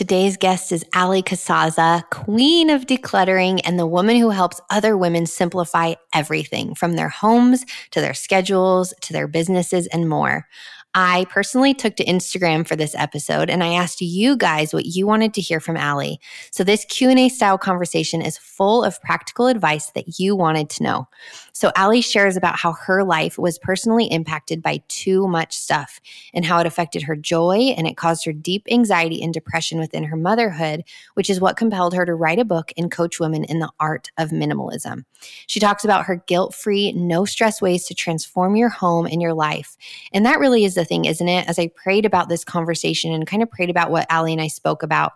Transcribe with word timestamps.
Today's 0.00 0.38
guest 0.38 0.72
is 0.72 0.82
Allie 0.94 1.22
Casazza, 1.22 2.08
queen 2.08 2.70
of 2.70 2.86
decluttering 2.86 3.60
and 3.66 3.78
the 3.78 3.86
woman 3.86 4.16
who 4.16 4.30
helps 4.30 4.58
other 4.70 4.96
women 4.96 5.26
simplify 5.26 5.92
everything 6.14 6.74
from 6.74 6.94
their 6.94 7.10
homes 7.10 7.66
to 7.90 8.00
their 8.00 8.14
schedules 8.14 8.94
to 9.02 9.12
their 9.12 9.28
businesses 9.28 9.86
and 9.88 10.08
more. 10.08 10.48
I 10.94 11.26
personally 11.30 11.72
took 11.72 11.94
to 11.96 12.04
Instagram 12.04 12.66
for 12.66 12.74
this 12.74 12.96
episode 12.96 13.48
and 13.48 13.62
I 13.62 13.74
asked 13.74 14.00
you 14.00 14.36
guys 14.36 14.74
what 14.74 14.86
you 14.86 15.06
wanted 15.06 15.34
to 15.34 15.40
hear 15.40 15.60
from 15.60 15.76
Allie. 15.76 16.18
So 16.50 16.64
this 16.64 16.84
Q&A 16.86 17.28
style 17.28 17.58
conversation 17.58 18.20
is 18.20 18.36
full 18.36 18.82
of 18.82 19.00
practical 19.00 19.46
advice 19.46 19.92
that 19.92 20.18
you 20.18 20.34
wanted 20.34 20.68
to 20.70 20.82
know. 20.82 21.08
So 21.52 21.70
Allie 21.76 22.00
shares 22.00 22.36
about 22.36 22.56
how 22.56 22.72
her 22.72 23.04
life 23.04 23.38
was 23.38 23.56
personally 23.56 24.06
impacted 24.06 24.62
by 24.62 24.82
too 24.88 25.28
much 25.28 25.56
stuff 25.56 26.00
and 26.34 26.44
how 26.44 26.58
it 26.58 26.66
affected 26.66 27.02
her 27.02 27.14
joy 27.14 27.72
and 27.76 27.86
it 27.86 27.96
caused 27.96 28.24
her 28.24 28.32
deep 28.32 28.66
anxiety 28.68 29.22
and 29.22 29.32
depression 29.32 29.78
within 29.78 30.02
her 30.02 30.16
motherhood, 30.16 30.82
which 31.14 31.30
is 31.30 31.40
what 31.40 31.56
compelled 31.56 31.94
her 31.94 32.04
to 32.04 32.14
write 32.14 32.40
a 32.40 32.44
book 32.44 32.72
and 32.76 32.90
coach 32.90 33.20
women 33.20 33.44
in 33.44 33.60
the 33.60 33.70
art 33.78 34.10
of 34.18 34.30
minimalism. 34.30 35.04
She 35.46 35.60
talks 35.60 35.84
about 35.84 36.06
her 36.06 36.16
guilt-free, 36.26 36.92
no 36.92 37.24
stress 37.24 37.62
ways 37.62 37.86
to 37.86 37.94
transform 37.94 38.56
your 38.56 38.70
home 38.70 39.06
and 39.06 39.22
your 39.22 39.34
life. 39.34 39.76
And 40.12 40.26
that 40.26 40.40
really 40.40 40.64
is 40.64 40.79
the 40.80 40.84
thing, 40.86 41.04
isn't 41.04 41.28
it? 41.28 41.48
As 41.48 41.58
I 41.58 41.68
prayed 41.68 42.06
about 42.06 42.28
this 42.28 42.44
conversation 42.44 43.12
and 43.12 43.26
kind 43.26 43.42
of 43.42 43.50
prayed 43.50 43.70
about 43.70 43.90
what 43.90 44.06
Allie 44.10 44.32
and 44.32 44.40
I 44.40 44.48
spoke 44.48 44.82
about, 44.82 45.12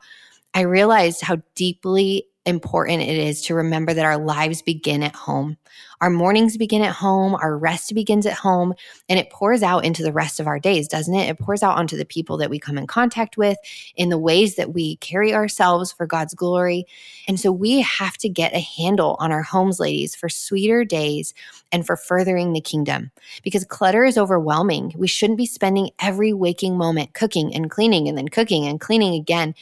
I 0.52 0.60
realized 0.60 1.22
how 1.22 1.38
deeply 1.54 2.26
important 2.46 3.02
it 3.02 3.16
is 3.16 3.42
to 3.42 3.54
remember 3.54 3.94
that 3.94 4.04
our 4.04 4.18
lives 4.18 4.60
begin 4.60 5.02
at 5.02 5.14
home. 5.14 5.56
Our 6.00 6.10
mornings 6.10 6.56
begin 6.58 6.82
at 6.82 6.94
home, 6.94 7.34
our 7.34 7.56
rest 7.56 7.94
begins 7.94 8.26
at 8.26 8.34
home, 8.34 8.74
and 9.08 9.18
it 9.18 9.30
pours 9.30 9.62
out 9.62 9.84
into 9.84 10.02
the 10.02 10.12
rest 10.12 10.38
of 10.38 10.46
our 10.46 10.58
days, 10.58 10.86
doesn't 10.86 11.14
it? 11.14 11.28
It 11.28 11.38
pours 11.38 11.62
out 11.62 11.78
onto 11.78 11.96
the 11.96 12.04
people 12.04 12.36
that 12.36 12.50
we 12.50 12.58
come 12.58 12.76
in 12.76 12.86
contact 12.86 13.38
with, 13.38 13.56
in 13.96 14.10
the 14.10 14.18
ways 14.18 14.56
that 14.56 14.74
we 14.74 14.96
carry 14.96 15.32
ourselves 15.34 15.92
for 15.92 16.06
God's 16.06 16.34
glory. 16.34 16.84
And 17.26 17.40
so 17.40 17.50
we 17.50 17.80
have 17.80 18.18
to 18.18 18.28
get 18.28 18.54
a 18.54 18.60
handle 18.60 19.16
on 19.18 19.32
our 19.32 19.42
homes, 19.42 19.80
ladies, 19.80 20.14
for 20.14 20.28
sweeter 20.28 20.84
days 20.84 21.32
and 21.72 21.86
for 21.86 21.96
furthering 21.96 22.52
the 22.52 22.60
kingdom. 22.60 23.10
Because 23.42 23.64
clutter 23.64 24.04
is 24.04 24.18
overwhelming. 24.18 24.92
We 24.96 25.08
shouldn't 25.08 25.38
be 25.38 25.46
spending 25.46 25.90
every 26.00 26.32
waking 26.32 26.76
moment 26.76 27.14
cooking 27.14 27.54
and 27.54 27.70
cleaning 27.70 28.08
and 28.08 28.18
then 28.18 28.28
cooking 28.28 28.66
and 28.66 28.80
cleaning 28.80 29.14
again. 29.14 29.54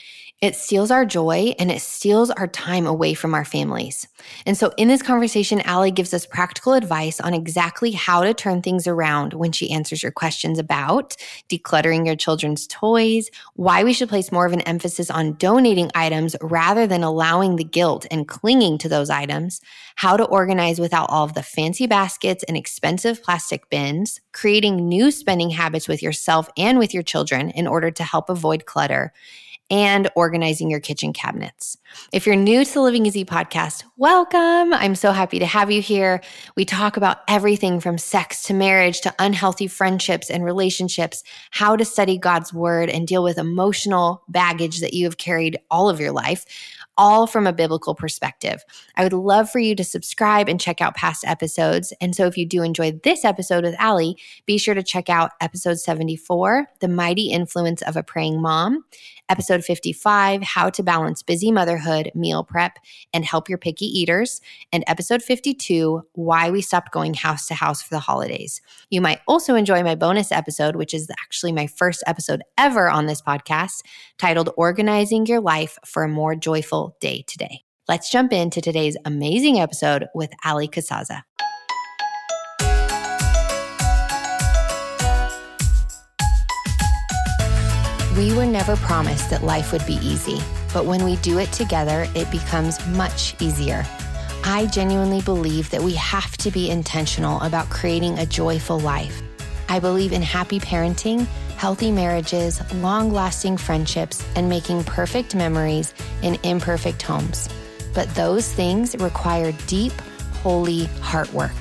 It 0.42 0.56
steals 0.56 0.90
our 0.90 1.04
joy 1.04 1.54
and 1.60 1.70
it 1.70 1.80
steals 1.80 2.28
our 2.32 2.48
time 2.48 2.84
away 2.84 3.14
from 3.14 3.32
our 3.32 3.44
families. 3.44 4.08
And 4.44 4.58
so, 4.58 4.72
in 4.76 4.88
this 4.88 5.00
conversation, 5.00 5.60
Allie 5.60 5.92
gives 5.92 6.12
us 6.12 6.26
practical 6.26 6.72
advice 6.72 7.20
on 7.20 7.32
exactly 7.32 7.92
how 7.92 8.24
to 8.24 8.34
turn 8.34 8.60
things 8.60 8.88
around 8.88 9.34
when 9.34 9.52
she 9.52 9.70
answers 9.70 10.02
your 10.02 10.10
questions 10.10 10.58
about 10.58 11.16
decluttering 11.48 12.04
your 12.04 12.16
children's 12.16 12.66
toys, 12.66 13.30
why 13.54 13.84
we 13.84 13.92
should 13.92 14.08
place 14.08 14.32
more 14.32 14.44
of 14.44 14.52
an 14.52 14.62
emphasis 14.62 15.12
on 15.12 15.34
donating 15.34 15.92
items 15.94 16.34
rather 16.40 16.88
than 16.88 17.04
allowing 17.04 17.54
the 17.54 17.62
guilt 17.62 18.04
and 18.10 18.26
clinging 18.26 18.78
to 18.78 18.88
those 18.88 19.10
items, 19.10 19.60
how 19.94 20.16
to 20.16 20.24
organize 20.24 20.80
without 20.80 21.08
all 21.08 21.22
of 21.24 21.34
the 21.34 21.42
fancy 21.44 21.86
baskets 21.86 22.42
and 22.48 22.56
expensive 22.56 23.22
plastic 23.22 23.70
bins, 23.70 24.20
creating 24.32 24.88
new 24.88 25.12
spending 25.12 25.50
habits 25.50 25.86
with 25.86 26.02
yourself 26.02 26.48
and 26.56 26.80
with 26.80 26.92
your 26.92 27.04
children 27.04 27.50
in 27.50 27.68
order 27.68 27.92
to 27.92 28.02
help 28.02 28.28
avoid 28.28 28.66
clutter 28.66 29.12
and 29.70 30.10
organizing 30.16 30.70
your 30.70 30.80
kitchen 30.80 31.12
cabinets. 31.12 31.78
If 32.12 32.26
you're 32.26 32.36
new 32.36 32.64
to 32.64 32.72
the 32.74 32.80
Living 32.80 33.06
Easy 33.06 33.24
podcast, 33.24 33.84
welcome. 33.96 34.72
I'm 34.74 34.94
so 34.94 35.12
happy 35.12 35.38
to 35.38 35.46
have 35.46 35.70
you 35.70 35.80
here. 35.80 36.20
We 36.56 36.64
talk 36.64 36.96
about 36.96 37.18
everything 37.28 37.80
from 37.80 37.98
sex 37.98 38.42
to 38.44 38.54
marriage 38.54 39.00
to 39.02 39.14
unhealthy 39.18 39.66
friendships 39.66 40.30
and 40.30 40.44
relationships, 40.44 41.22
how 41.50 41.76
to 41.76 41.84
study 41.84 42.18
God's 42.18 42.52
word 42.52 42.90
and 42.90 43.06
deal 43.06 43.22
with 43.22 43.38
emotional 43.38 44.22
baggage 44.28 44.80
that 44.80 44.94
you 44.94 45.04
have 45.04 45.16
carried 45.16 45.58
all 45.70 45.88
of 45.88 46.00
your 46.00 46.12
life 46.12 46.44
all 46.98 47.26
from 47.26 47.46
a 47.46 47.52
biblical 47.52 47.94
perspective. 47.94 48.64
I 48.96 49.02
would 49.02 49.12
love 49.12 49.50
for 49.50 49.58
you 49.58 49.74
to 49.76 49.84
subscribe 49.84 50.48
and 50.48 50.60
check 50.60 50.80
out 50.80 50.94
past 50.94 51.24
episodes. 51.26 51.92
And 52.00 52.14
so 52.14 52.26
if 52.26 52.36
you 52.36 52.46
do 52.46 52.62
enjoy 52.62 52.92
this 53.02 53.24
episode 53.24 53.64
with 53.64 53.74
Allie, 53.78 54.16
be 54.46 54.58
sure 54.58 54.74
to 54.74 54.82
check 54.82 55.08
out 55.08 55.32
episode 55.40 55.78
74, 55.78 56.66
The 56.80 56.88
Mighty 56.88 57.30
Influence 57.30 57.82
of 57.82 57.96
a 57.96 58.02
Praying 58.02 58.40
Mom, 58.40 58.84
episode 59.28 59.64
55, 59.64 60.42
How 60.42 60.70
to 60.70 60.82
Balance 60.82 61.22
Busy 61.22 61.50
Motherhood, 61.50 62.10
Meal 62.14 62.44
Prep, 62.44 62.78
and 63.12 63.24
Help 63.24 63.48
Your 63.48 63.58
Picky 63.58 63.86
Eaters, 63.86 64.40
and 64.72 64.84
episode 64.86 65.22
52, 65.22 66.02
Why 66.12 66.50
We 66.50 66.60
Stopped 66.60 66.92
Going 66.92 67.14
House 67.14 67.46
to 67.46 67.54
House 67.54 67.82
for 67.82 67.94
the 67.94 68.00
Holidays. 68.00 68.60
You 68.90 69.00
might 69.00 69.20
also 69.26 69.54
enjoy 69.54 69.82
my 69.82 69.94
bonus 69.94 70.32
episode, 70.32 70.76
which 70.76 70.94
is 70.94 71.08
actually 71.20 71.52
my 71.52 71.66
first 71.66 72.02
episode 72.06 72.42
ever 72.58 72.90
on 72.90 73.06
this 73.06 73.22
podcast, 73.22 73.82
titled 74.18 74.50
Organizing 74.56 75.26
Your 75.26 75.40
Life 75.40 75.78
for 75.84 76.04
a 76.04 76.08
More 76.08 76.34
Joyful 76.34 76.96
Day 77.00 77.24
Today. 77.26 77.64
Let's 77.88 78.10
jump 78.10 78.32
into 78.32 78.60
today's 78.60 78.96
amazing 79.04 79.58
episode 79.58 80.06
with 80.14 80.30
Allie 80.44 80.68
Casazza. 80.68 81.22
We 88.16 88.34
were 88.34 88.44
never 88.44 88.76
promised 88.76 89.30
that 89.30 89.42
life 89.42 89.72
would 89.72 89.86
be 89.86 89.94
easy, 89.94 90.38
but 90.74 90.84
when 90.84 91.02
we 91.02 91.16
do 91.16 91.38
it 91.38 91.50
together, 91.50 92.06
it 92.14 92.30
becomes 92.30 92.84
much 92.88 93.34
easier. 93.40 93.86
I 94.44 94.66
genuinely 94.66 95.22
believe 95.22 95.70
that 95.70 95.80
we 95.80 95.94
have 95.94 96.36
to 96.38 96.50
be 96.50 96.68
intentional 96.68 97.40
about 97.40 97.70
creating 97.70 98.18
a 98.18 98.26
joyful 98.26 98.78
life. 98.78 99.22
I 99.70 99.78
believe 99.78 100.12
in 100.12 100.20
happy 100.20 100.60
parenting, 100.60 101.26
healthy 101.56 101.90
marriages, 101.90 102.60
long 102.74 103.10
lasting 103.10 103.56
friendships, 103.56 104.22
and 104.36 104.46
making 104.46 104.84
perfect 104.84 105.34
memories 105.34 105.94
in 106.20 106.36
imperfect 106.42 107.00
homes. 107.00 107.48
But 107.94 108.14
those 108.14 108.52
things 108.52 108.94
require 108.96 109.52
deep, 109.66 109.94
holy 110.42 110.84
heart 111.00 111.32
work. 111.32 111.56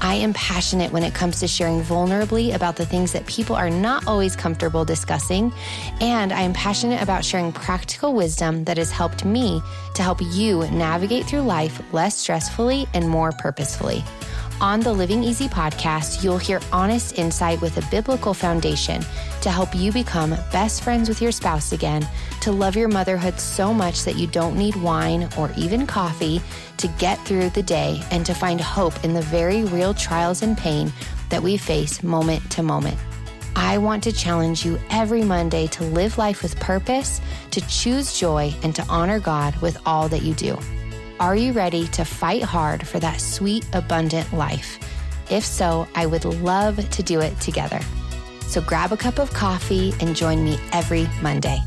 I 0.00 0.14
am 0.14 0.32
passionate 0.34 0.92
when 0.92 1.02
it 1.02 1.14
comes 1.14 1.40
to 1.40 1.48
sharing 1.48 1.82
vulnerably 1.82 2.54
about 2.54 2.76
the 2.76 2.84
things 2.84 3.12
that 3.12 3.26
people 3.26 3.56
are 3.56 3.70
not 3.70 4.06
always 4.06 4.36
comfortable 4.36 4.84
discussing. 4.84 5.52
And 6.00 6.32
I 6.32 6.42
am 6.42 6.52
passionate 6.52 7.02
about 7.02 7.24
sharing 7.24 7.52
practical 7.52 8.12
wisdom 8.12 8.64
that 8.64 8.76
has 8.76 8.90
helped 8.90 9.24
me 9.24 9.62
to 9.94 10.02
help 10.02 10.20
you 10.20 10.66
navigate 10.70 11.26
through 11.26 11.42
life 11.42 11.80
less 11.92 12.16
stressfully 12.16 12.88
and 12.92 13.08
more 13.08 13.32
purposefully. 13.32 14.04
On 14.60 14.78
the 14.78 14.92
Living 14.92 15.24
Easy 15.24 15.48
podcast, 15.48 16.22
you'll 16.22 16.38
hear 16.38 16.60
honest 16.72 17.18
insight 17.18 17.60
with 17.60 17.76
a 17.76 17.90
biblical 17.90 18.32
foundation 18.32 19.02
to 19.40 19.50
help 19.50 19.74
you 19.74 19.90
become 19.90 20.30
best 20.52 20.82
friends 20.82 21.08
with 21.08 21.20
your 21.20 21.32
spouse 21.32 21.72
again, 21.72 22.08
to 22.40 22.52
love 22.52 22.76
your 22.76 22.88
motherhood 22.88 23.40
so 23.40 23.74
much 23.74 24.04
that 24.04 24.14
you 24.14 24.28
don't 24.28 24.56
need 24.56 24.76
wine 24.76 25.28
or 25.36 25.50
even 25.56 25.86
coffee 25.86 26.40
to 26.76 26.88
get 26.98 27.18
through 27.26 27.50
the 27.50 27.64
day, 27.64 28.00
and 28.12 28.24
to 28.24 28.32
find 28.32 28.60
hope 28.60 29.04
in 29.04 29.12
the 29.12 29.22
very 29.22 29.64
real 29.64 29.92
trials 29.92 30.42
and 30.42 30.56
pain 30.56 30.92
that 31.30 31.42
we 31.42 31.56
face 31.56 32.02
moment 32.02 32.48
to 32.52 32.62
moment. 32.62 32.96
I 33.56 33.78
want 33.78 34.04
to 34.04 34.12
challenge 34.12 34.64
you 34.64 34.78
every 34.88 35.22
Monday 35.22 35.66
to 35.68 35.84
live 35.84 36.16
life 36.16 36.42
with 36.42 36.58
purpose, 36.60 37.20
to 37.50 37.60
choose 37.62 38.18
joy, 38.18 38.54
and 38.62 38.74
to 38.76 38.84
honor 38.88 39.18
God 39.18 39.56
with 39.56 39.78
all 39.84 40.08
that 40.08 40.22
you 40.22 40.32
do. 40.34 40.56
Are 41.20 41.36
you 41.36 41.52
ready 41.52 41.86
to 41.88 42.04
fight 42.04 42.42
hard 42.42 42.88
for 42.88 42.98
that 42.98 43.20
sweet, 43.20 43.64
abundant 43.72 44.32
life? 44.32 44.80
If 45.30 45.44
so, 45.44 45.86
I 45.94 46.06
would 46.06 46.24
love 46.24 46.90
to 46.90 47.02
do 47.04 47.20
it 47.20 47.38
together. 47.40 47.78
So 48.40 48.60
grab 48.60 48.90
a 48.90 48.96
cup 48.96 49.20
of 49.20 49.32
coffee 49.32 49.94
and 50.00 50.16
join 50.16 50.42
me 50.42 50.58
every 50.72 51.06
Monday. 51.22 51.58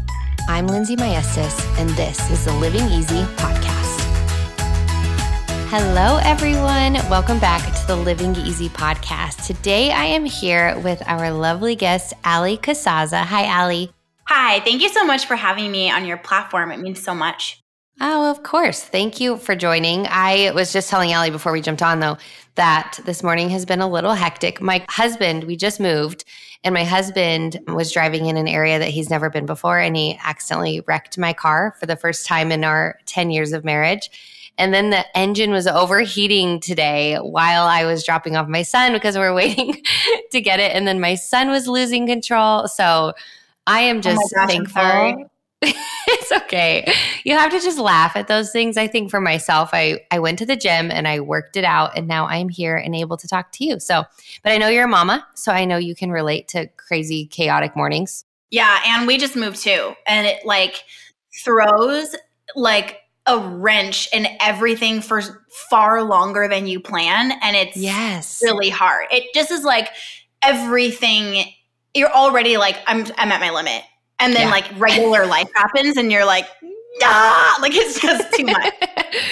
I'm 0.50 0.68
Lindsay 0.68 0.98
Maestas, 0.98 1.58
and 1.80 1.90
this 1.92 2.30
is 2.30 2.44
the 2.44 2.52
Living 2.56 2.84
Easy 2.90 3.24
podcast. 3.38 4.02
Hello, 5.70 6.20
everyone. 6.24 6.96
Welcome 7.10 7.40
back 7.40 7.74
to 7.74 7.88
the 7.88 7.96
Living 7.96 8.36
Easy 8.36 8.68
podcast. 8.68 9.48
Today, 9.48 9.92
I 9.92 10.04
am 10.04 10.26
here 10.26 10.78
with 10.80 11.02
our 11.08 11.32
lovely 11.32 11.78
guest, 11.78 12.14
Allie 12.26 12.58
Casazza. 12.58 13.22
Hi, 13.22 13.46
Allie. 13.46 13.94
Hi, 14.26 14.60
thank 14.60 14.82
you 14.82 14.90
so 14.90 15.06
much 15.06 15.26
for 15.26 15.38
having 15.38 15.72
me 15.72 15.90
on 15.90 16.06
your 16.06 16.18
platform. 16.18 16.70
It 16.72 16.82
means 16.82 17.02
so 17.02 17.16
much. 17.16 17.64
Oh, 18.00 18.30
of 18.30 18.44
course. 18.44 18.84
Thank 18.84 19.20
you 19.20 19.38
for 19.38 19.56
joining. 19.56 20.06
I 20.08 20.52
was 20.52 20.72
just 20.72 20.90
telling 20.90 21.14
Allie 21.14 21.32
before 21.32 21.52
we 21.52 21.62
jumped 21.62 21.82
on, 21.82 22.00
though, 22.00 22.18
that 22.54 23.00
this 23.06 23.24
morning 23.24 23.50
has 23.50 23.66
been 23.66 23.82
a 23.82 23.90
little 23.90 24.14
hectic. 24.14 24.62
My 24.62 24.86
husband, 24.88 25.46
we 25.46 25.56
just 25.56 25.80
moved, 25.80 26.24
and 26.64 26.76
my 26.76 26.84
husband 26.84 27.60
was 27.68 27.92
driving 27.92 28.28
in 28.28 28.38
an 28.38 28.48
area 28.48 28.78
that 28.78 28.90
he's 28.90 29.10
never 29.10 29.32
been 29.32 29.48
before, 29.48 29.80
and 29.80 29.96
he 29.96 30.20
accidentally 30.24 30.82
wrecked 30.82 31.18
my 31.18 31.34
car 31.34 31.76
for 31.80 31.88
the 31.88 31.96
first 31.96 32.28
time 32.28 32.52
in 32.52 32.64
our 32.64 33.00
10 33.08 33.32
years 33.32 33.52
of 33.52 33.66
marriage. 33.66 34.12
And 34.60 34.74
then 34.76 34.92
the 34.92 35.06
engine 35.18 35.50
was 35.50 35.66
overheating 35.66 36.60
today 36.60 37.16
while 37.16 37.66
I 37.66 37.84
was 37.86 38.04
dropping 38.04 38.36
off 38.36 38.48
my 38.48 38.62
son 38.62 38.94
because 38.94 39.16
we 39.16 39.22
we're 39.22 39.34
waiting 39.34 39.82
to 40.32 40.42
get 40.42 40.60
it. 40.60 40.76
And 40.76 40.88
then 40.88 41.00
my 41.00 41.16
son 41.16 41.50
was 41.50 41.68
losing 41.68 42.06
control. 42.06 42.68
So 42.68 43.14
I 43.66 43.82
am 43.82 43.98
oh 43.98 44.02
just 44.02 44.22
oh 44.22 44.36
gosh, 44.36 44.50
thankful 44.50 45.30
it's 46.08 46.32
okay. 46.32 46.92
You 47.24 47.36
have 47.36 47.52
to 47.52 47.60
just 47.60 47.80
laugh 47.80 48.16
at 48.16 48.28
those 48.28 48.52
things. 48.52 48.78
I 48.78 48.88
think 48.88 49.10
for 49.10 49.20
myself, 49.20 49.72
I 49.74 50.02
I 50.12 50.20
went 50.20 50.40
to 50.40 50.46
the 50.46 50.56
gym 50.56 50.92
and 50.92 51.08
I 51.08 51.20
worked 51.20 51.58
it 51.58 51.64
out 51.64 51.98
and 51.98 52.08
now 52.08 52.28
I'm 52.28 52.50
here 52.50 52.78
and 52.78 52.96
able 52.96 53.18
to 53.18 53.28
talk 53.28 53.52
to 53.54 53.66
you. 53.66 53.80
So, 53.80 54.04
but 54.44 54.52
I 54.52 54.58
know 54.58 54.70
you're 54.70 54.86
a 54.86 54.90
mama, 54.90 55.26
so 55.34 55.52
I 55.52 55.66
know 55.66 55.78
you 55.78 55.96
can 55.96 56.12
relate 56.12 56.48
to 56.50 56.68
crazy 56.78 57.26
chaotic 57.26 57.76
mornings. 57.76 58.24
Yeah, 58.52 58.80
and 58.86 59.08
we 59.08 59.18
just 59.18 59.36
moved 59.36 59.58
too. 59.58 59.94
And 60.06 60.28
it 60.28 60.46
like 60.46 60.84
throws 61.44 62.16
like 62.56 63.02
a 63.26 63.40
wrench 63.40 64.08
in 64.14 64.28
everything 64.40 65.02
for 65.02 65.22
far 65.50 66.02
longer 66.04 66.48
than 66.48 66.66
you 66.66 66.80
plan 66.80 67.34
and 67.42 67.56
it's 67.56 67.76
yes 67.76 68.40
really 68.42 68.70
hard 68.70 69.06
it 69.12 69.26
just 69.34 69.52
is 69.52 69.64
like 69.64 69.90
everything 70.42 71.44
you're 71.94 72.12
already 72.12 72.56
like 72.56 72.78
i'm 72.88 73.06
i'm 73.18 73.32
at 73.32 73.42
my 73.42 73.50
limit 73.50 73.84
and 74.20 74.34
then 74.34 74.48
yeah. 74.48 74.52
like 74.52 74.66
regular 74.78 75.26
life 75.26 75.50
happens 75.56 75.98
and 75.98 76.12
you're 76.12 76.26
like 76.26 76.48
ah 77.04 77.58
like 77.62 77.74
it's 77.76 78.00
just 78.00 78.32
too 78.34 78.46
much 78.46 78.74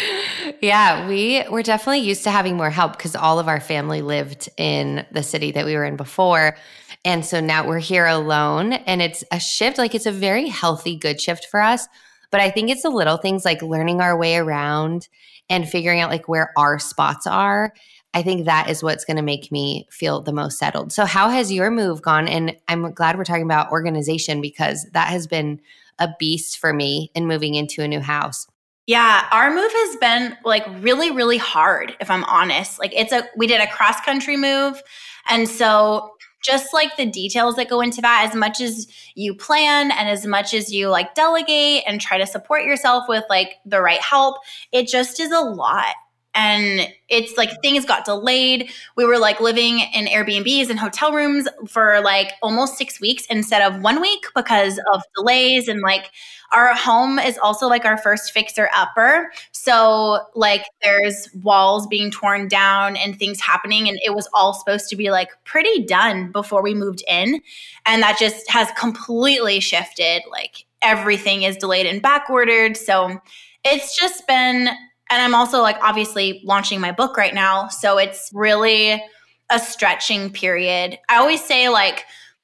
yeah 0.61 1.07
we 1.07 1.43
were 1.49 1.63
definitely 1.63 1.99
used 1.99 2.23
to 2.23 2.31
having 2.31 2.55
more 2.55 2.69
help 2.69 2.95
because 2.95 3.15
all 3.15 3.39
of 3.39 3.47
our 3.47 3.59
family 3.59 4.01
lived 4.01 4.49
in 4.57 5.05
the 5.11 5.23
city 5.23 5.51
that 5.51 5.65
we 5.65 5.75
were 5.75 5.85
in 5.85 5.95
before 5.95 6.55
and 7.03 7.25
so 7.25 7.39
now 7.39 7.67
we're 7.67 7.79
here 7.79 8.05
alone 8.05 8.73
and 8.73 9.01
it's 9.01 9.23
a 9.31 9.39
shift 9.39 9.77
like 9.77 9.95
it's 9.95 10.05
a 10.05 10.11
very 10.11 10.47
healthy 10.47 10.95
good 10.95 11.19
shift 11.19 11.45
for 11.49 11.59
us 11.59 11.87
but 12.35 12.41
I 12.41 12.49
think 12.49 12.69
it's 12.69 12.81
the 12.81 12.89
little 12.89 13.15
things 13.15 13.45
like 13.45 13.61
learning 13.61 14.01
our 14.01 14.17
way 14.17 14.35
around 14.35 15.07
and 15.49 15.69
figuring 15.69 16.01
out 16.01 16.09
like 16.09 16.27
where 16.27 16.51
our 16.57 16.79
spots 16.79 17.27
are. 17.27 17.73
I 18.15 18.23
think 18.23 18.45
that 18.45 18.69
is 18.69 18.81
what's 18.81 19.03
going 19.03 19.17
to 19.17 19.23
make 19.23 19.51
me 19.51 19.85
feel 19.91 20.21
the 20.21 20.31
most 20.31 20.57
settled. 20.57 20.93
So, 20.93 21.05
how 21.05 21.29
has 21.29 21.51
your 21.51 21.69
move 21.69 22.01
gone? 22.01 22.29
And 22.29 22.55
I'm 22.69 22.93
glad 22.93 23.17
we're 23.17 23.25
talking 23.25 23.43
about 23.43 23.71
organization 23.71 24.39
because 24.41 24.87
that 24.93 25.09
has 25.09 25.27
been 25.27 25.59
a 25.99 26.09
beast 26.17 26.57
for 26.57 26.71
me 26.71 27.11
in 27.13 27.27
moving 27.27 27.55
into 27.55 27.83
a 27.83 27.87
new 27.87 27.99
house. 27.99 28.47
Yeah, 28.87 29.27
our 29.31 29.53
move 29.53 29.71
has 29.71 29.97
been 29.97 30.37
like 30.45 30.65
really, 30.79 31.11
really 31.11 31.37
hard, 31.37 31.95
if 31.99 32.09
I'm 32.09 32.23
honest. 32.23 32.79
Like, 32.79 32.93
it's 32.95 33.11
a, 33.11 33.27
we 33.35 33.47
did 33.47 33.59
a 33.59 33.67
cross 33.67 33.99
country 34.01 34.37
move. 34.37 34.81
And 35.27 35.49
so 35.49 36.11
just 36.41 36.73
like 36.73 36.95
the 36.95 37.07
details 37.07 37.55
that 37.55 37.67
go 37.67 37.81
into 37.81 37.99
that 38.01 38.27
as 38.29 38.35
much 38.35 38.61
as 38.61 38.87
you 39.15 39.35
plan 39.35 39.91
and 39.91 40.07
as 40.07 40.25
much 40.25 40.53
as 40.53 40.71
you 40.71 40.89
like 40.89 41.15
delegate 41.15 41.83
and 41.87 41.99
try 41.99 42.17
to 42.17 42.27
support 42.27 42.63
yourself 42.63 43.05
with 43.09 43.23
like 43.29 43.55
the 43.65 43.81
right 43.81 44.01
help 44.01 44.37
it 44.71 44.87
just 44.87 45.19
is 45.19 45.31
a 45.31 45.39
lot 45.39 45.95
and 46.35 46.87
it's 47.07 47.37
like 47.37 47.49
things 47.61 47.85
got 47.85 48.05
delayed. 48.05 48.69
We 48.95 49.05
were 49.05 49.17
like 49.17 49.39
living 49.39 49.79
in 49.79 50.05
Airbnbs 50.05 50.69
and 50.69 50.77
hotel 50.77 51.11
rooms 51.13 51.47
for 51.67 52.01
like 52.01 52.33
almost 52.43 52.77
six 52.77 52.99
weeks 52.99 53.25
instead 53.27 53.61
of 53.61 53.81
one 53.81 54.01
week 54.01 54.25
because 54.35 54.79
of 54.93 55.01
delays. 55.15 55.67
And 55.67 55.81
like 55.81 56.11
our 56.51 56.73
home 56.73 57.19
is 57.19 57.37
also 57.37 57.67
like 57.67 57.85
our 57.85 57.97
first 57.97 58.31
fixer 58.31 58.69
upper. 58.75 59.31
So, 59.51 60.19
like, 60.35 60.65
there's 60.81 61.29
walls 61.43 61.87
being 61.87 62.11
torn 62.11 62.47
down 62.47 62.95
and 62.95 63.17
things 63.17 63.41
happening. 63.41 63.89
And 63.89 63.99
it 64.03 64.13
was 64.13 64.29
all 64.33 64.53
supposed 64.53 64.89
to 64.89 64.95
be 64.95 65.11
like 65.11 65.29
pretty 65.43 65.83
done 65.85 66.31
before 66.31 66.61
we 66.61 66.73
moved 66.73 67.03
in. 67.07 67.41
And 67.85 68.01
that 68.03 68.17
just 68.19 68.49
has 68.49 68.69
completely 68.77 69.59
shifted. 69.59 70.21
Like, 70.29 70.65
everything 70.81 71.43
is 71.43 71.57
delayed 71.57 71.87
and 71.87 72.01
back 72.01 72.29
ordered. 72.29 72.77
So, 72.77 73.19
it's 73.63 73.99
just 73.99 74.27
been 74.27 74.69
and 75.15 75.23
I'm 75.23 75.33
also 75.33 75.61
like 75.61 75.77
obviously 75.81 76.41
launching 76.43 76.81
my 76.81 76.91
book 76.91 77.15
right 77.15 77.33
now. 77.33 77.69
So 77.69 77.97
it's 77.97 78.29
really 78.33 79.01
a 79.49 79.59
stretching 79.59 80.29
period. 80.29 80.99
I 81.07 81.17
always 81.17 81.41
say, 81.41 81.69
like, 81.69 82.03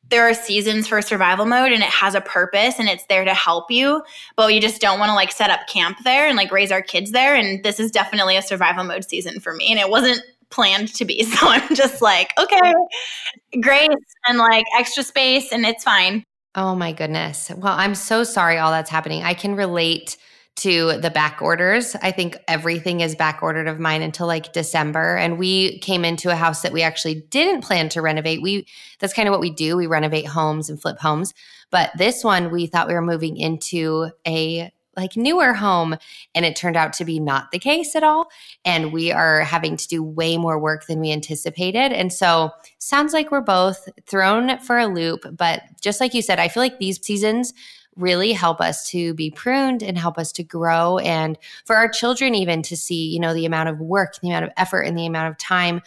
there 0.09 0.27
are 0.29 0.33
seasons 0.33 0.87
for 0.87 1.01
survival 1.01 1.45
mode 1.45 1.73
and 1.73 1.83
it 1.83 1.89
has 1.89 2.15
a 2.15 2.21
purpose 2.21 2.79
and 2.79 2.87
it's 2.87 3.05
there 3.07 3.25
to 3.25 3.33
help 3.33 3.69
you, 3.69 4.01
but 4.37 4.53
you 4.53 4.61
just 4.61 4.79
don't 4.79 4.99
want 4.99 5.09
to 5.09 5.15
like 5.15 5.33
set 5.33 5.49
up 5.49 5.67
camp 5.67 5.97
there 6.05 6.27
and 6.27 6.37
like 6.37 6.51
raise 6.51 6.71
our 6.71 6.81
kids 6.81 7.11
there. 7.11 7.35
And 7.35 7.61
this 7.63 7.77
is 7.77 7.91
definitely 7.91 8.37
a 8.37 8.41
survival 8.41 8.85
mode 8.85 9.03
season 9.03 9.41
for 9.41 9.53
me. 9.53 9.69
And 9.69 9.79
it 9.79 9.89
wasn't 9.89 10.21
planned 10.49 10.93
to 10.95 11.05
be. 11.05 11.23
So 11.31 11.47
I'm 11.47 11.75
just 11.75 12.01
like, 12.01 12.33
okay, 12.37 12.73
grace 13.61 13.89
and 14.27 14.37
like 14.37 14.65
extra 14.77 15.03
space 15.03 15.51
and 15.51 15.65
it's 15.65 15.83
fine. 15.83 16.23
Oh 16.55 16.75
my 16.75 16.93
goodness. 16.93 17.51
Well, 17.55 17.75
I'm 17.77 17.95
so 17.95 18.23
sorry 18.23 18.57
all 18.57 18.71
that's 18.71 18.89
happening. 18.89 19.23
I 19.23 19.33
can 19.33 19.55
relate 19.55 20.17
to 20.57 20.97
the 20.99 21.09
back 21.09 21.41
orders. 21.41 21.95
I 22.01 22.11
think 22.11 22.37
everything 22.47 22.99
is 22.99 23.15
back 23.15 23.41
ordered 23.41 23.67
of 23.67 23.79
mine 23.79 24.01
until 24.01 24.27
like 24.27 24.53
December. 24.53 25.15
And 25.15 25.37
we 25.37 25.79
came 25.79 26.05
into 26.05 26.29
a 26.29 26.35
house 26.35 26.61
that 26.61 26.73
we 26.73 26.81
actually 26.81 27.15
didn't 27.29 27.63
plan 27.63 27.89
to 27.89 28.01
renovate. 28.01 28.41
We 28.41 28.67
that's 28.99 29.13
kind 29.13 29.27
of 29.27 29.31
what 29.31 29.41
we 29.41 29.49
do. 29.49 29.77
We 29.77 29.87
renovate 29.87 30.27
homes 30.27 30.69
and 30.69 30.81
flip 30.81 30.99
homes. 30.99 31.33
But 31.71 31.91
this 31.97 32.23
one 32.23 32.51
we 32.51 32.67
thought 32.67 32.87
we 32.87 32.93
were 32.93 33.01
moving 33.01 33.37
into 33.37 34.11
a 34.27 34.71
like 34.97 35.15
newer 35.15 35.53
home 35.53 35.95
and 36.35 36.45
it 36.45 36.55
turned 36.55 36.75
out 36.75 36.93
to 36.93 37.05
be 37.05 37.19
not 37.19 37.51
the 37.51 37.59
case 37.59 37.95
at 37.95 38.03
all 38.03 38.29
and 38.65 38.91
we 38.91 39.11
are 39.11 39.41
having 39.41 39.77
to 39.77 39.87
do 39.87 40.03
way 40.03 40.37
more 40.37 40.59
work 40.59 40.85
than 40.87 40.99
we 40.99 41.11
anticipated 41.11 41.93
and 41.93 42.11
so 42.11 42.51
sounds 42.77 43.13
like 43.13 43.31
we're 43.31 43.39
both 43.39 43.87
thrown 44.05 44.59
for 44.59 44.77
a 44.77 44.87
loop 44.87 45.25
but 45.31 45.63
just 45.79 46.01
like 46.01 46.13
you 46.13 46.21
said 46.21 46.39
i 46.39 46.47
feel 46.47 46.61
like 46.61 46.77
these 46.77 47.03
seasons 47.03 47.53
really 47.95 48.31
help 48.31 48.61
us 48.61 48.89
to 48.89 49.13
be 49.13 49.29
pruned 49.29 49.83
and 49.83 49.97
help 49.97 50.17
us 50.17 50.31
to 50.31 50.43
grow 50.43 50.97
and 50.99 51.37
for 51.65 51.75
our 51.75 51.89
children 51.89 52.33
even 52.33 52.61
to 52.61 52.77
see 52.77 53.09
you 53.09 53.19
know 53.19 53.33
the 53.33 53.45
amount 53.45 53.67
of 53.67 53.79
work 53.79 54.17
the 54.21 54.29
amount 54.29 54.45
of 54.45 54.51
effort 54.55 54.81
and 54.81 54.97
the 54.97 55.05
amount 55.05 55.29
of 55.29 55.37
time 55.37 55.81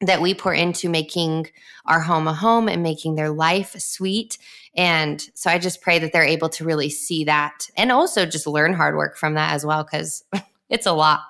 that 0.00 0.22
we 0.22 0.34
pour 0.34 0.54
into 0.54 0.88
making 0.88 1.48
our 1.86 2.00
home 2.00 2.28
a 2.28 2.34
home 2.34 2.68
and 2.68 2.82
making 2.82 3.16
their 3.16 3.30
life 3.30 3.74
sweet. 3.78 4.38
And 4.76 5.28
so 5.34 5.50
I 5.50 5.58
just 5.58 5.80
pray 5.80 5.98
that 5.98 6.12
they're 6.12 6.22
able 6.22 6.48
to 6.50 6.64
really 6.64 6.90
see 6.90 7.24
that 7.24 7.68
and 7.76 7.90
also 7.90 8.24
just 8.24 8.46
learn 8.46 8.74
hard 8.74 8.94
work 8.94 9.16
from 9.16 9.34
that 9.34 9.54
as 9.54 9.66
well, 9.66 9.82
because 9.82 10.22
it's 10.68 10.86
a 10.86 10.92
lot. 10.92 11.20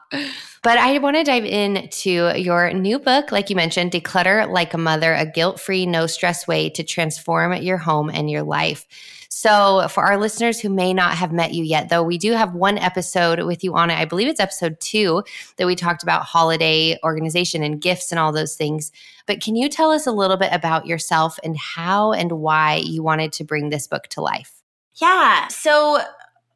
But 0.63 0.77
I 0.77 0.99
want 0.99 1.17
to 1.17 1.25
dive 1.25 1.45
into 1.45 2.33
your 2.37 2.73
new 2.75 2.99
book, 2.99 3.33
like 3.33 3.49
you 3.49 3.57
mentioned, 3.57 3.93
Declutter 3.93 4.51
Like 4.51 4.75
a 4.75 4.79
Mother, 4.79 5.15
a 5.15 5.25
guilt 5.25 5.61
free, 5.61 5.87
no 5.87 6.07
stress 6.07 6.47
way 6.47 6.69
to 6.71 6.83
transform 6.83 7.55
your 7.55 7.79
home 7.79 8.11
and 8.11 8.31
your 8.31 8.43
life. 8.43 8.87
So, 9.31 9.87
for 9.89 10.05
our 10.05 10.19
listeners 10.19 10.59
who 10.59 10.71
may 10.71 10.95
not 10.95 11.15
have 11.15 11.33
met 11.33 11.53
you 11.53 11.63
yet, 11.63 11.91
though, 11.91 12.03
we 12.03 12.17
do 12.17 12.33
have 12.33 12.55
one 12.55 12.79
episode 12.79 13.43
with 13.45 13.63
you 13.63 13.75
on 13.75 13.91
it. 13.91 13.99
I 13.99 14.07
believe 14.07 14.27
it's 14.27 14.41
episode 14.41 14.81
two 14.81 15.23
that 15.57 15.67
we 15.67 15.77
talked 15.77 16.03
about 16.03 16.23
holiday 16.23 16.99
organization 17.05 17.63
and 17.63 17.81
gifts 17.81 18.11
and 18.11 18.19
all 18.19 18.33
those 18.33 18.57
things. 18.57 18.91
But 19.27 19.43
can 19.43 19.55
you 19.55 19.69
tell 19.69 19.91
us 19.91 20.07
a 20.07 20.13
little 20.13 20.39
bit 20.39 20.53
about 20.53 20.87
yourself 20.87 21.39
and 21.45 21.59
how 21.59 22.13
and 22.13 22.33
why 22.33 22.77
you 22.77 23.03
wanted 23.03 23.33
to 23.35 23.45
bring 23.45 23.69
this 23.69 23.87
book 23.87 24.07
to 24.09 24.23
life? 24.23 24.63
Yeah. 24.95 25.49
So, 25.49 26.01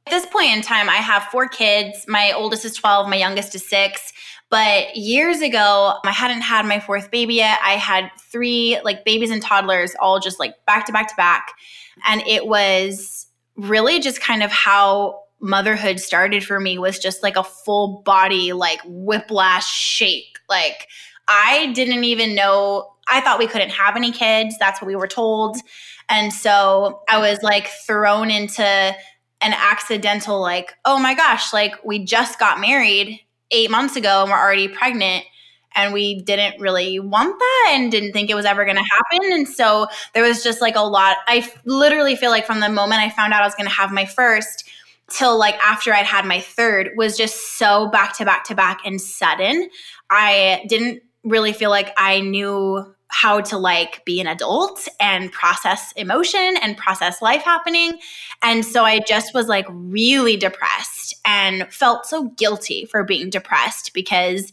at 0.07 0.11
this 0.11 0.27
point 0.27 0.57
in 0.57 0.63
time, 0.63 0.89
I 0.89 0.97
have 0.97 1.25
four 1.25 1.49
kids. 1.49 2.07
My 2.09 2.33
oldest 2.35 2.65
is 2.65 2.75
12, 2.75 3.09
my 3.09 3.17
youngest 3.17 3.55
is 3.55 3.69
six. 3.69 4.13
But 4.53 4.95
years 4.95 5.41
ago, 5.41 5.95
I 6.05 6.13
hadn't 6.13 6.43
had 6.43 6.67
my 6.67 6.79
fourth 6.79 7.11
baby 7.11 7.37
yet. 7.37 7.59
I 7.65 7.77
had 7.77 8.11
three 8.31 8.79
like 8.85 9.03
babies 9.03 9.31
and 9.31 9.41
toddlers 9.41 9.95
all 9.99 10.21
just 10.21 10.39
like 10.39 10.55
back 10.67 10.85
to 10.85 10.93
back 10.93 11.09
to 11.09 11.15
back. 11.17 11.55
And 12.05 12.21
it 12.27 12.47
was 12.47 13.29
really 13.57 13.99
just 13.99 14.21
kind 14.21 14.43
of 14.43 14.53
how 14.53 15.21
motherhood 15.41 16.01
started 16.01 16.45
for 16.45 16.61
me 16.61 16.77
was 16.77 16.99
just 16.99 17.23
like 17.23 17.37
a 17.37 17.43
full 17.43 18.03
body 18.05 18.53
like 18.53 18.81
whiplash 18.85 19.67
shake. 19.73 20.37
Like 20.51 20.87
I 21.29 21.73
didn't 21.73 22.05
even 22.05 22.35
know 22.35 22.93
I 23.09 23.23
thought 23.23 23.39
we 23.39 23.47
couldn't 23.47 23.71
have 23.71 23.97
any 23.97 24.13
kids. 24.13 24.57
That's 24.59 24.83
what 24.83 24.87
we 24.87 24.97
were 24.97 25.09
told. 25.09 25.57
And 26.11 26.31
so 26.31 27.01
I 27.09 27.17
was 27.17 27.43
like 27.43 27.69
thrown 27.87 28.31
into 28.31 28.63
an 28.63 29.55
accidental 29.55 30.43
like, 30.43 30.75
oh 30.85 30.99
my 30.99 31.15
gosh, 31.15 31.55
like 31.55 31.83
we 31.87 32.05
just 32.05 32.39
got 32.39 32.61
married 32.61 33.19
8 33.53 33.71
months 33.71 33.97
ago 33.97 34.23
and 34.23 34.31
we're 34.31 34.39
already 34.39 34.69
pregnant 34.69 35.25
and 35.75 35.93
we 35.93 36.21
didn't 36.23 36.61
really 36.61 36.99
want 36.99 37.39
that 37.39 37.71
and 37.75 37.91
didn't 37.91 38.13
think 38.13 38.29
it 38.31 38.35
was 38.35 38.45
ever 38.45 38.65
going 38.65 38.77
to 38.77 38.83
happen. 38.83 39.33
And 39.33 39.49
so 39.49 39.87
there 40.15 40.23
was 40.23 40.43
just 40.43 40.61
like 40.61 40.77
a 40.77 40.83
lot 40.83 41.17
i 41.29 41.49
literally 41.65 42.17
feel 42.17 42.31
like 42.31 42.47
from 42.47 42.61
the 42.61 42.69
moment 42.69 43.01
i 43.01 43.09
found 43.11 43.33
out 43.33 43.43
i 43.43 43.47
was 43.47 43.55
going 43.55 43.69
to 43.69 43.75
have 43.75 43.93
my 43.93 44.05
first 44.05 44.69
till 45.11 45.39
like 45.39 45.55
after 45.57 45.93
i'd 45.93 46.07
had 46.07 46.25
my 46.25 46.41
third 46.41 46.91
was 46.97 47.17
just 47.17 47.59
so 47.59 47.89
back 47.89 48.17
to 48.17 48.25
back 48.25 48.45
to 48.45 48.55
back 48.55 48.81
and 48.85 49.01
sudden. 49.01 49.69
I 50.11 50.65
didn't 50.69 51.03
really 51.25 51.53
feel 51.53 51.71
like 51.71 51.93
i 51.97 52.21
knew 52.21 52.95
how 53.13 53.43
to 53.43 53.59
like 53.59 54.03
be 54.07 54.21
an 54.21 54.27
adult 54.27 54.89
and 54.99 55.31
process 55.31 55.93
emotion 55.97 56.57
and 56.63 56.79
process 56.79 57.21
life 57.21 57.43
happening. 57.43 57.99
And 58.43 58.65
so 58.65 58.85
I 58.85 59.01
just 59.01 59.35
was 59.35 59.49
like 59.49 59.67
really 59.69 60.37
depressed 60.39 61.15
and 61.27 61.71
felt 61.71 62.07
so 62.07 62.29
guilty 62.31 62.87
for 62.87 63.05
being 63.05 63.29
depressed 63.29 63.93
because 63.93 64.51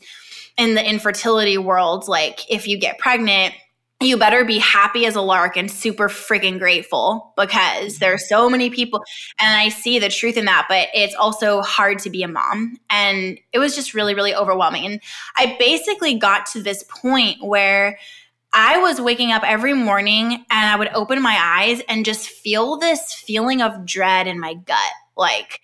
in 0.57 0.75
the 0.75 0.85
infertility 0.85 1.57
world, 1.57 2.09
like 2.09 2.41
if 2.51 2.67
you 2.67 2.77
get 2.77 2.99
pregnant, 2.99 3.53
you 4.01 4.17
better 4.17 4.43
be 4.43 4.59
happy 4.59 5.05
as 5.05 5.15
a 5.15 5.21
lark 5.21 5.55
and 5.55 5.71
super 5.71 6.09
freaking 6.09 6.59
grateful 6.59 7.33
because 7.37 7.97
there 7.99 8.13
are 8.13 8.17
so 8.17 8.49
many 8.49 8.69
people 8.69 9.03
and 9.39 9.55
I 9.55 9.69
see 9.69 9.99
the 9.99 10.09
truth 10.09 10.37
in 10.37 10.45
that, 10.45 10.67
but 10.69 10.87
it's 10.93 11.15
also 11.15 11.61
hard 11.61 11.99
to 11.99 12.09
be 12.09 12.23
a 12.23 12.27
mom. 12.27 12.77
And 12.89 13.39
it 13.53 13.59
was 13.59 13.75
just 13.75 13.93
really, 13.93 14.15
really 14.15 14.35
overwhelming. 14.35 14.85
And 14.85 15.01
I 15.37 15.55
basically 15.59 16.15
got 16.15 16.45
to 16.47 16.61
this 16.61 16.83
point 16.83 17.41
where 17.41 17.97
I 18.53 18.79
was 18.79 18.99
waking 18.99 19.31
up 19.31 19.43
every 19.45 19.73
morning 19.73 20.33
and 20.33 20.45
I 20.49 20.75
would 20.75 20.89
open 20.93 21.21
my 21.21 21.37
eyes 21.39 21.81
and 21.87 22.05
just 22.05 22.29
feel 22.29 22.77
this 22.77 23.13
feeling 23.13 23.61
of 23.61 23.85
dread 23.85 24.27
in 24.27 24.39
my 24.39 24.55
gut. 24.55 24.91
Like, 25.15 25.61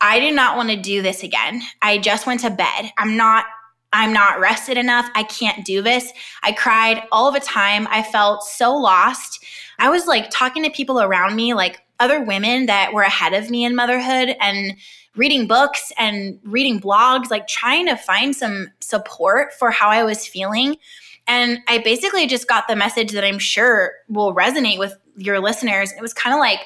I 0.00 0.18
did 0.18 0.34
not 0.34 0.56
want 0.56 0.70
to 0.70 0.76
do 0.76 1.00
this 1.00 1.22
again. 1.22 1.62
I 1.80 1.98
just 1.98 2.26
went 2.26 2.40
to 2.40 2.50
bed. 2.50 2.90
I'm 2.98 3.16
not 3.16 3.46
I'm 3.94 4.12
not 4.12 4.40
rested 4.40 4.76
enough. 4.76 5.08
I 5.14 5.22
can't 5.22 5.64
do 5.64 5.80
this. 5.80 6.12
I 6.42 6.50
cried 6.50 7.04
all 7.12 7.30
the 7.30 7.38
time. 7.38 7.86
I 7.88 8.02
felt 8.02 8.42
so 8.42 8.74
lost. 8.74 9.44
I 9.78 9.88
was 9.88 10.08
like 10.08 10.30
talking 10.30 10.64
to 10.64 10.70
people 10.70 11.00
around 11.00 11.36
me, 11.36 11.54
like 11.54 11.80
other 12.00 12.20
women 12.20 12.66
that 12.66 12.92
were 12.92 13.02
ahead 13.02 13.34
of 13.34 13.50
me 13.50 13.64
in 13.64 13.76
motherhood 13.76 14.34
and 14.40 14.76
reading 15.14 15.46
books 15.46 15.92
and 15.96 16.40
reading 16.42 16.80
blogs, 16.80 17.30
like 17.30 17.46
trying 17.46 17.86
to 17.86 17.96
find 17.96 18.34
some 18.34 18.66
support 18.80 19.52
for 19.54 19.70
how 19.70 19.90
I 19.90 20.02
was 20.02 20.26
feeling. 20.26 20.76
And 21.26 21.60
I 21.68 21.78
basically 21.78 22.26
just 22.26 22.48
got 22.48 22.68
the 22.68 22.76
message 22.76 23.12
that 23.12 23.24
I'm 23.24 23.38
sure 23.38 23.92
will 24.08 24.34
resonate 24.34 24.78
with 24.78 24.96
your 25.16 25.40
listeners. 25.40 25.92
It 25.92 26.02
was 26.02 26.12
kind 26.12 26.34
of 26.34 26.40
like, 26.40 26.60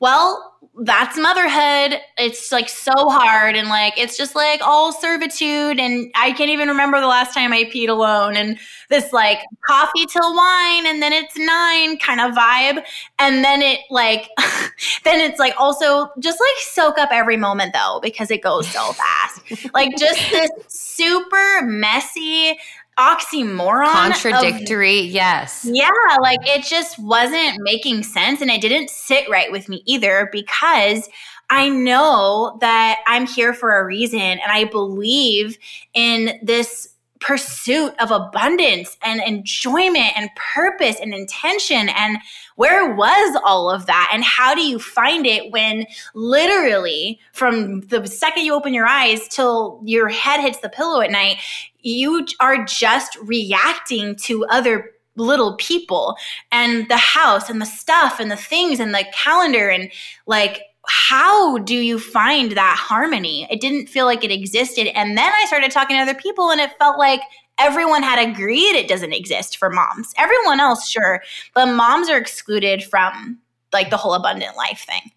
well, 0.00 0.50
that's 0.82 1.18
motherhood. 1.18 2.00
It's 2.16 2.52
like 2.52 2.68
so 2.68 2.92
hard 3.10 3.56
and 3.56 3.68
like 3.68 3.98
it's 3.98 4.16
just 4.16 4.34
like 4.34 4.60
all 4.62 4.92
servitude 4.92 5.78
and 5.78 6.10
I 6.14 6.32
can't 6.32 6.50
even 6.50 6.68
remember 6.68 7.00
the 7.00 7.06
last 7.06 7.34
time 7.34 7.52
I 7.52 7.64
peed 7.64 7.88
alone 7.88 8.36
and 8.36 8.58
this 8.88 9.12
like 9.12 9.40
coffee 9.66 10.06
till 10.06 10.34
wine 10.34 10.86
and 10.86 11.02
then 11.02 11.12
it's 11.12 11.36
9 11.36 11.98
kind 11.98 12.20
of 12.20 12.34
vibe 12.34 12.84
and 13.18 13.44
then 13.44 13.62
it 13.62 13.80
like 13.90 14.30
then 15.04 15.20
it's 15.20 15.38
like 15.38 15.54
also 15.58 16.08
just 16.18 16.40
like 16.40 16.58
soak 16.60 16.98
up 16.98 17.10
every 17.12 17.36
moment 17.36 17.74
though 17.74 17.98
because 18.00 18.30
it 18.30 18.40
goes 18.40 18.66
so 18.68 18.92
fast. 18.92 19.74
like 19.74 19.90
just 19.98 20.18
this 20.30 20.50
super 20.68 21.62
messy 21.62 22.58
oxymoron 23.00 23.90
contradictory 23.90 25.00
of, 25.00 25.06
yes. 25.06 25.66
Yeah 25.68 25.88
like 26.20 26.40
it 26.42 26.64
just 26.64 26.98
wasn't 26.98 27.56
making 27.60 28.02
sense 28.02 28.40
and 28.40 28.50
it 28.50 28.60
didn't 28.60 28.90
sit 28.90 29.28
right 29.30 29.50
with 29.50 29.68
me 29.68 29.82
either 29.86 30.28
because 30.32 31.08
i 31.48 31.68
know 31.68 32.58
that 32.60 33.00
i'm 33.06 33.26
here 33.26 33.54
for 33.54 33.80
a 33.80 33.84
reason 33.84 34.20
and 34.20 34.52
i 34.52 34.64
believe 34.64 35.56
in 35.94 36.38
this 36.42 36.94
pursuit 37.20 37.92
of 38.00 38.10
abundance 38.10 38.96
and 39.02 39.20
enjoyment 39.26 40.16
and 40.16 40.30
purpose 40.54 40.98
and 41.00 41.12
intention 41.14 41.88
and 41.90 42.18
where 42.60 42.94
was 42.94 43.40
all 43.42 43.70
of 43.70 43.86
that 43.86 44.10
and 44.12 44.22
how 44.22 44.54
do 44.54 44.60
you 44.60 44.78
find 44.78 45.24
it 45.24 45.50
when 45.50 45.86
literally 46.12 47.18
from 47.32 47.80
the 47.88 48.06
second 48.06 48.44
you 48.44 48.52
open 48.52 48.74
your 48.74 48.86
eyes 48.86 49.26
till 49.28 49.80
your 49.82 50.10
head 50.10 50.42
hits 50.42 50.58
the 50.58 50.68
pillow 50.68 51.00
at 51.00 51.10
night 51.10 51.38
you 51.80 52.26
are 52.38 52.62
just 52.66 53.16
reacting 53.22 54.14
to 54.14 54.44
other 54.50 54.90
little 55.16 55.56
people 55.56 56.18
and 56.52 56.86
the 56.88 56.98
house 56.98 57.48
and 57.48 57.62
the 57.62 57.66
stuff 57.66 58.20
and 58.20 58.30
the 58.30 58.36
things 58.36 58.78
and 58.78 58.94
the 58.94 59.06
calendar 59.14 59.70
and 59.70 59.90
like 60.26 60.60
how 60.86 61.58
do 61.58 61.76
you 61.76 61.98
find 61.98 62.52
that 62.52 62.76
harmony? 62.76 63.46
It 63.50 63.60
didn't 63.60 63.88
feel 63.88 64.06
like 64.06 64.24
it 64.24 64.32
existed. 64.32 64.88
And 64.96 65.16
then 65.16 65.30
I 65.30 65.44
started 65.46 65.70
talking 65.70 65.96
to 65.96 66.02
other 66.02 66.14
people, 66.14 66.50
and 66.50 66.60
it 66.60 66.72
felt 66.78 66.98
like 66.98 67.20
everyone 67.60 68.02
had 68.02 68.28
agreed 68.28 68.74
it 68.74 68.88
doesn't 68.88 69.12
exist 69.12 69.58
for 69.58 69.70
moms. 69.70 70.12
Everyone 70.16 70.58
else, 70.58 70.88
sure, 70.88 71.22
but 71.54 71.66
moms 71.66 72.08
are 72.08 72.16
excluded 72.16 72.82
from 72.82 73.38
like 73.72 73.90
the 73.90 73.96
whole 73.96 74.14
abundant 74.14 74.56
life 74.56 74.84
thing. 74.86 75.12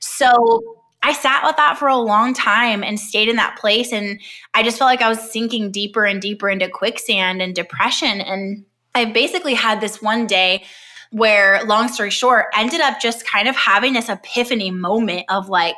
So 0.00 0.78
I 1.02 1.12
sat 1.12 1.44
with 1.44 1.56
that 1.56 1.78
for 1.78 1.88
a 1.88 1.96
long 1.96 2.34
time 2.34 2.82
and 2.82 2.98
stayed 2.98 3.28
in 3.28 3.36
that 3.36 3.58
place. 3.58 3.92
And 3.92 4.20
I 4.54 4.62
just 4.62 4.78
felt 4.78 4.88
like 4.88 5.02
I 5.02 5.08
was 5.08 5.30
sinking 5.32 5.70
deeper 5.70 6.04
and 6.04 6.20
deeper 6.20 6.48
into 6.50 6.68
quicksand 6.68 7.40
and 7.40 7.54
depression. 7.54 8.20
And 8.20 8.64
I 8.94 9.04
basically 9.06 9.54
had 9.54 9.80
this 9.80 10.02
one 10.02 10.26
day 10.26 10.64
where 11.10 11.62
long 11.64 11.88
story 11.88 12.10
short 12.10 12.46
ended 12.56 12.80
up 12.80 13.00
just 13.00 13.26
kind 13.26 13.48
of 13.48 13.54
having 13.54 13.92
this 13.92 14.08
epiphany 14.08 14.70
moment 14.70 15.24
of 15.28 15.48
like 15.48 15.76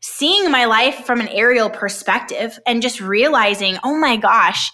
seeing 0.00 0.50
my 0.50 0.64
life 0.66 1.04
from 1.04 1.20
an 1.20 1.28
aerial 1.28 1.68
perspective 1.68 2.58
and 2.66 2.82
just 2.82 3.00
realizing 3.00 3.78
oh 3.82 3.98
my 3.98 4.16
gosh 4.16 4.70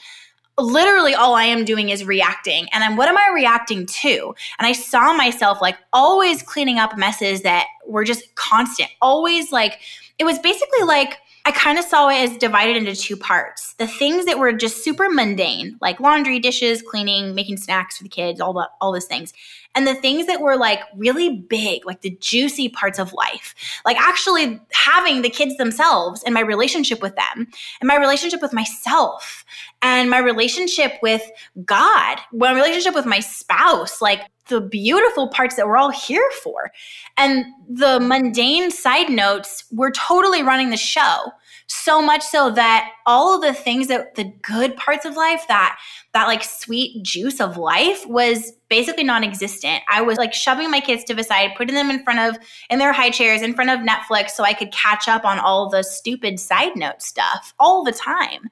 literally 0.59 1.15
all 1.15 1.35
I 1.35 1.45
am 1.45 1.65
doing 1.65 1.89
is 1.89 2.05
reacting. 2.05 2.69
And 2.73 2.83
then 2.83 2.97
what 2.97 3.09
am 3.09 3.17
I 3.17 3.31
reacting 3.35 3.87
to? 3.87 4.35
And 4.59 4.67
I 4.67 4.73
saw 4.73 5.15
myself 5.15 5.63
like 5.63 5.77
always 5.93 6.43
cleaning 6.43 6.79
up 6.79 6.97
messes 6.99 7.43
that 7.43 7.67
were 7.87 8.05
just 8.05 8.35
constant, 8.35 8.91
always 9.01 9.51
like, 9.51 9.81
it 10.19 10.25
was 10.25 10.39
basically 10.39 10.85
like, 10.85 11.19
I 11.45 11.51
kind 11.53 11.79
of 11.79 11.85
saw 11.85 12.09
it 12.09 12.31
as 12.31 12.37
divided 12.37 12.77
into 12.77 12.95
two 12.95 13.17
parts. 13.17 13.75
The 13.75 13.87
things 13.87 14.27
that 14.27 14.39
were 14.39 14.53
just 14.53 14.85
super 14.85 15.09
mundane, 15.11 15.77
like 15.81 15.99
laundry, 15.99 16.39
dishes, 16.39 16.83
cleaning, 16.83 17.35
making 17.35 17.57
snacks 17.57 17.97
for 17.97 18.05
the 18.05 18.09
kids, 18.09 18.41
all 18.41 18.53
the 18.53 18.69
all 18.81 18.93
those 18.93 19.07
things 19.07 19.33
and 19.75 19.87
the 19.87 19.95
things 19.95 20.27
that 20.27 20.41
were 20.41 20.57
like 20.57 20.81
really 20.97 21.31
big, 21.31 21.87
like 21.87 22.03
the 22.03 22.17
juicy 22.21 22.69
parts 22.69 22.99
of 22.99 23.13
life, 23.13 23.55
like 23.85 23.99
actually 24.01 24.61
having 24.73 25.23
the 25.23 25.31
kids 25.31 25.57
themselves 25.57 26.23
and 26.25 26.35
my 26.35 26.41
relationship 26.41 27.01
with 27.01 27.17
them 27.17 27.49
and 27.81 27.89
my 27.89 27.97
relationship 27.97 28.43
with 28.43 28.53
myself 28.53 29.45
and 29.81 30.11
my 30.11 30.19
relationship 30.19 30.93
with 31.03 31.23
God, 31.65 32.19
my 32.33 32.53
relationship 32.53 32.95
with 32.95 33.07
my 33.07 33.21
spouse, 33.21 34.03
like 34.03 34.21
the 34.49 34.61
beautiful 34.61 35.29
parts 35.29 35.57
that 35.57 35.67
we're 35.67 35.77
all 35.77 35.91
here 35.91 36.29
for. 36.43 36.71
And 37.17 37.45
the 37.69 38.01
mundane 38.01 38.71
side 38.71 39.11
notes, 39.11 39.65
we're 39.71 39.93
totally 39.93 40.43
running 40.43 40.71
the 40.71 40.77
show. 40.77 41.33
So 41.69 42.03
much 42.03 42.23
so 42.23 42.51
that 42.51 42.91
all 43.07 43.35
of 43.35 43.41
the 43.41 43.55
things 43.55 43.89
that 43.89 44.15
the 44.15 44.25
good 44.43 44.77
parts 44.77 45.07
of 45.07 45.17
life 45.17 45.45
that 45.49 45.79
that 46.13 46.27
like 46.27 46.45
sweet 46.45 47.03
juice 47.03 47.41
of 47.41 47.57
life 47.57 48.07
was 48.07 48.53
basically 48.69 49.05
non-existent. 49.05 49.83
I 49.91 50.03
was 50.03 50.19
like 50.19 50.35
shoving 50.35 50.71
my 50.71 50.81
kids 50.81 51.05
to 51.05 51.15
the 51.15 51.25
side, 51.25 51.53
putting 51.57 51.75
them 51.75 51.89
in 51.89 52.05
front 52.05 52.19
of 52.19 52.43
in 52.69 52.79
their 52.79 52.93
high 52.93 53.11
chairs 53.11 53.41
in 53.41 53.55
front 53.55 53.71
of 53.71 53.81
Netflix 53.81 54.31
so 54.31 54.45
I 54.45 54.53
could 54.53 54.73
catch 54.73 55.09
up 55.09 55.25
on 55.25 55.39
all 55.39 55.71
the 55.71 55.83
stupid 55.83 56.39
side 56.39 56.77
note 56.77 57.01
stuff 57.01 57.55
all 57.59 57.85
the 57.85 57.93
time. 57.93 58.51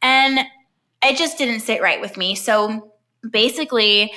And 0.00 0.40
it 1.02 1.18
just 1.18 1.36
didn't 1.36 1.60
sit 1.60 1.82
right 1.82 2.00
with 2.00 2.16
me. 2.16 2.34
So 2.34 2.92
basically, 3.30 4.12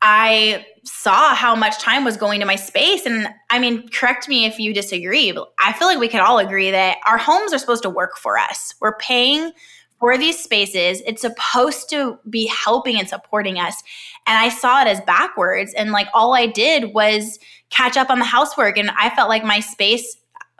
I 0.00 0.64
saw 0.84 1.34
how 1.34 1.54
much 1.54 1.78
time 1.78 2.04
was 2.04 2.16
going 2.16 2.40
to 2.40 2.46
my 2.46 2.56
space. 2.56 3.04
And 3.04 3.28
I 3.50 3.58
mean, 3.58 3.88
correct 3.88 4.28
me 4.28 4.44
if 4.44 4.58
you 4.58 4.72
disagree, 4.72 5.32
but 5.32 5.52
I 5.58 5.72
feel 5.72 5.88
like 5.88 5.98
we 5.98 6.08
could 6.08 6.20
all 6.20 6.38
agree 6.38 6.70
that 6.70 6.98
our 7.04 7.18
homes 7.18 7.52
are 7.52 7.58
supposed 7.58 7.82
to 7.82 7.90
work 7.90 8.16
for 8.16 8.38
us. 8.38 8.74
We're 8.80 8.96
paying 8.96 9.52
for 9.98 10.16
these 10.16 10.38
spaces. 10.38 11.02
It's 11.06 11.22
supposed 11.22 11.90
to 11.90 12.18
be 12.30 12.46
helping 12.46 12.98
and 12.98 13.08
supporting 13.08 13.58
us. 13.58 13.82
And 14.26 14.38
I 14.38 14.48
saw 14.48 14.82
it 14.82 14.86
as 14.86 15.00
backwards. 15.00 15.74
And 15.74 15.90
like 15.90 16.08
all 16.14 16.34
I 16.34 16.46
did 16.46 16.94
was 16.94 17.38
catch 17.70 17.96
up 17.96 18.10
on 18.10 18.18
the 18.18 18.24
housework. 18.24 18.78
And 18.78 18.90
I 18.98 19.10
felt 19.10 19.28
like 19.28 19.42
my 19.42 19.60
space, 19.60 20.16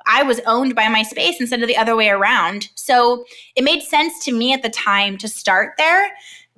I 0.06 0.24
was 0.24 0.40
owned 0.46 0.74
by 0.74 0.88
my 0.88 1.02
space 1.02 1.40
instead 1.40 1.62
of 1.62 1.68
the 1.68 1.76
other 1.76 1.94
way 1.94 2.08
around. 2.08 2.68
So 2.74 3.24
it 3.54 3.62
made 3.62 3.82
sense 3.82 4.24
to 4.24 4.32
me 4.32 4.52
at 4.52 4.62
the 4.62 4.70
time 4.70 5.16
to 5.18 5.28
start 5.28 5.74
there 5.78 6.10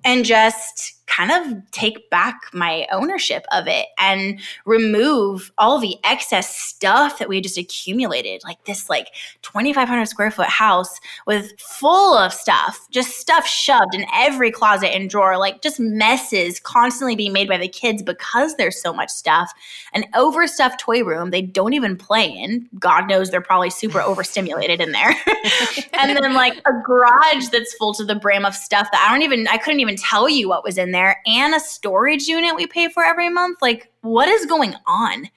and 0.04 0.24
just 0.24 0.94
kind 1.10 1.30
of 1.30 1.70
take 1.72 2.08
back 2.10 2.40
my 2.52 2.86
ownership 2.92 3.44
of 3.52 3.66
it 3.66 3.86
and 3.98 4.40
remove 4.64 5.52
all 5.58 5.78
the 5.78 5.96
excess 6.04 6.56
stuff 6.56 7.18
that 7.18 7.28
we 7.28 7.40
just 7.40 7.58
accumulated 7.58 8.40
like 8.44 8.62
this 8.64 8.88
like 8.88 9.08
2500 9.42 10.06
square 10.06 10.30
foot 10.30 10.46
house 10.46 11.00
with 11.26 11.52
full 11.58 12.16
of 12.16 12.32
stuff 12.32 12.86
just 12.90 13.18
stuff 13.18 13.46
shoved 13.46 13.94
in 13.94 14.06
every 14.14 14.50
closet 14.50 14.94
and 14.94 15.10
drawer 15.10 15.38
like 15.38 15.62
just 15.62 15.80
messes 15.80 16.60
constantly 16.60 17.16
being 17.16 17.32
made 17.32 17.48
by 17.48 17.58
the 17.58 17.68
kids 17.68 18.02
because 18.02 18.54
there's 18.56 18.80
so 18.80 18.92
much 18.92 19.10
stuff. 19.10 19.52
An 19.92 20.04
overstuffed 20.14 20.78
toy 20.78 21.02
room 21.02 21.30
they 21.30 21.42
don't 21.42 21.72
even 21.72 21.96
play 21.96 22.26
in. 22.26 22.68
God 22.78 23.08
knows 23.08 23.30
they're 23.30 23.40
probably 23.40 23.70
super 23.70 24.00
overstimulated 24.00 24.80
in 24.80 24.92
there. 24.92 25.14
And 25.92 26.16
then 26.16 26.32
like 26.32 26.56
a 26.66 26.72
garage 26.84 27.48
that's 27.48 27.74
full 27.74 27.92
to 27.94 28.04
the 28.04 28.14
brim 28.14 28.46
of 28.46 28.54
stuff 28.54 28.88
that 28.90 29.06
i 29.06 29.12
don't 29.12 29.22
even 29.22 29.46
i 29.48 29.58
couldn't 29.58 29.80
even 29.80 29.96
tell 29.96 30.28
you 30.28 30.48
what 30.48 30.64
was 30.64 30.78
in 30.78 30.92
there 30.92 30.99
there 31.00 31.22
and 31.26 31.54
a 31.54 31.60
storage 31.60 32.26
unit 32.26 32.54
we 32.54 32.66
pay 32.66 32.88
for 32.88 33.02
every 33.02 33.30
month. 33.30 33.58
Like, 33.62 33.90
what 34.02 34.28
is 34.28 34.46
going 34.46 34.74
on? 34.86 35.28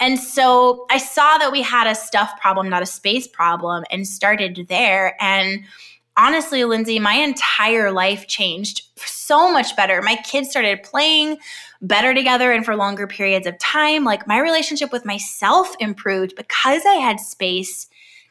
And 0.00 0.18
so 0.18 0.86
I 0.90 0.98
saw 0.98 1.38
that 1.38 1.52
we 1.52 1.62
had 1.62 1.86
a 1.86 1.94
stuff 1.94 2.32
problem, 2.40 2.68
not 2.68 2.82
a 2.82 2.86
space 2.86 3.28
problem, 3.28 3.84
and 3.90 4.08
started 4.08 4.66
there. 4.68 5.16
And 5.22 5.64
honestly, 6.16 6.64
Lindsay, 6.64 6.98
my 6.98 7.14
entire 7.14 7.92
life 7.92 8.26
changed 8.26 8.82
so 8.96 9.52
much 9.52 9.76
better. 9.76 10.02
My 10.02 10.16
kids 10.16 10.50
started 10.50 10.82
playing 10.82 11.38
better 11.82 12.14
together 12.14 12.52
and 12.52 12.64
for 12.64 12.74
longer 12.74 13.06
periods 13.06 13.46
of 13.46 13.58
time. 13.58 14.04
Like 14.04 14.26
my 14.26 14.38
relationship 14.38 14.92
with 14.92 15.04
myself 15.04 15.74
improved 15.78 16.34
because 16.36 16.82
I 16.86 16.94
had 16.94 17.20
space 17.20 17.86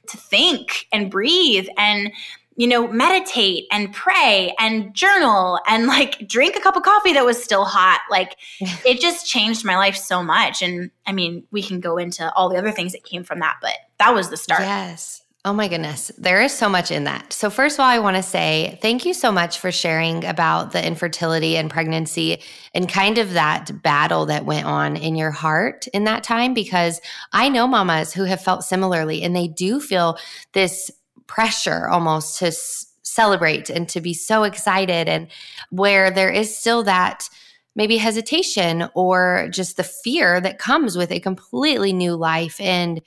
to 0.08 0.18
think 0.18 0.88
and 0.92 1.12
breathe 1.12 1.68
and 1.78 2.12
you 2.55 2.67
know, 2.67 2.88
meditate 2.88 3.65
and 3.72 3.93
pray 3.93 4.53
and 4.60 4.93
journal 4.93 5.60
and 5.67 5.88
like 5.88 6.27
drink 6.27 6.55
a 6.55 6.60
cup 6.60 6.75
of 6.75 6.84
coffee 6.84 7.13
that 7.13 7.25
was 7.25 7.41
still 7.41 7.65
hot. 7.65 8.01
Like 8.10 8.38
it 8.60 9.00
just 9.00 9.25
changed 9.25 9.65
my 9.65 9.77
life 9.77 9.96
so 9.96 10.24
much. 10.24 10.62
And 10.62 10.91
I 11.05 11.12
mean, 11.12 11.43
we 11.51 11.63
can 11.63 11.79
go 11.79 11.98
into 11.98 12.31
all 12.34 12.50
the 12.50 12.58
other 12.58 12.72
things 12.72 12.91
that 12.91 13.03
came 13.03 13.24
from 13.24 13.39
that, 13.39 13.58
but 13.62 13.74
that 14.00 14.13
was 14.13 14.29
the 14.29 14.38
start. 14.38 14.62
Yes. 14.62 15.22
Oh 15.43 15.53
my 15.53 15.67
goodness. 15.67 16.12
There 16.20 16.39
is 16.43 16.53
so 16.53 16.70
much 16.70 16.91
in 16.91 17.05
that. 17.05 17.34
So, 17.34 17.50
first 17.50 17.77
of 17.77 17.79
all, 17.79 17.88
I 17.88 17.98
want 17.98 18.15
to 18.15 18.22
say 18.22 18.77
thank 18.79 19.05
you 19.05 19.13
so 19.15 19.31
much 19.31 19.58
for 19.58 19.72
sharing 19.72 20.24
about 20.24 20.72
the 20.72 20.86
infertility 20.86 21.58
and 21.58 21.67
pregnancy 21.67 22.43
and 22.75 22.88
kind 22.88 23.17
of 23.17 23.34
that 23.34 23.81
battle 23.81 24.27
that 24.27 24.46
went 24.46 24.67
on 24.67 24.98
in 24.98 25.15
your 25.15 25.31
heart 25.31 25.88
in 25.96 26.03
that 26.03 26.24
time, 26.24 26.53
because 26.53 27.01
I 27.34 27.50
know 27.50 27.65
mamas 27.65 28.13
who 28.13 28.25
have 28.25 28.43
felt 28.43 28.63
similarly 28.63 29.24
and 29.24 29.36
they 29.36 29.48
do 29.48 29.79
feel 29.79 30.20
this 30.53 30.91
pressure 31.32 31.88
almost 31.88 32.38
to 32.40 32.48
s- 32.48 32.86
celebrate 33.04 33.70
and 33.70 33.88
to 33.88 34.02
be 34.02 34.14
so 34.14 34.44
excited 34.44 35.08
and 35.08 35.30
where 35.70 36.12
there 36.12 36.30
is 36.30 36.56
still 36.56 36.84
that 36.84 37.30
maybe 37.74 37.96
hesitation 37.96 38.90
or 38.96 39.48
just 39.50 39.78
the 39.78 39.84
fear 39.84 40.42
that 40.42 40.60
comes 40.60 40.98
with 40.98 41.10
a 41.10 41.22
completely 41.22 41.94
new 41.94 42.16
life 42.16 42.60
and 42.60 43.02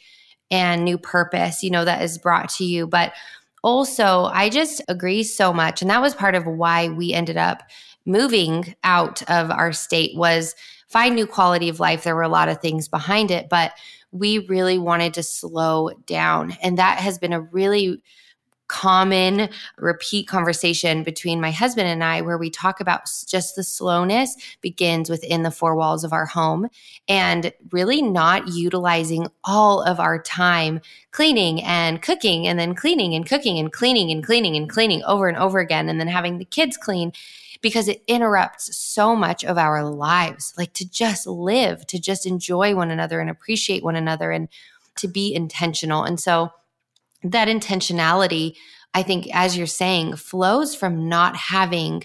and 0.50 0.84
new 0.84 0.96
purpose, 0.96 1.62
you 1.62 1.70
know, 1.70 1.84
that 1.84 2.02
is 2.02 2.16
brought 2.16 2.48
to 2.48 2.64
you. 2.64 2.86
But 2.86 3.12
also, 3.62 4.24
I 4.26 4.48
just 4.48 4.80
agree 4.88 5.22
so 5.22 5.52
much 5.52 5.82
and 5.82 5.90
that 5.90 6.00
was 6.00 6.14
part 6.14 6.34
of 6.34 6.46
why 6.46 6.88
we 6.88 7.12
ended 7.12 7.36
up 7.36 7.62
moving 8.06 8.74
out 8.84 9.22
of 9.28 9.50
our 9.50 9.72
state 9.72 10.16
was 10.16 10.54
find 10.88 11.14
new 11.14 11.26
quality 11.26 11.68
of 11.68 11.80
life. 11.80 12.04
There 12.04 12.14
were 12.14 12.22
a 12.22 12.28
lot 12.28 12.48
of 12.48 12.60
things 12.60 12.88
behind 12.88 13.30
it, 13.30 13.50
but 13.50 13.72
we 14.14 14.38
really 14.46 14.78
wanted 14.78 15.12
to 15.14 15.22
slow 15.22 15.90
down. 16.06 16.56
And 16.62 16.78
that 16.78 16.98
has 16.98 17.18
been 17.18 17.32
a 17.32 17.40
really 17.40 18.00
common 18.68 19.50
repeat 19.76 20.26
conversation 20.26 21.02
between 21.02 21.40
my 21.40 21.50
husband 21.50 21.86
and 21.86 22.02
I 22.02 22.22
where 22.22 22.38
we 22.38 22.48
talk 22.48 22.80
about 22.80 23.02
just 23.26 23.56
the 23.56 23.62
slowness 23.62 24.36
begins 24.62 25.10
within 25.10 25.42
the 25.42 25.50
four 25.50 25.76
walls 25.76 26.02
of 26.02 26.14
our 26.14 26.24
home 26.24 26.68
and 27.06 27.52
really 27.72 28.00
not 28.00 28.48
utilizing 28.48 29.26
all 29.44 29.82
of 29.82 30.00
our 30.00 30.18
time 30.22 30.80
cleaning 31.10 31.62
and 31.62 32.00
cooking 32.00 32.48
and 32.48 32.58
then 32.58 32.74
cleaning 32.74 33.14
and 33.14 33.28
cooking 33.28 33.58
and 33.58 33.70
cleaning 33.70 34.10
and 34.10 34.24
cleaning 34.24 34.56
and 34.56 34.70
cleaning 34.70 35.02
over 35.04 35.28
and 35.28 35.36
over 35.36 35.58
again 35.58 35.90
and 35.90 36.00
then 36.00 36.08
having 36.08 36.38
the 36.38 36.44
kids 36.46 36.78
clean 36.78 37.12
because 37.64 37.88
it 37.88 38.04
interrupts 38.06 38.76
so 38.76 39.16
much 39.16 39.42
of 39.42 39.56
our 39.56 39.82
lives 39.82 40.52
like 40.58 40.74
to 40.74 40.86
just 40.86 41.26
live 41.26 41.86
to 41.86 41.98
just 41.98 42.26
enjoy 42.26 42.76
one 42.76 42.90
another 42.90 43.20
and 43.20 43.30
appreciate 43.30 43.82
one 43.82 43.96
another 43.96 44.30
and 44.30 44.50
to 44.96 45.08
be 45.08 45.34
intentional. 45.34 46.04
And 46.04 46.20
so 46.20 46.50
that 47.22 47.48
intentionality, 47.48 48.56
I 48.92 49.02
think, 49.02 49.34
as 49.34 49.56
you're 49.56 49.66
saying, 49.66 50.16
flows 50.16 50.74
from 50.74 51.08
not 51.08 51.36
having 51.36 52.04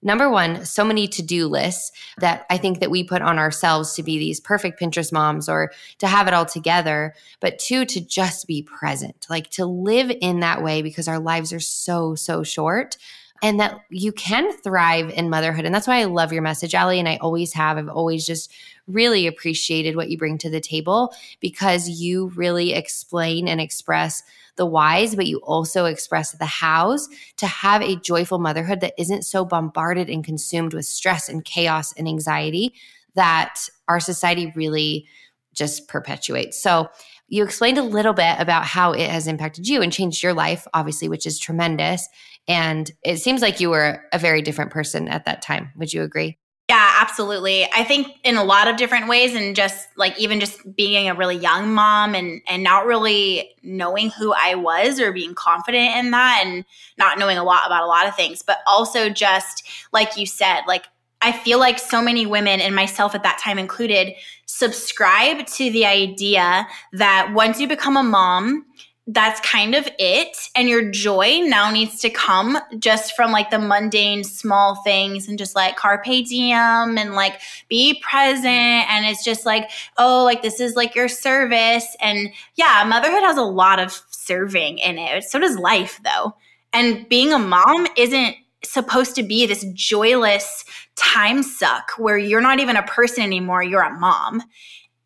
number 0.00 0.30
one 0.30 0.64
so 0.64 0.82
many 0.82 1.06
to-do 1.06 1.46
lists 1.46 1.92
that 2.16 2.46
i 2.48 2.56
think 2.56 2.80
that 2.80 2.90
we 2.90 3.04
put 3.04 3.20
on 3.20 3.38
ourselves 3.38 3.92
to 3.92 4.02
be 4.02 4.18
these 4.18 4.40
perfect 4.40 4.80
pinterest 4.80 5.12
moms 5.12 5.46
or 5.46 5.70
to 5.98 6.06
have 6.06 6.26
it 6.26 6.32
all 6.32 6.46
together 6.46 7.14
but 7.38 7.58
two 7.58 7.84
to 7.84 8.00
just 8.00 8.46
be 8.46 8.62
present 8.62 9.26
like 9.28 9.50
to 9.50 9.66
live 9.66 10.10
in 10.22 10.40
that 10.40 10.62
way 10.62 10.80
because 10.80 11.06
our 11.06 11.18
lives 11.18 11.52
are 11.52 11.60
so 11.60 12.14
so 12.14 12.42
short 12.42 12.96
and 13.42 13.58
that 13.58 13.80
you 13.88 14.12
can 14.12 14.52
thrive 14.58 15.10
in 15.10 15.30
motherhood 15.30 15.64
and 15.64 15.74
that's 15.74 15.86
why 15.86 16.00
i 16.00 16.04
love 16.04 16.32
your 16.32 16.42
message 16.42 16.74
allie 16.74 16.98
and 16.98 17.08
i 17.08 17.16
always 17.16 17.52
have 17.52 17.78
i've 17.78 17.88
always 17.88 18.26
just 18.26 18.52
really 18.86 19.26
appreciated 19.26 19.96
what 19.96 20.10
you 20.10 20.18
bring 20.18 20.38
to 20.38 20.50
the 20.50 20.60
table 20.60 21.14
because 21.40 21.88
you 21.88 22.28
really 22.36 22.72
explain 22.72 23.48
and 23.48 23.60
express 23.60 24.22
the 24.60 24.66
whys, 24.66 25.14
but 25.14 25.26
you 25.26 25.38
also 25.38 25.86
express 25.86 26.32
the 26.32 26.44
hows 26.44 27.08
to 27.38 27.46
have 27.46 27.80
a 27.80 27.96
joyful 27.96 28.38
motherhood 28.38 28.80
that 28.80 28.92
isn't 28.98 29.22
so 29.22 29.42
bombarded 29.42 30.10
and 30.10 30.22
consumed 30.22 30.74
with 30.74 30.84
stress 30.84 31.30
and 31.30 31.46
chaos 31.46 31.94
and 31.94 32.06
anxiety 32.06 32.74
that 33.14 33.68
our 33.88 34.00
society 34.00 34.52
really 34.54 35.06
just 35.54 35.88
perpetuates. 35.88 36.60
So, 36.60 36.90
you 37.32 37.44
explained 37.44 37.78
a 37.78 37.82
little 37.82 38.12
bit 38.12 38.36
about 38.40 38.64
how 38.64 38.90
it 38.92 39.08
has 39.08 39.28
impacted 39.28 39.68
you 39.68 39.82
and 39.82 39.92
changed 39.92 40.20
your 40.20 40.34
life, 40.34 40.66
obviously, 40.74 41.08
which 41.08 41.26
is 41.26 41.38
tremendous. 41.38 42.08
And 42.50 42.90
it 43.04 43.18
seems 43.18 43.42
like 43.42 43.60
you 43.60 43.70
were 43.70 44.02
a 44.12 44.18
very 44.18 44.42
different 44.42 44.72
person 44.72 45.06
at 45.06 45.24
that 45.24 45.40
time. 45.40 45.70
Would 45.76 45.92
you 45.92 46.02
agree? 46.02 46.36
Yeah, 46.68 46.96
absolutely. 47.00 47.64
I 47.72 47.84
think 47.84 48.08
in 48.24 48.36
a 48.36 48.42
lot 48.42 48.66
of 48.66 48.76
different 48.76 49.06
ways 49.06 49.36
and 49.36 49.54
just 49.54 49.86
like 49.96 50.18
even 50.18 50.40
just 50.40 50.58
being 50.74 51.08
a 51.08 51.14
really 51.14 51.36
young 51.36 51.72
mom 51.72 52.16
and 52.16 52.42
and 52.48 52.64
not 52.64 52.86
really 52.86 53.50
knowing 53.62 54.10
who 54.10 54.34
I 54.36 54.56
was 54.56 54.98
or 54.98 55.12
being 55.12 55.32
confident 55.34 55.96
in 55.96 56.10
that 56.10 56.42
and 56.44 56.64
not 56.98 57.20
knowing 57.20 57.38
a 57.38 57.44
lot 57.44 57.66
about 57.66 57.84
a 57.84 57.86
lot 57.86 58.08
of 58.08 58.16
things, 58.16 58.42
but 58.42 58.58
also 58.66 59.08
just 59.08 59.68
like 59.92 60.16
you 60.16 60.26
said, 60.26 60.62
like 60.66 60.86
I 61.22 61.30
feel 61.30 61.60
like 61.60 61.78
so 61.78 62.02
many 62.02 62.26
women 62.26 62.60
and 62.60 62.74
myself 62.74 63.14
at 63.14 63.22
that 63.22 63.38
time 63.38 63.60
included 63.60 64.14
subscribe 64.46 65.46
to 65.46 65.70
the 65.70 65.86
idea 65.86 66.66
that 66.94 67.32
once 67.32 67.60
you 67.60 67.68
become 67.68 67.96
a 67.96 68.02
mom, 68.02 68.64
that's 69.06 69.40
kind 69.40 69.74
of 69.74 69.88
it. 69.98 70.36
And 70.54 70.68
your 70.68 70.90
joy 70.90 71.40
now 71.44 71.70
needs 71.70 72.00
to 72.00 72.10
come 72.10 72.58
just 72.78 73.16
from 73.16 73.32
like 73.32 73.50
the 73.50 73.58
mundane 73.58 74.22
small 74.22 74.76
things 74.82 75.28
and 75.28 75.38
just 75.38 75.56
like 75.56 75.76
carpe 75.76 76.04
diem 76.04 76.96
and 76.96 77.14
like 77.14 77.40
be 77.68 78.00
present. 78.02 78.46
And 78.46 79.06
it's 79.06 79.24
just 79.24 79.44
like, 79.44 79.70
oh, 79.98 80.22
like 80.24 80.42
this 80.42 80.60
is 80.60 80.76
like 80.76 80.94
your 80.94 81.08
service. 81.08 81.96
And 82.00 82.30
yeah, 82.56 82.84
motherhood 82.86 83.22
has 83.22 83.36
a 83.36 83.42
lot 83.42 83.80
of 83.80 84.00
serving 84.10 84.78
in 84.78 84.98
it. 84.98 85.24
So 85.24 85.38
does 85.38 85.58
life 85.58 86.00
though. 86.04 86.34
And 86.72 87.08
being 87.08 87.32
a 87.32 87.38
mom 87.38 87.88
isn't 87.96 88.36
supposed 88.62 89.16
to 89.16 89.22
be 89.22 89.46
this 89.46 89.64
joyless 89.72 90.64
time 90.94 91.42
suck 91.42 91.92
where 91.96 92.18
you're 92.18 92.40
not 92.40 92.60
even 92.60 92.76
a 92.76 92.82
person 92.82 93.24
anymore, 93.24 93.62
you're 93.62 93.82
a 93.82 93.98
mom. 93.98 94.42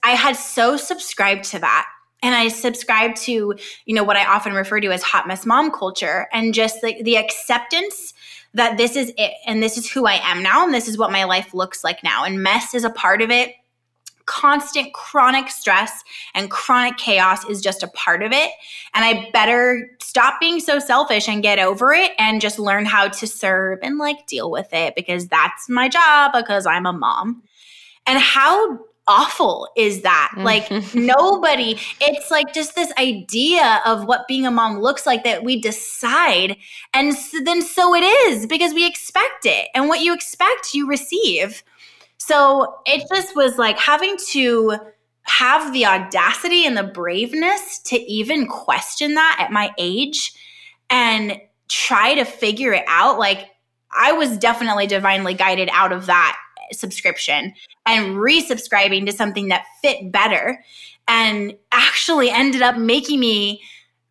I 0.03 0.11
had 0.11 0.37
so 0.37 0.77
subscribed 0.77 1.45
to 1.45 1.61
that 1.61 1.87
and 2.25 2.35
I 2.35 2.49
subscribe 2.49 3.15
to, 3.17 3.55
you 3.85 3.95
know, 3.95 4.03
what 4.03 4.17
I 4.17 4.25
often 4.25 4.55
refer 4.55 4.81
to 4.81 4.91
as 4.91 5.03
hot 5.03 5.29
mess 5.29 5.45
mom 5.45 5.71
culture 5.71 6.27
and 6.33 6.55
just 6.55 6.83
like 6.83 7.05
the 7.05 7.19
acceptance 7.19 8.15
that 8.55 8.79
this 8.79 8.97
is 8.97 9.13
it 9.19 9.33
and 9.47 9.63
this 9.63 9.77
is 9.77 9.91
who 9.91 10.07
I 10.07 10.21
am 10.23 10.43
now 10.43 10.65
and 10.65 10.73
this 10.73 10.89
is 10.89 10.97
what 10.97 11.13
my 11.13 11.25
life 11.25 11.53
looks 11.53 11.85
like 11.85 12.03
now. 12.03 12.25
And 12.25 12.43
mess 12.43 12.75
is 12.75 12.83
a 12.83 12.89
part 12.89 13.21
of 13.21 13.31
it. 13.31 13.53
Constant 14.25 14.95
chronic 14.95 15.51
stress 15.51 16.03
and 16.35 16.51
chronic 16.51 16.97
chaos 16.97 17.45
is 17.45 17.61
just 17.61 17.83
a 17.83 17.89
part 17.89 18.23
of 18.23 18.33
it. 18.33 18.51
And 18.95 19.05
I 19.05 19.29
better 19.35 19.91
stop 20.01 20.41
being 20.41 20.61
so 20.61 20.79
selfish 20.79 21.29
and 21.29 21.43
get 21.43 21.59
over 21.59 21.93
it 21.93 22.13
and 22.19 22.41
just 22.41 22.59
learn 22.59 22.87
how 22.87 23.09
to 23.09 23.27
serve 23.27 23.81
and 23.83 23.99
like 23.99 24.27
deal 24.27 24.51
with 24.51 24.73
it 24.73 24.95
because 24.97 25.29
that's 25.29 25.69
my 25.69 25.91
job 25.91 26.33
because 26.33 26.65
I'm 26.65 26.87
a 26.87 26.93
mom. 26.95 27.43
And 28.07 28.19
how 28.19 28.79
awful 29.07 29.69
is 29.77 30.03
that? 30.03 30.31
Mm-hmm. 30.33 30.45
Like 30.45 30.71
nobody, 30.95 31.79
it's 32.01 32.31
like 32.31 32.53
just 32.55 32.75
this 32.75 32.93
idea 32.99 33.81
of 33.87 34.07
what 34.07 34.29
being 34.29 34.47
a 34.47 34.51
mom 34.51 34.81
looks 34.81 35.07
like 35.07 35.25
that 35.25 35.45
we 35.45 35.61
decide. 35.61 36.57
And 36.93 37.15
so, 37.15 37.39
then 37.45 37.63
so 37.63 37.95
it 37.95 38.03
is 38.03 38.47
because 38.47 38.73
we 38.75 38.87
expect 38.87 39.45
it. 39.45 39.69
And 39.75 39.89
what 39.89 40.01
you 40.01 40.15
expect, 40.15 40.75
you 40.75 40.89
receive. 40.89 41.63
So 42.19 42.77
it 42.87 43.05
just 43.13 43.37
was 43.37 43.59
like 43.59 43.79
having 43.79 44.17
to 44.31 44.77
have 45.23 45.73
the 45.73 45.87
audacity 45.87 46.67
and 46.67 46.77
the 46.77 46.83
braveness 46.83 47.79
to 47.81 47.97
even 48.01 48.47
question 48.47 49.15
that 49.15 49.39
at 49.41 49.53
my 49.53 49.71
age 49.79 50.33
and 50.91 51.41
try 51.69 52.15
to 52.15 52.25
figure 52.25 52.73
it 52.73 52.85
out. 52.87 53.19
Like 53.19 53.51
I 53.97 54.13
was 54.13 54.37
definitely 54.37 54.87
divinely 54.87 55.35
guided 55.35 55.71
out 55.73 55.93
of 55.93 56.07
that 56.07 56.37
subscription 56.73 57.55
and 57.87 58.17
resubscribing 58.17 59.07
to 59.07 59.13
something 59.13 59.49
that 59.49 59.65
fit 59.83 60.11
better 60.11 60.65
and 61.07 61.55
actually 61.73 62.31
ended 62.31 62.63
up 62.63 62.77
making 62.77 63.21
me 63.21 63.63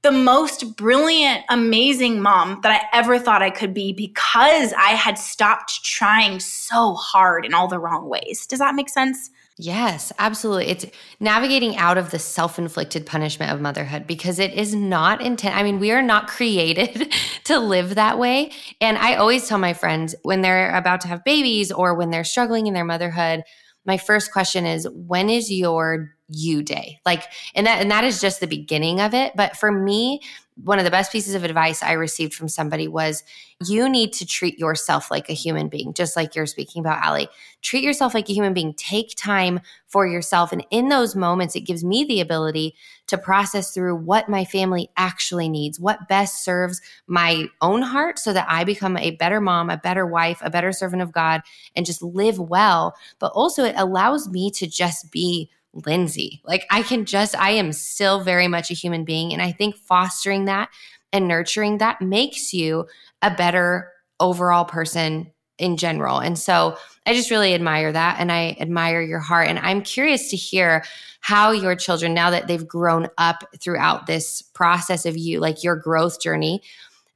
the 0.04 0.12
most 0.12 0.76
brilliant, 0.76 1.46
amazing 1.50 2.22
mom 2.22 2.60
that 2.62 2.72
I 2.72 2.98
ever 2.98 3.18
thought 3.18 3.42
I 3.42 3.50
could 3.50 3.74
be 3.74 3.94
because 3.94 4.74
I 4.74 4.90
had 4.90 5.18
stopped 5.18 5.84
trying 5.86 6.42
so 6.42 6.94
hard 6.94 7.46
in 7.46 7.54
all 7.54 7.70
the 7.70 7.80
wrong 7.80 8.10
ways. 8.10 8.46
Does 8.46 8.60
that 8.60 8.76
make 8.76 8.90
sense? 8.90 9.30
Yes, 9.58 10.12
absolutely. 10.18 10.68
It's 10.68 10.86
navigating 11.20 11.78
out 11.78 11.98
of 11.98 12.12
the 12.12 12.20
self 12.20 12.58
inflicted 12.58 13.06
punishment 13.06 13.52
of 13.52 13.62
motherhood 13.62 14.08
because 14.08 14.40
it 14.40 14.52
is 14.54 14.74
not 14.74 15.22
intent. 15.22 15.56
I 15.56 15.64
mean, 15.64 15.80
we 15.80 15.92
are 15.92 16.02
not 16.02 16.28
created 16.28 17.14
to 17.46 17.60
live 17.60 17.96
that 17.96 18.20
way. 18.20 18.52
And 18.82 18.98
I 18.98 19.16
always 19.16 19.48
tell 19.48 19.60
my 19.60 19.74
friends 19.74 20.16
when 20.24 20.42
they're 20.42 20.76
about 20.76 21.02
to 21.02 21.08
have 21.08 21.24
babies 21.24 21.72
or 21.72 21.94
when 21.94 22.10
they're 22.10 22.24
struggling 22.24 22.68
in 22.68 22.74
their 22.74 22.84
motherhood, 22.84 23.44
my 23.86 23.98
first 23.98 24.32
question 24.32 24.66
is 24.66 24.88
when 24.90 25.30
is 25.30 25.52
your 25.52 26.12
you 26.34 26.64
day 26.64 27.00
like 27.06 27.24
and 27.56 27.68
that 27.68 27.82
and 27.82 27.90
that 27.92 28.04
is 28.04 28.20
just 28.20 28.40
the 28.40 28.48
beginning 28.48 29.00
of 29.00 29.14
it 29.14 29.34
but 29.36 29.56
for 29.56 29.72
me 29.72 30.20
one 30.56 30.78
of 30.78 30.86
the 30.86 30.92
best 30.92 31.12
pieces 31.12 31.34
of 31.34 31.44
advice 31.44 31.82
I 31.82 31.94
received 31.94 32.34
from 32.34 32.48
somebody 32.48 32.88
was 32.88 33.24
you 33.66 33.90
need 33.90 34.14
to 34.14 34.26
treat 34.26 34.60
yourself 34.60 35.10
like 35.10 35.30
a 35.30 35.34
human 35.34 35.68
being, 35.68 35.94
just 35.94 36.16
like 36.16 36.36
you're 36.36 36.46
speaking 36.46 36.82
about, 36.82 37.04
Allie. 37.04 37.30
Treat 37.62 37.84
yourself 37.84 38.14
like 38.14 38.30
a 38.30 38.34
human 38.34 38.54
being. 38.54 38.74
Take 38.74 39.16
time 39.16 39.62
for 39.88 40.06
yourself. 40.06 40.52
And 40.52 40.66
in 40.70 40.90
those 40.90 41.16
moments, 41.16 41.56
it 41.56 41.62
gives 41.62 41.84
me 41.84 42.04
the 42.04 42.22
ability 42.22 42.76
to 43.08 43.18
process 43.18 43.74
through 43.74 43.96
what 43.96 44.30
my 44.30 44.46
family 44.46 44.90
actually 44.96 45.50
needs, 45.50 45.80
what 45.80 46.08
best 46.08 46.44
serves 46.44 46.82
my 47.08 47.48
own 47.62 47.82
heart 47.82 48.20
so 48.20 48.34
that 48.34 48.48
I 48.50 48.64
become 48.64 48.98
a 48.98 49.12
better 49.12 49.42
mom, 49.42 49.70
a 49.70 49.78
better 49.78 50.06
wife, 50.06 50.40
a 50.42 50.50
better 50.50 50.72
servant 50.72 51.02
of 51.02 51.12
God, 51.12 51.42
and 51.76 51.86
just 51.86 52.04
live 52.04 52.40
well. 52.40 52.96
But 53.20 53.32
also, 53.34 53.64
it 53.64 53.76
allows 53.78 54.30
me 54.30 54.52
to 54.52 54.68
just 54.68 55.12
be 55.12 55.50
Lindsay. 55.74 56.42
Like 56.46 56.66
I 56.70 56.84
can 56.84 57.06
just, 57.06 57.36
I 57.36 57.52
am 57.52 57.74
still 57.74 58.24
very 58.24 58.48
much 58.48 58.72
a 58.72 58.76
human 58.76 59.04
being. 59.06 59.34
And 59.34 59.42
I 59.42 59.52
think 59.52 59.76
fostering 59.76 60.46
that 60.46 60.70
and 61.12 61.28
nurturing 61.28 61.80
that 61.80 62.02
makes 62.02 62.54
you 62.54 62.88
a 63.22 63.34
better 63.34 63.92
overall 64.20 64.66
person 64.66 65.32
in 65.58 65.78
general. 65.78 66.20
And 66.20 66.38
so 66.38 66.78
I 67.06 67.14
just 67.14 67.30
really 67.30 67.54
admire 67.54 67.92
that. 67.92 68.20
And 68.20 68.32
I 68.32 68.58
admire 68.60 69.02
your 69.02 69.20
heart. 69.20 69.48
And 69.48 69.60
I'm 69.60 69.82
curious 69.82 70.30
to 70.32 70.38
hear 70.38 70.84
how 71.22 71.52
your 71.52 71.76
children, 71.76 72.14
now 72.14 72.32
that 72.32 72.48
they've 72.48 72.68
grown 72.68 73.08
up 73.18 73.44
throughout 73.60 74.08
this 74.08 74.42
process 74.42 75.06
of 75.06 75.16
you, 75.18 75.40
like 75.40 75.64
your 75.64 75.76
growth 75.76 76.20
journey, 76.20 76.62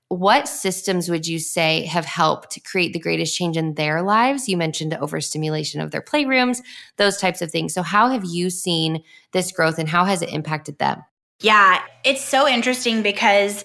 what 0.10 0.48
systems 0.48 1.10
would 1.10 1.28
you 1.28 1.38
say 1.38 1.86
have 1.86 2.06
helped 2.06 2.63
create 2.63 2.93
the 2.93 3.00
greatest 3.00 3.36
change 3.36 3.58
in 3.58 3.74
their 3.74 4.02
lives? 4.02 4.48
You 4.48 4.56
mentioned 4.56 4.93
overstimulation 4.93 5.82
of 5.82 5.91
their 5.91 6.02
playrooms, 6.02 6.62
those 6.96 7.17
types 7.17 7.41
of 7.41 7.52
things. 7.52 7.74
So, 7.74 7.82
how 7.84 8.10
have 8.10 8.24
you 8.24 8.50
seen 8.50 9.04
this 9.34 9.52
growth 9.52 9.80
and 9.80 9.89
how 9.89 10.06
has 10.06 10.22
it 10.22 10.30
impacted 10.30 10.80
them? 10.80 11.04
Yeah, 11.39 11.82
it's 12.04 12.24
so 12.24 12.48
interesting 12.48 13.04
because 13.04 13.63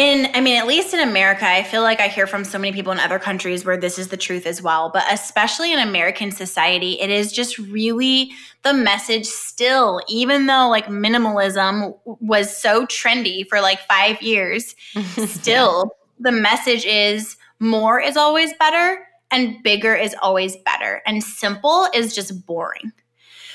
in 0.00 0.28
i 0.34 0.40
mean 0.40 0.56
at 0.56 0.66
least 0.66 0.94
in 0.94 1.00
america 1.00 1.46
i 1.46 1.62
feel 1.62 1.82
like 1.82 2.00
i 2.00 2.08
hear 2.08 2.26
from 2.26 2.44
so 2.44 2.58
many 2.58 2.72
people 2.72 2.92
in 2.92 2.98
other 2.98 3.18
countries 3.18 3.64
where 3.64 3.76
this 3.76 3.98
is 3.98 4.08
the 4.08 4.16
truth 4.16 4.46
as 4.46 4.62
well. 4.62 4.90
But 4.92 5.04
especially 5.10 5.72
in 5.72 5.78
american 5.78 6.30
society 6.30 7.00
it 7.00 7.10
is 7.10 7.32
just 7.32 7.58
really 7.58 8.32
the 8.62 8.72
message 8.72 9.26
still 9.26 10.00
even 10.08 10.46
though 10.46 10.68
like 10.68 10.86
minimalism 10.86 11.96
was 12.04 12.56
so 12.56 12.86
trendy 12.86 13.46
for 13.48 13.60
like 13.60 13.80
5 13.80 14.22
years 14.22 14.74
still 15.26 15.90
the 16.18 16.32
message 16.32 16.84
is 16.84 17.36
more 17.58 18.00
is 18.00 18.16
always 18.16 18.52
better 18.54 19.06
and 19.30 19.62
bigger 19.62 19.94
is 19.94 20.14
always 20.20 20.56
better. 20.56 21.02
And 21.06 21.22
simple 21.22 21.88
is 21.94 22.14
just 22.14 22.46
boring. 22.46 22.92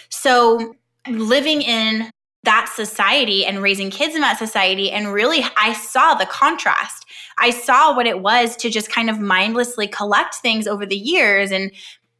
So 0.09 0.75
living 1.09 1.61
in 1.61 2.09
that 2.45 2.71
society 2.73 3.45
and 3.45 3.61
raising 3.61 3.89
kids 3.89 4.15
in 4.15 4.21
that 4.21 4.39
society. 4.39 4.91
And 4.91 5.11
really, 5.11 5.43
I 5.57 5.73
saw 5.73 6.15
the 6.15 6.25
contrast. 6.25 7.05
I 7.37 7.49
saw 7.49 7.95
what 7.95 8.07
it 8.07 8.21
was 8.21 8.55
to 8.57 8.69
just 8.69 8.91
kind 8.91 9.09
of 9.09 9.19
mindlessly 9.19 9.87
collect 9.87 10.35
things 10.35 10.67
over 10.67 10.85
the 10.85 10.95
years 10.95 11.51
and 11.51 11.71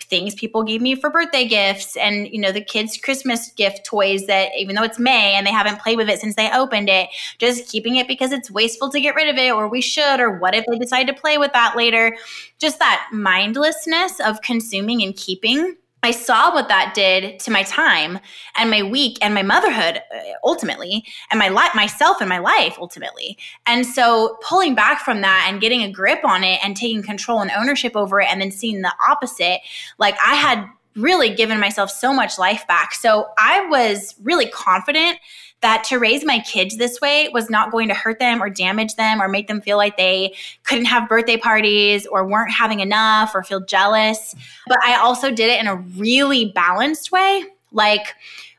things 0.07 0.35
people 0.35 0.63
gave 0.63 0.81
me 0.81 0.93
for 0.95 1.09
birthday 1.09 1.47
gifts 1.47 1.97
and 1.97 2.27
you 2.27 2.39
know 2.39 2.51
the 2.51 2.63
kids 2.63 2.97
christmas 2.97 3.51
gift 3.53 3.83
toys 3.85 4.27
that 4.27 4.49
even 4.55 4.75
though 4.75 4.83
it's 4.83 4.99
may 4.99 5.33
and 5.33 5.47
they 5.47 5.51
haven't 5.51 5.79
played 5.79 5.97
with 5.97 6.07
it 6.09 6.19
since 6.19 6.35
they 6.35 6.51
opened 6.51 6.89
it 6.89 7.09
just 7.39 7.67
keeping 7.67 7.95
it 7.95 8.07
because 8.07 8.31
it's 8.31 8.51
wasteful 8.51 8.89
to 8.89 9.01
get 9.01 9.15
rid 9.15 9.27
of 9.27 9.35
it 9.35 9.51
or 9.51 9.67
we 9.67 9.81
should 9.81 10.19
or 10.19 10.37
what 10.37 10.53
if 10.53 10.63
they 10.69 10.77
decide 10.77 11.07
to 11.07 11.13
play 11.13 11.37
with 11.37 11.51
that 11.53 11.75
later 11.75 12.15
just 12.59 12.77
that 12.77 13.09
mindlessness 13.11 14.19
of 14.19 14.41
consuming 14.41 15.01
and 15.01 15.15
keeping 15.15 15.75
I 16.05 16.11
saw 16.11 16.53
what 16.53 16.67
that 16.67 16.93
did 16.93 17.39
to 17.39 17.51
my 17.51 17.63
time 17.63 18.19
and 18.55 18.69
my 18.69 18.83
week 18.83 19.17
and 19.21 19.33
my 19.33 19.41
motherhood 19.41 19.97
uh, 19.97 20.19
ultimately 20.43 21.03
and 21.31 21.39
my 21.39 21.49
life 21.49 21.73
myself 21.73 22.17
and 22.21 22.29
my 22.29 22.37
life 22.37 22.77
ultimately. 22.79 23.37
And 23.65 23.85
so 23.85 24.37
pulling 24.41 24.75
back 24.75 25.01
from 25.01 25.21
that 25.21 25.47
and 25.49 25.59
getting 25.59 25.81
a 25.81 25.91
grip 25.91 26.23
on 26.23 26.43
it 26.43 26.59
and 26.63 26.77
taking 26.77 27.01
control 27.01 27.41
and 27.41 27.51
ownership 27.51 27.95
over 27.95 28.21
it 28.21 28.27
and 28.29 28.39
then 28.39 28.51
seeing 28.51 28.81
the 28.81 28.93
opposite, 29.09 29.61
like 29.97 30.15
I 30.23 30.35
had 30.35 30.65
really 30.95 31.33
given 31.33 31.59
myself 31.59 31.89
so 31.91 32.13
much 32.13 32.39
life 32.39 32.65
back. 32.67 32.93
So 32.93 33.27
I 33.37 33.65
was 33.67 34.15
really 34.21 34.47
confident 34.47 35.17
that 35.61 35.83
to 35.85 35.97
raise 35.97 36.23
my 36.23 36.39
kids 36.39 36.77
this 36.77 37.01
way 37.01 37.29
was 37.33 37.49
not 37.49 37.71
going 37.71 37.87
to 37.87 37.93
hurt 37.93 38.19
them 38.19 38.41
or 38.41 38.49
damage 38.49 38.95
them 38.95 39.21
or 39.21 39.27
make 39.27 39.47
them 39.47 39.61
feel 39.61 39.77
like 39.77 39.97
they 39.97 40.35
couldn't 40.63 40.85
have 40.85 41.09
birthday 41.09 41.37
parties 41.37 42.05
or 42.07 42.25
weren't 42.25 42.51
having 42.51 42.81
enough 42.81 43.33
or 43.33 43.43
feel 43.43 43.61
jealous. 43.61 44.35
But 44.67 44.77
I 44.83 44.95
also 44.97 45.31
did 45.31 45.49
it 45.49 45.59
in 45.59 45.67
a 45.67 45.75
really 45.75 46.51
balanced 46.53 47.11
way. 47.11 47.45
Like, 47.71 48.13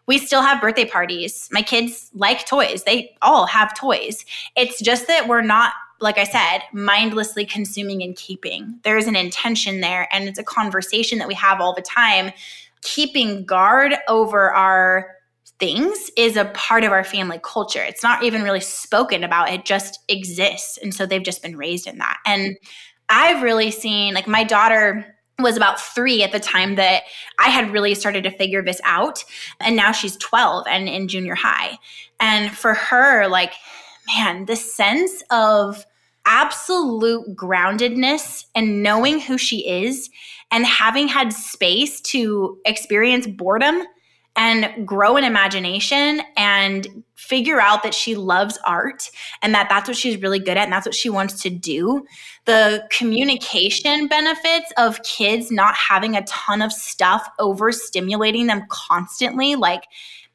we 0.07 0.19
still 0.19 0.43
have 0.43 0.61
birthday 0.61 0.85
parties. 0.85 1.49
My 1.51 1.63
kids 1.63 2.11
like 2.15 2.47
toys. 2.47 2.85
They 2.85 3.17
all 3.23 3.47
have 3.47 3.77
toys. 3.77 4.25
It's 4.57 4.81
just 4.81 5.07
that 5.09 5.27
we're 5.27 5.43
not 5.43 5.73
like 6.01 6.19
I 6.19 6.25
said, 6.25 6.61
mindlessly 6.73 7.47
consuming 7.47 8.03
and 8.03 8.15
keeping. 8.17 8.79
There's 8.83 9.07
an 9.07 9.17
intention 9.17 9.81
there, 9.81 10.07
and 10.13 10.29
it's 10.29 10.39
a 10.39 10.45
conversation 10.45 11.19
that 11.19 11.29
we 11.29 11.35
have 11.35 11.61
all 11.61 11.75
the 11.75 11.83
time. 11.83 12.33
Keeping 12.83 13.45
guard 13.45 13.95
over 14.07 14.53
our 14.53 15.16
things 15.59 16.11
is 16.17 16.37
a 16.37 16.47
part 16.47 16.85
of 16.85 16.93
our 16.93 17.05
family 17.05 17.41
culture. 17.43 17.83
It's 17.83 18.03
not 18.03 18.23
even 18.23 18.43
really 18.43 18.61
spoken 18.61 19.25
about, 19.25 19.51
it 19.51 19.65
just 19.65 20.01
exists. 20.09 20.79
And 20.79 20.93
so 20.93 21.07
they've 21.07 21.23
just 21.23 21.43
been 21.43 21.57
raised 21.57 21.87
in 21.87 21.99
that. 21.99 22.19
And 22.27 22.57
I've 23.09 23.43
really 23.43 23.71
seen, 23.71 24.15
like, 24.15 24.27
my 24.27 24.45
daughter 24.45 25.17
was 25.39 25.57
about 25.57 25.81
three 25.81 26.23
at 26.23 26.33
the 26.33 26.41
time 26.41 26.77
that 26.77 27.03
I 27.39 27.51
had 27.51 27.71
really 27.71 27.95
started 27.95 28.25
to 28.25 28.31
figure 28.31 28.63
this 28.63 28.81
out. 28.85 29.25
And 29.61 29.77
now 29.77 29.93
she's 29.93 30.17
12 30.17 30.67
and 30.67 30.89
in 30.89 31.09
junior 31.09 31.35
high. 31.35 31.79
And 32.21 32.51
for 32.51 32.75
her, 32.75 33.29
like, 33.29 33.53
man, 34.07 34.47
the 34.47 34.57
sense 34.57 35.23
of 35.31 35.85
absolute 36.25 37.37
groundedness 37.37 38.47
and 38.55 38.83
knowing 38.83 39.21
who 39.21 39.39
she 39.39 39.69
is 39.69 40.11
and 40.51 40.67
having 40.67 41.09
had 41.09 41.33
space 41.33 42.01
to 42.01 42.59
experience 42.65 43.27
boredom 43.27 43.83
and 44.37 44.87
grow 44.87 45.17
an 45.17 45.25
imagination 45.25 46.21
and 46.37 47.05
figure 47.15 47.61
out 47.61 47.83
that 47.83 47.95
she 47.95 48.15
loves 48.15 48.59
art 48.65 49.11
and 49.43 49.55
that 49.55 49.69
that's 49.69 49.89
what 49.89 49.97
she's 49.97 50.21
really 50.21 50.39
good 50.39 50.57
at 50.57 50.65
and 50.65 50.73
that's 50.73 50.87
what 50.87 50.95
she 50.95 51.09
wants 51.09 51.43
to 51.43 51.51
do. 51.51 52.07
The 52.45 52.87
communication 52.91 54.07
benefits 54.07 54.73
of 54.77 55.03
kids 55.03 55.51
not 55.51 55.75
having 55.75 56.15
a 56.15 56.25
ton 56.25 56.63
of 56.63 56.73
stuff 56.73 57.29
overstimulating 57.41 58.47
them 58.47 58.63
constantly. 58.69 59.57
Like, 59.57 59.85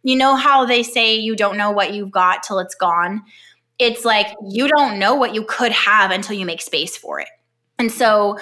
you 0.04 0.16
know 0.16 0.36
how 0.36 0.66
they 0.66 0.84
say 0.84 1.16
you 1.16 1.36
don't 1.36 1.58
know 1.58 1.72
what 1.72 1.94
you've 1.94 2.12
got 2.12 2.44
till 2.44 2.60
it's 2.60 2.76
gone? 2.76 3.22
It's 3.78 4.04
like 4.04 4.36
you 4.50 4.68
don't 4.68 5.00
know 5.00 5.16
what 5.16 5.34
you 5.34 5.46
could 5.46 5.72
have 5.72 6.12
until 6.12 6.36
you 6.36 6.46
make 6.46 6.62
space 6.62 6.98
for 6.98 7.20
it. 7.20 7.30
And 7.80 7.92
so 7.92 8.38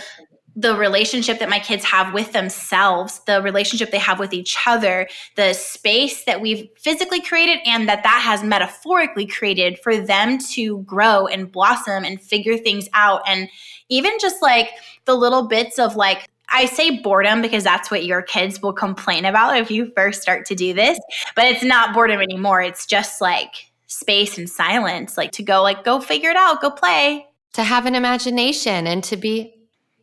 the 0.56 0.76
relationship 0.76 1.40
that 1.40 1.50
my 1.50 1.60
kids 1.60 1.84
have 1.84 2.14
with 2.14 2.32
themselves, 2.32 3.22
the 3.26 3.42
relationship 3.42 3.92
they 3.92 4.00
have 4.00 4.20
with 4.20 4.34
each 4.34 4.58
other, 4.66 5.08
the 5.36 5.54
space 5.54 6.26
that 6.26 6.42
we've 6.42 6.68
physically 6.78 7.22
created 7.22 7.60
and 7.66 7.88
that 7.88 8.04
that 8.04 8.22
has 8.24 8.44
metaphorically 8.44 9.26
created 9.26 9.80
for 9.80 9.98
them 9.98 10.38
to 10.38 10.80
grow 10.84 11.28
and 11.28 11.52
blossom 11.52 12.04
and 12.04 12.22
figure 12.22 12.58
things 12.58 12.90
out 12.94 13.22
and 13.28 13.50
even 13.90 14.12
just 14.20 14.42
like 14.42 14.70
the 15.06 15.16
little 15.16 15.48
bits 15.48 15.80
of 15.80 15.96
like 15.96 16.28
I 16.52 16.66
say 16.66 17.00
boredom 17.02 17.42
because 17.42 17.64
that's 17.64 17.92
what 17.92 18.06
your 18.06 18.22
kids 18.22 18.62
will 18.62 18.74
complain 18.74 19.26
about 19.26 19.58
if 19.58 19.70
you 19.70 19.92
first 19.96 20.22
start 20.22 20.46
to 20.48 20.56
do 20.56 20.74
this, 20.74 21.00
but 21.36 21.46
it's 21.46 21.64
not 21.64 21.94
boredom 21.94 22.22
anymore. 22.22 22.62
It's 22.62 22.86
just 22.88 23.22
like 23.22 23.72
space 23.86 24.38
and 24.38 24.50
silence, 24.50 25.18
like 25.18 25.32
to 25.34 25.44
go 25.44 25.62
like 25.62 25.84
go 25.84 26.00
figure 26.00 26.32
it 26.32 26.36
out, 26.36 26.62
go 26.62 26.72
play. 26.72 27.28
To 27.54 27.64
have 27.64 27.86
an 27.86 27.96
imagination 27.96 28.88
and 28.88 29.04
to 29.06 29.18
be 29.18 29.59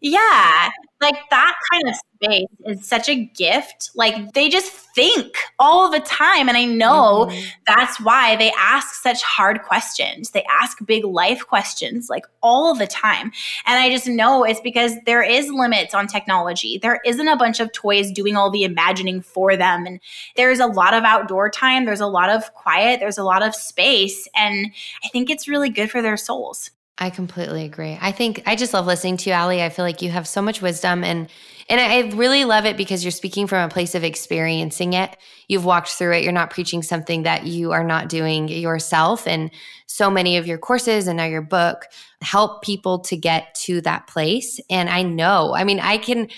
yeah. 0.07 0.71
Like 1.01 1.16
that 1.29 1.55
kind 1.71 1.88
of 1.88 1.95
space 2.14 2.49
is 2.64 2.88
such 2.88 3.09
a 3.11 3.27
gift. 3.27 3.90
Like 3.95 4.33
they 4.33 4.49
just 4.49 4.73
think 4.73 5.37
all 5.59 5.90
the 5.90 6.01
time. 6.01 6.49
And 6.49 6.57
I 6.57 6.64
know 6.64 7.27
mm-hmm. 7.29 7.47
that's 7.66 8.01
why 8.01 8.37
they 8.37 8.51
ask 8.57 8.95
such 8.95 9.23
hard 9.23 9.62
questions. 9.62 10.31
They 10.31 10.42
ask 10.45 10.79
big 10.87 11.05
life 11.05 11.47
questions 11.47 12.09
like 12.09 12.25
all 12.42 12.75
the 12.75 12.87
time. 12.87 13.31
And 13.66 13.79
I 13.79 13.90
just 13.90 14.07
know 14.07 14.42
it's 14.42 14.61
because 14.61 14.95
there 15.05 15.23
is 15.23 15.51
limits 15.51 15.92
on 15.92 16.07
technology. 16.07 16.79
There 16.79 17.01
isn't 17.05 17.29
a 17.29 17.37
bunch 17.37 17.61
of 17.61 17.73
toys 17.73 18.11
doing 18.11 18.35
all 18.35 18.51
the 18.51 18.64
imagining 18.64 19.21
for 19.21 19.55
them. 19.55 19.85
And 19.87 20.01
there's 20.37 20.61
a 20.61 20.66
lot 20.66 20.95
of 20.95 21.05
outdoor 21.05 21.51
time. 21.51 21.85
There's 21.85 22.01
a 22.01 22.07
lot 22.07 22.31
of 22.31 22.55
quiet. 22.55 23.01
There's 23.01 23.19
a 23.19 23.25
lot 23.25 23.42
of 23.42 23.55
space. 23.55 24.29
And 24.35 24.73
I 25.05 25.09
think 25.09 25.29
it's 25.29 25.47
really 25.47 25.69
good 25.69 25.90
for 25.90 26.01
their 26.01 26.16
souls. 26.16 26.71
I 26.98 27.11
completely 27.11 27.64
agree. 27.64 27.98
I 28.00 28.11
think 28.11 28.42
I 28.46 28.56
just 28.56 28.72
love 28.72 28.87
listening 28.87 29.18
to 29.18 29.30
you, 29.30 29.35
Allie. 29.35 29.62
I 29.62 29.68
feel 29.68 29.85
like 29.85 30.00
you 30.00 30.11
have 30.11 30.26
so 30.26 30.40
much 30.40 30.62
wisdom 30.62 31.04
and 31.04 31.28
and 31.68 31.80
I 31.80 32.16
really 32.16 32.44
love 32.44 32.64
it 32.64 32.76
because 32.76 33.04
you're 33.04 33.11
speaking 33.11 33.48
from 33.48 33.64
a 33.64 33.68
place 33.68 33.96
of 33.96 34.04
experiencing 34.04 34.92
it. 34.92 35.16
You've 35.48 35.64
walked 35.64 35.88
through 35.88 36.14
it. 36.14 36.22
You're 36.22 36.32
not 36.32 36.50
preaching 36.50 36.80
something 36.80 37.24
that 37.24 37.44
you 37.44 37.72
are 37.72 37.82
not 37.82 38.09
doing 38.09 38.46
yourself. 38.46 39.26
And 39.26 39.50
so 39.87 40.09
many 40.09 40.37
of 40.37 40.46
your 40.46 40.59
courses 40.59 41.09
and 41.09 41.16
now 41.16 41.24
your 41.24 41.42
book 41.42 41.87
help 42.22 42.62
people 42.62 43.00
to 43.00 43.16
get 43.16 43.52
to 43.56 43.80
that 43.80 44.06
place. 44.06 44.61
And 44.70 44.88
I 44.88 45.02
know, 45.02 45.54
I 45.56 45.64
mean, 45.64 45.80
I 45.80 45.98
can 45.98 46.28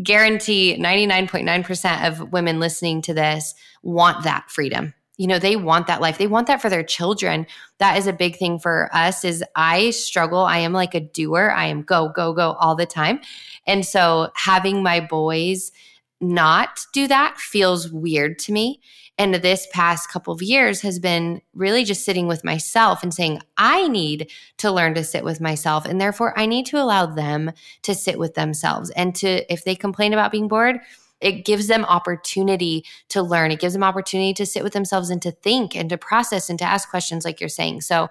guarantee 0.00 0.76
99.9% 0.78 2.06
of 2.06 2.32
women 2.32 2.60
listening 2.60 3.02
to 3.02 3.14
this 3.14 3.54
want 3.82 4.22
that 4.22 4.50
freedom 4.50 4.94
you 5.16 5.26
know 5.26 5.38
they 5.38 5.56
want 5.56 5.86
that 5.86 6.00
life. 6.00 6.18
They 6.18 6.26
want 6.26 6.46
that 6.46 6.60
for 6.60 6.68
their 6.68 6.82
children. 6.82 7.46
That 7.78 7.96
is 7.96 8.06
a 8.06 8.12
big 8.12 8.36
thing 8.36 8.58
for 8.58 8.90
us 8.92 9.24
is 9.24 9.42
i 9.54 9.90
struggle. 9.90 10.40
I 10.40 10.58
am 10.58 10.72
like 10.72 10.94
a 10.94 11.00
doer. 11.00 11.52
I 11.54 11.66
am 11.66 11.82
go 11.82 12.08
go 12.08 12.32
go 12.32 12.52
all 12.52 12.76
the 12.76 12.86
time. 12.86 13.20
And 13.66 13.84
so 13.84 14.30
having 14.34 14.82
my 14.82 15.00
boys 15.00 15.72
not 16.20 16.86
do 16.92 17.06
that 17.08 17.38
feels 17.38 17.90
weird 17.90 18.38
to 18.40 18.52
me. 18.52 18.80
And 19.18 19.34
this 19.34 19.66
past 19.72 20.10
couple 20.10 20.34
of 20.34 20.42
years 20.42 20.82
has 20.82 20.98
been 20.98 21.40
really 21.54 21.84
just 21.84 22.04
sitting 22.04 22.26
with 22.26 22.44
myself 22.44 23.02
and 23.02 23.12
saying 23.12 23.40
i 23.56 23.88
need 23.88 24.30
to 24.58 24.70
learn 24.70 24.94
to 24.94 25.04
sit 25.04 25.24
with 25.24 25.40
myself 25.40 25.86
and 25.86 26.00
therefore 26.00 26.38
i 26.38 26.44
need 26.44 26.66
to 26.66 26.80
allow 26.80 27.06
them 27.06 27.52
to 27.82 27.94
sit 27.94 28.18
with 28.18 28.34
themselves. 28.34 28.90
And 28.90 29.14
to 29.16 29.50
if 29.52 29.64
they 29.64 29.74
complain 29.74 30.12
about 30.12 30.32
being 30.32 30.48
bored 30.48 30.80
it 31.20 31.44
gives 31.44 31.66
them 31.66 31.84
opportunity 31.84 32.84
to 33.08 33.22
learn. 33.22 33.50
It 33.50 33.60
gives 33.60 33.72
them 33.72 33.82
opportunity 33.82 34.34
to 34.34 34.46
sit 34.46 34.62
with 34.62 34.72
themselves 34.72 35.10
and 35.10 35.20
to 35.22 35.30
think 35.30 35.74
and 35.74 35.88
to 35.90 35.98
process 35.98 36.50
and 36.50 36.58
to 36.58 36.64
ask 36.64 36.88
questions, 36.88 37.24
like 37.24 37.40
you're 37.40 37.48
saying. 37.48 37.80
So 37.82 38.08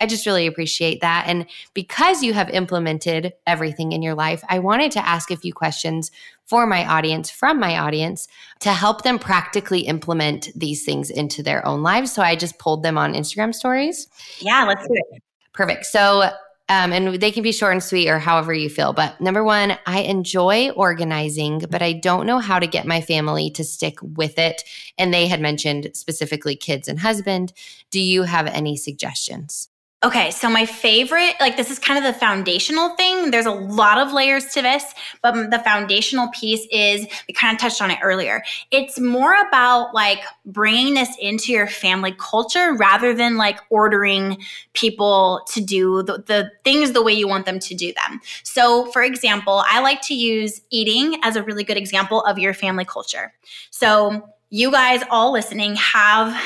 I 0.00 0.06
just 0.06 0.26
really 0.26 0.48
appreciate 0.48 1.00
that. 1.00 1.26
And 1.28 1.46
because 1.74 2.24
you 2.24 2.34
have 2.34 2.50
implemented 2.50 3.34
everything 3.46 3.92
in 3.92 4.02
your 4.02 4.16
life, 4.16 4.42
I 4.48 4.58
wanted 4.58 4.90
to 4.92 5.08
ask 5.08 5.30
a 5.30 5.36
few 5.36 5.52
questions 5.52 6.10
for 6.44 6.66
my 6.66 6.84
audience, 6.84 7.30
from 7.30 7.60
my 7.60 7.78
audience, 7.78 8.26
to 8.60 8.72
help 8.72 9.02
them 9.02 9.20
practically 9.20 9.82
implement 9.82 10.48
these 10.56 10.84
things 10.84 11.08
into 11.08 11.42
their 11.42 11.64
own 11.64 11.84
lives. 11.84 12.12
So 12.12 12.20
I 12.20 12.34
just 12.34 12.58
pulled 12.58 12.82
them 12.82 12.98
on 12.98 13.14
Instagram 13.14 13.54
stories. 13.54 14.08
Yeah, 14.40 14.64
let's 14.66 14.86
do 14.86 14.92
it. 14.92 15.22
Perfect. 15.52 15.86
So 15.86 16.30
Um, 16.72 16.90
and 16.90 17.20
they 17.20 17.30
can 17.30 17.42
be 17.42 17.52
short 17.52 17.74
and 17.74 17.82
sweet 17.82 18.08
or 18.08 18.18
however 18.18 18.54
you 18.54 18.70
feel. 18.70 18.94
But 18.94 19.20
number 19.20 19.44
one, 19.44 19.76
I 19.84 20.00
enjoy 20.00 20.70
organizing, 20.70 21.58
but 21.68 21.82
I 21.82 21.92
don't 21.92 22.24
know 22.24 22.38
how 22.38 22.58
to 22.58 22.66
get 22.66 22.86
my 22.86 23.02
family 23.02 23.50
to 23.50 23.62
stick 23.62 23.98
with 24.00 24.38
it. 24.38 24.62
And 24.96 25.12
they 25.12 25.26
had 25.26 25.38
mentioned 25.38 25.90
specifically 25.92 26.56
kids 26.56 26.88
and 26.88 26.98
husband. 26.98 27.52
Do 27.90 28.00
you 28.00 28.22
have 28.22 28.46
any 28.46 28.78
suggestions? 28.78 29.68
Okay, 30.04 30.32
so 30.32 30.50
my 30.50 30.66
favorite, 30.66 31.36
like 31.38 31.56
this 31.56 31.70
is 31.70 31.78
kind 31.78 31.96
of 31.96 32.12
the 32.12 32.18
foundational 32.18 32.88
thing. 32.96 33.30
There's 33.30 33.46
a 33.46 33.52
lot 33.52 33.98
of 33.98 34.12
layers 34.12 34.46
to 34.46 34.60
this, 34.60 34.82
but 35.22 35.52
the 35.52 35.60
foundational 35.60 36.28
piece 36.34 36.66
is 36.72 37.06
we 37.28 37.34
kind 37.34 37.54
of 37.54 37.60
touched 37.60 37.80
on 37.80 37.92
it 37.92 38.00
earlier. 38.02 38.42
It's 38.72 38.98
more 38.98 39.32
about 39.46 39.94
like 39.94 40.18
bringing 40.44 40.94
this 40.94 41.16
into 41.20 41.52
your 41.52 41.68
family 41.68 42.16
culture 42.18 42.74
rather 42.74 43.14
than 43.14 43.36
like 43.36 43.60
ordering 43.70 44.38
people 44.72 45.42
to 45.52 45.60
do 45.60 46.02
the, 46.02 46.24
the 46.26 46.50
things 46.64 46.90
the 46.90 47.02
way 47.02 47.12
you 47.12 47.28
want 47.28 47.46
them 47.46 47.60
to 47.60 47.74
do 47.74 47.92
them. 47.92 48.20
So, 48.42 48.86
for 48.86 49.04
example, 49.04 49.62
I 49.68 49.80
like 49.82 50.02
to 50.02 50.14
use 50.14 50.62
eating 50.70 51.20
as 51.22 51.36
a 51.36 51.44
really 51.44 51.62
good 51.62 51.76
example 51.76 52.22
of 52.22 52.40
your 52.40 52.54
family 52.54 52.84
culture. 52.84 53.32
So, 53.70 54.28
you 54.50 54.72
guys 54.72 55.02
all 55.10 55.32
listening 55.32 55.76
have 55.76 56.36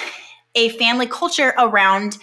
a 0.54 0.68
family 0.70 1.06
culture 1.06 1.54
around 1.58 2.18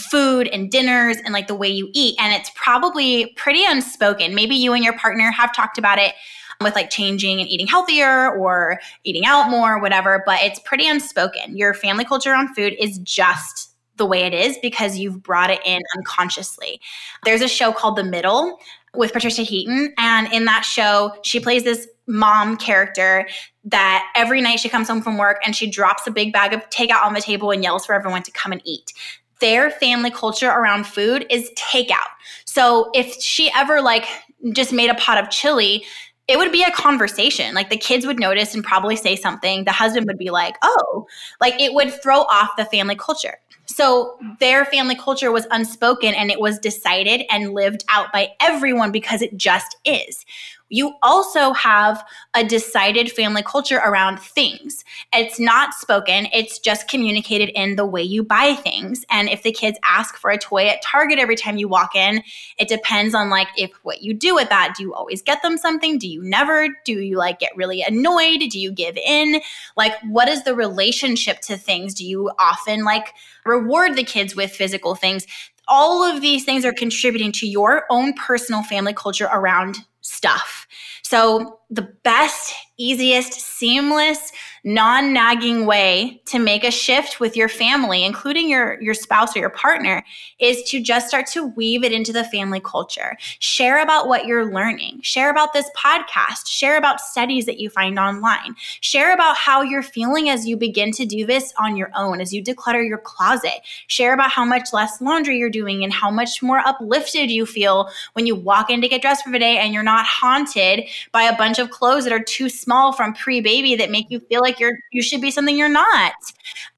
food 0.00 0.48
and 0.48 0.70
dinners 0.70 1.16
and 1.24 1.32
like 1.32 1.46
the 1.46 1.54
way 1.54 1.68
you 1.68 1.90
eat. 1.92 2.16
And 2.18 2.32
it's 2.32 2.50
probably 2.54 3.32
pretty 3.36 3.64
unspoken. 3.64 4.34
Maybe 4.34 4.54
you 4.54 4.72
and 4.72 4.84
your 4.84 4.96
partner 4.96 5.30
have 5.30 5.54
talked 5.54 5.78
about 5.78 5.98
it 5.98 6.14
with 6.60 6.74
like 6.74 6.90
changing 6.90 7.40
and 7.40 7.48
eating 7.48 7.66
healthier 7.66 8.36
or 8.36 8.80
eating 9.04 9.24
out 9.24 9.50
more, 9.50 9.80
whatever, 9.80 10.22
but 10.26 10.40
it's 10.42 10.58
pretty 10.60 10.86
unspoken. 10.86 11.56
Your 11.56 11.74
family 11.74 12.04
culture 12.04 12.34
on 12.34 12.54
food 12.54 12.74
is 12.78 12.98
just 12.98 13.74
the 13.96 14.06
way 14.06 14.22
it 14.22 14.34
is 14.34 14.58
because 14.62 14.98
you've 14.98 15.22
brought 15.22 15.50
it 15.50 15.60
in 15.64 15.80
unconsciously. 15.96 16.80
There's 17.24 17.42
a 17.42 17.48
show 17.48 17.72
called 17.72 17.96
The 17.96 18.04
Middle 18.04 18.58
with 18.94 19.12
Patricia 19.12 19.42
Heaton. 19.42 19.94
And 19.98 20.32
in 20.32 20.44
that 20.46 20.64
show, 20.64 21.12
she 21.22 21.38
plays 21.38 21.64
this 21.64 21.86
mom 22.06 22.56
character 22.56 23.28
that 23.64 24.10
every 24.16 24.40
night 24.40 24.58
she 24.58 24.68
comes 24.68 24.88
home 24.88 25.00
from 25.00 25.16
work 25.16 25.38
and 25.44 25.54
she 25.54 25.70
drops 25.70 26.06
a 26.06 26.10
big 26.10 26.32
bag 26.32 26.52
of 26.52 26.68
takeout 26.70 27.04
on 27.04 27.14
the 27.14 27.20
table 27.20 27.50
and 27.50 27.62
yells 27.62 27.86
for 27.86 27.94
everyone 27.94 28.22
to 28.22 28.32
come 28.32 28.52
and 28.52 28.62
eat 28.64 28.92
their 29.40 29.70
family 29.70 30.10
culture 30.10 30.48
around 30.48 30.86
food 30.86 31.26
is 31.30 31.50
takeout. 31.56 32.08
So 32.44 32.90
if 32.94 33.20
she 33.20 33.50
ever 33.54 33.80
like 33.80 34.06
just 34.52 34.72
made 34.72 34.90
a 34.90 34.94
pot 34.94 35.18
of 35.22 35.30
chili, 35.30 35.84
it 36.28 36.38
would 36.38 36.52
be 36.52 36.62
a 36.62 36.70
conversation. 36.70 37.54
Like 37.54 37.70
the 37.70 37.76
kids 37.76 38.06
would 38.06 38.20
notice 38.20 38.54
and 38.54 38.62
probably 38.62 38.96
say 38.96 39.16
something. 39.16 39.64
The 39.64 39.72
husband 39.72 40.06
would 40.06 40.18
be 40.18 40.30
like, 40.30 40.56
oh, 40.62 41.06
like 41.40 41.60
it 41.60 41.74
would 41.74 41.92
throw 42.02 42.20
off 42.20 42.50
the 42.56 42.64
family 42.66 42.94
culture. 42.94 43.38
So 43.66 44.18
their 44.40 44.64
family 44.64 44.96
culture 44.96 45.30
was 45.30 45.46
unspoken 45.50 46.14
and 46.14 46.30
it 46.30 46.40
was 46.40 46.58
decided 46.58 47.22
and 47.30 47.54
lived 47.54 47.84
out 47.88 48.12
by 48.12 48.30
everyone 48.40 48.90
because 48.90 49.22
it 49.22 49.36
just 49.36 49.76
is 49.84 50.24
you 50.70 50.94
also 51.02 51.52
have 51.52 52.02
a 52.34 52.44
decided 52.44 53.10
family 53.10 53.42
culture 53.42 53.78
around 53.84 54.20
things. 54.20 54.84
It's 55.12 55.38
not 55.38 55.74
spoken, 55.74 56.28
it's 56.32 56.58
just 56.58 56.88
communicated 56.88 57.50
in 57.50 57.76
the 57.76 57.84
way 57.84 58.02
you 58.02 58.22
buy 58.22 58.54
things. 58.54 59.04
And 59.10 59.28
if 59.28 59.42
the 59.42 59.52
kids 59.52 59.78
ask 59.84 60.16
for 60.16 60.30
a 60.30 60.38
toy 60.38 60.68
at 60.68 60.80
Target 60.80 61.18
every 61.18 61.36
time 61.36 61.58
you 61.58 61.68
walk 61.68 61.94
in, 61.94 62.22
it 62.58 62.68
depends 62.68 63.14
on 63.14 63.28
like 63.30 63.48
if 63.58 63.72
what 63.82 64.02
you 64.02 64.14
do 64.14 64.34
with 64.34 64.48
that. 64.48 64.74
Do 64.76 64.84
you 64.84 64.94
always 64.94 65.20
get 65.20 65.42
them 65.42 65.58
something? 65.58 65.98
Do 65.98 66.08
you 66.08 66.22
never? 66.22 66.68
Do 66.84 67.00
you 67.00 67.18
like 67.18 67.40
get 67.40 67.56
really 67.56 67.82
annoyed? 67.82 68.40
Do 68.50 68.58
you 68.58 68.72
give 68.72 68.96
in? 68.96 69.40
Like 69.76 69.92
what 70.04 70.28
is 70.28 70.44
the 70.44 70.54
relationship 70.54 71.40
to 71.42 71.56
things? 71.56 71.94
Do 71.94 72.06
you 72.06 72.30
often 72.38 72.84
like 72.84 73.12
reward 73.44 73.96
the 73.96 74.04
kids 74.04 74.36
with 74.36 74.52
physical 74.52 74.94
things? 74.94 75.26
all 75.72 76.02
of 76.02 76.20
these 76.20 76.44
things 76.44 76.64
are 76.64 76.72
contributing 76.72 77.30
to 77.30 77.46
your 77.46 77.84
own 77.90 78.12
personal 78.14 78.60
family 78.64 78.92
culture 78.92 79.28
around 79.32 79.76
stuff. 80.10 80.66
So, 81.02 81.59
the 81.70 81.82
best, 82.02 82.52
easiest, 82.76 83.34
seamless, 83.34 84.32
non-nagging 84.64 85.64
way 85.64 86.20
to 86.26 86.38
make 86.38 86.64
a 86.64 86.70
shift 86.70 87.20
with 87.20 87.36
your 87.36 87.48
family, 87.48 88.04
including 88.04 88.48
your 88.50 88.80
your 88.82 88.94
spouse 88.94 89.36
or 89.36 89.38
your 89.38 89.50
partner, 89.50 90.02
is 90.38 90.62
to 90.64 90.82
just 90.82 91.08
start 91.08 91.26
to 91.26 91.46
weave 91.46 91.84
it 91.84 91.92
into 91.92 92.12
the 92.12 92.24
family 92.24 92.60
culture. 92.60 93.16
Share 93.38 93.82
about 93.82 94.08
what 94.08 94.26
you're 94.26 94.52
learning. 94.52 95.00
Share 95.02 95.30
about 95.30 95.52
this 95.52 95.70
podcast. 95.76 96.46
Share 96.46 96.76
about 96.76 97.00
studies 97.00 97.46
that 97.46 97.58
you 97.58 97.70
find 97.70 97.98
online. 97.98 98.54
Share 98.80 99.14
about 99.14 99.36
how 99.36 99.62
you're 99.62 99.82
feeling 99.82 100.28
as 100.28 100.46
you 100.46 100.56
begin 100.56 100.90
to 100.92 101.06
do 101.06 101.24
this 101.24 101.52
on 101.58 101.76
your 101.76 101.90
own, 101.94 102.20
as 102.20 102.32
you 102.32 102.42
declutter 102.42 102.86
your 102.86 102.98
closet. 102.98 103.60
Share 103.86 104.12
about 104.12 104.30
how 104.30 104.44
much 104.44 104.72
less 104.72 105.00
laundry 105.00 105.38
you're 105.38 105.50
doing 105.50 105.84
and 105.84 105.92
how 105.92 106.10
much 106.10 106.42
more 106.42 106.58
uplifted 106.58 107.30
you 107.30 107.46
feel 107.46 107.88
when 108.14 108.26
you 108.26 108.34
walk 108.34 108.70
in 108.70 108.80
to 108.80 108.88
get 108.88 109.02
dressed 109.02 109.24
for 109.24 109.30
the 109.30 109.38
day 109.38 109.58
and 109.58 109.72
you're 109.72 109.82
not 109.82 110.04
haunted 110.04 110.84
by 111.12 111.22
a 111.22 111.36
bunch 111.36 111.59
of 111.60 111.70
clothes 111.70 112.04
that 112.04 112.12
are 112.12 112.22
too 112.22 112.48
small 112.48 112.92
from 112.92 113.14
pre-baby 113.14 113.76
that 113.76 113.90
make 113.90 114.10
you 114.10 114.18
feel 114.18 114.40
like 114.40 114.58
you're 114.58 114.78
you 114.90 115.02
should 115.02 115.20
be 115.20 115.30
something 115.30 115.56
you're 115.56 115.68
not. 115.68 116.12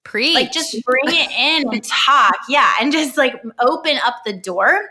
Preach. 0.04 0.34
Like 0.34 0.52
just 0.52 0.76
bring 0.84 1.04
it 1.06 1.30
in 1.30 1.72
and 1.72 1.84
talk. 1.84 2.36
Yeah. 2.48 2.74
And 2.80 2.92
just 2.92 3.16
like 3.16 3.40
open 3.60 3.98
up 4.04 4.16
the 4.26 4.34
door. 4.34 4.90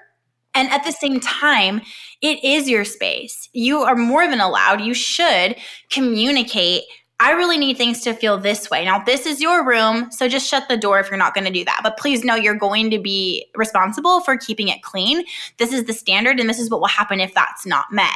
And 0.53 0.69
at 0.69 0.83
the 0.83 0.91
same 0.91 1.19
time, 1.19 1.81
it 2.21 2.43
is 2.43 2.67
your 2.69 2.83
space. 2.83 3.49
You 3.53 3.79
are 3.83 3.95
more 3.95 4.27
than 4.27 4.41
allowed. 4.41 4.81
You 4.81 4.93
should 4.93 5.55
communicate 5.89 6.83
I 7.21 7.33
really 7.33 7.59
need 7.59 7.77
things 7.77 8.01
to 8.01 8.15
feel 8.15 8.39
this 8.39 8.71
way. 8.71 8.83
Now, 8.83 8.97
this 8.97 9.27
is 9.27 9.39
your 9.39 9.63
room, 9.63 10.11
so 10.11 10.27
just 10.27 10.49
shut 10.49 10.67
the 10.67 10.75
door 10.75 10.99
if 10.99 11.07
you're 11.07 11.19
not 11.19 11.35
going 11.35 11.45
to 11.45 11.51
do 11.51 11.63
that. 11.65 11.81
But 11.83 11.95
please 11.97 12.23
know 12.23 12.33
you're 12.33 12.55
going 12.55 12.89
to 12.89 12.97
be 12.97 13.45
responsible 13.55 14.21
for 14.21 14.37
keeping 14.37 14.69
it 14.69 14.81
clean. 14.81 15.23
This 15.57 15.71
is 15.71 15.83
the 15.83 15.93
standard, 15.93 16.39
and 16.39 16.49
this 16.49 16.57
is 16.57 16.71
what 16.71 16.79
will 16.79 16.87
happen 16.87 17.19
if 17.19 17.31
that's 17.35 17.63
not 17.63 17.85
met 17.91 18.09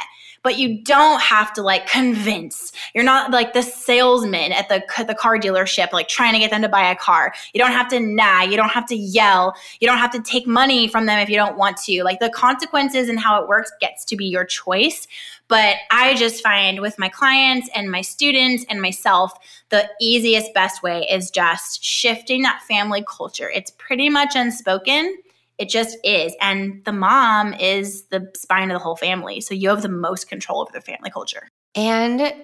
but 0.46 0.58
you 0.58 0.80
don't 0.84 1.20
have 1.20 1.52
to 1.52 1.60
like 1.60 1.88
convince. 1.88 2.70
You're 2.94 3.02
not 3.02 3.32
like 3.32 3.52
the 3.52 3.62
salesman 3.62 4.52
at 4.52 4.68
the 4.68 4.80
the 5.04 5.14
car 5.14 5.38
dealership 5.38 5.92
like 5.92 6.06
trying 6.06 6.34
to 6.34 6.38
get 6.38 6.52
them 6.52 6.62
to 6.62 6.68
buy 6.68 6.88
a 6.88 6.94
car. 6.94 7.34
You 7.52 7.58
don't 7.58 7.72
have 7.72 7.88
to 7.88 7.98
nag, 7.98 8.52
you 8.52 8.56
don't 8.56 8.68
have 8.68 8.86
to 8.86 8.94
yell, 8.94 9.56
you 9.80 9.88
don't 9.88 9.98
have 9.98 10.12
to 10.12 10.22
take 10.22 10.46
money 10.46 10.86
from 10.86 11.06
them 11.06 11.18
if 11.18 11.28
you 11.28 11.34
don't 11.34 11.56
want 11.56 11.78
to. 11.78 12.04
Like 12.04 12.20
the 12.20 12.30
consequences 12.30 13.08
and 13.08 13.18
how 13.18 13.42
it 13.42 13.48
works 13.48 13.72
gets 13.80 14.04
to 14.04 14.14
be 14.14 14.26
your 14.26 14.44
choice. 14.44 15.08
But 15.48 15.76
I 15.90 16.14
just 16.14 16.42
find 16.42 16.80
with 16.80 16.98
my 16.98 17.08
clients 17.08 17.70
and 17.74 17.90
my 17.90 18.00
students 18.00 18.64
and 18.68 18.82
myself, 18.82 19.32
the 19.68 19.88
easiest, 20.00 20.52
best 20.54 20.82
way 20.82 21.06
is 21.10 21.30
just 21.30 21.84
shifting 21.84 22.42
that 22.42 22.62
family 22.62 23.04
culture. 23.06 23.48
It's 23.48 23.70
pretty 23.70 24.08
much 24.08 24.34
unspoken 24.34 25.16
it 25.58 25.68
just 25.68 25.96
is. 26.04 26.34
And 26.40 26.84
the 26.84 26.92
mom 26.92 27.54
is 27.54 28.04
the 28.06 28.30
spine 28.34 28.70
of 28.70 28.74
the 28.74 28.84
whole 28.84 28.96
family. 28.96 29.40
So 29.40 29.54
you 29.54 29.68
have 29.70 29.82
the 29.82 29.88
most 29.88 30.28
control 30.28 30.60
over 30.60 30.72
the 30.72 30.80
family 30.80 31.10
culture. 31.10 31.48
And 31.74 32.34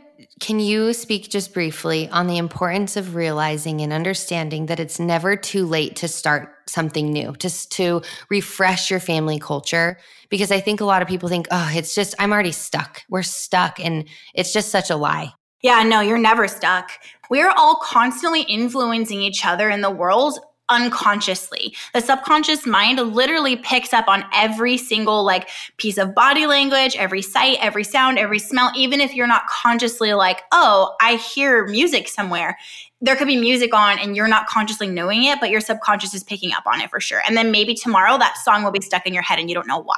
can 0.41 0.61
you 0.61 0.93
speak 0.93 1.29
just 1.29 1.55
briefly 1.55 2.09
on 2.11 2.27
the 2.27 2.39
importance 2.39 2.97
of 2.97 3.15
realizing 3.15 3.81
and 3.81 3.93
understanding 3.93 4.67
that 4.67 4.81
it's 4.81 4.99
never 4.99 5.37
too 5.37 5.67
late 5.67 5.97
to 5.97 6.09
start 6.09 6.55
something 6.69 7.13
new, 7.13 7.35
just 7.39 7.73
to 7.73 8.03
refresh 8.29 8.91
your 8.91 9.01
family 9.01 9.39
culture? 9.39 9.99
Because 10.31 10.51
I 10.51 10.61
think 10.61 10.81
a 10.81 10.85
lot 10.85 11.03
of 11.03 11.09
people 11.09 11.29
think, 11.29 11.47
oh, 11.51 11.71
it's 11.75 11.95
just, 11.95 12.15
I'm 12.19 12.33
already 12.33 12.53
stuck. 12.53 13.03
We're 13.09 13.23
stuck. 13.23 13.79
And 13.81 14.09
it's 14.35 14.53
just 14.53 14.71
such 14.71 14.91
a 14.91 14.97
lie. 14.97 15.33
Yeah, 15.63 15.83
no, 15.85 16.01
you're 16.01 16.19
never 16.19 16.49
stuck. 16.49 16.91
We're 17.31 17.51
all 17.51 17.77
constantly 17.77 18.43
influencing 18.43 19.21
each 19.23 19.47
other 19.47 19.71
in 19.71 19.81
the 19.81 19.91
world 19.91 20.39
unconsciously. 20.69 21.75
The 21.93 22.01
subconscious 22.01 22.67
mind 22.67 22.99
literally 22.99 23.57
picks 23.57 23.93
up 23.93 24.09
on 24.09 24.25
every 24.33 24.77
single 24.77 25.25
like 25.25 25.49
piece 25.77 25.99
of 25.99 26.15
body 26.15 26.47
language, 26.47 26.97
every 26.97 27.23
sight, 27.23 27.59
every 27.61 27.85
sound, 27.85 28.19
every 28.19 28.39
smell, 28.39 28.73
even 28.77 29.01
if 29.01 29.15
you're 29.15 29.27
not 29.27 29.47
consciously 29.49 30.15
like, 30.15 30.43
"Oh, 30.53 30.95
I 31.01 31.17
hear 31.17 31.67
music 31.67 32.09
somewhere." 32.09 32.57
there 33.03 33.17
could 33.17 33.27
be 33.27 33.37
music 33.37 33.75
on 33.75 33.99
and 33.99 34.15
you're 34.15 34.29
not 34.29 34.47
consciously 34.47 34.87
knowing 34.87 35.25
it, 35.25 35.41
but 35.41 35.51
your 35.51 35.61
subconscious 35.61 36.15
is 36.15 36.23
picking 36.23 36.53
up 36.53 36.63
on 36.67 36.81
it 36.81 36.89
for 36.89 37.01
sure. 37.01 37.21
And 37.27 37.37
then 37.37 37.51
maybe 37.51 37.75
tomorrow 37.75 38.17
that 38.17 38.39
song 38.39 38.63
will 38.63 38.71
be 38.71 38.81
stuck 38.81 39.07
in 39.07 39.13
your 39.13 39.25
head 39.25 39.41
and 39.41 39.49
you 39.49 39.57
don't 39.57 39.67
know 39.67 39.83
why. 39.83 39.97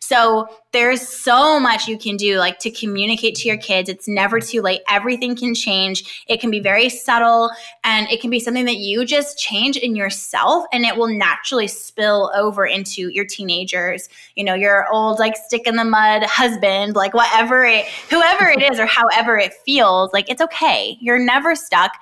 So 0.00 0.48
there's 0.72 1.06
so 1.06 1.58
much 1.58 1.88
you 1.88 1.98
can 1.98 2.16
do, 2.16 2.38
like 2.38 2.58
to 2.60 2.70
communicate 2.70 3.34
to 3.36 3.48
your 3.48 3.56
kids. 3.56 3.88
It's 3.88 4.06
never 4.06 4.40
too 4.40 4.62
late. 4.62 4.82
Everything 4.88 5.34
can 5.34 5.54
change. 5.54 6.24
It 6.28 6.40
can 6.40 6.50
be 6.50 6.60
very 6.60 6.88
subtle 6.88 7.50
and 7.82 8.08
it 8.08 8.20
can 8.20 8.30
be 8.30 8.38
something 8.38 8.66
that 8.66 8.76
you 8.76 9.04
just 9.04 9.38
change 9.38 9.76
in 9.76 9.96
yourself 9.96 10.64
and 10.72 10.84
it 10.84 10.96
will 10.96 11.08
naturally 11.08 11.66
spill 11.66 12.30
over 12.36 12.66
into 12.66 13.08
your 13.08 13.24
teenagers, 13.24 14.08
you 14.36 14.44
know, 14.44 14.54
your 14.54 14.88
old, 14.92 15.18
like 15.18 15.36
stick 15.36 15.66
in 15.66 15.76
the 15.76 15.84
mud 15.84 16.22
husband, 16.24 16.94
like 16.94 17.14
whatever 17.14 17.64
it, 17.64 17.86
whoever 18.08 18.46
it 18.46 18.62
is 18.62 18.78
or 18.78 18.86
however 18.86 19.36
it 19.36 19.52
feels, 19.66 20.12
like 20.12 20.30
it's 20.30 20.40
okay. 20.40 20.96
You're 21.00 21.18
never 21.18 21.56
stuck 21.56 21.92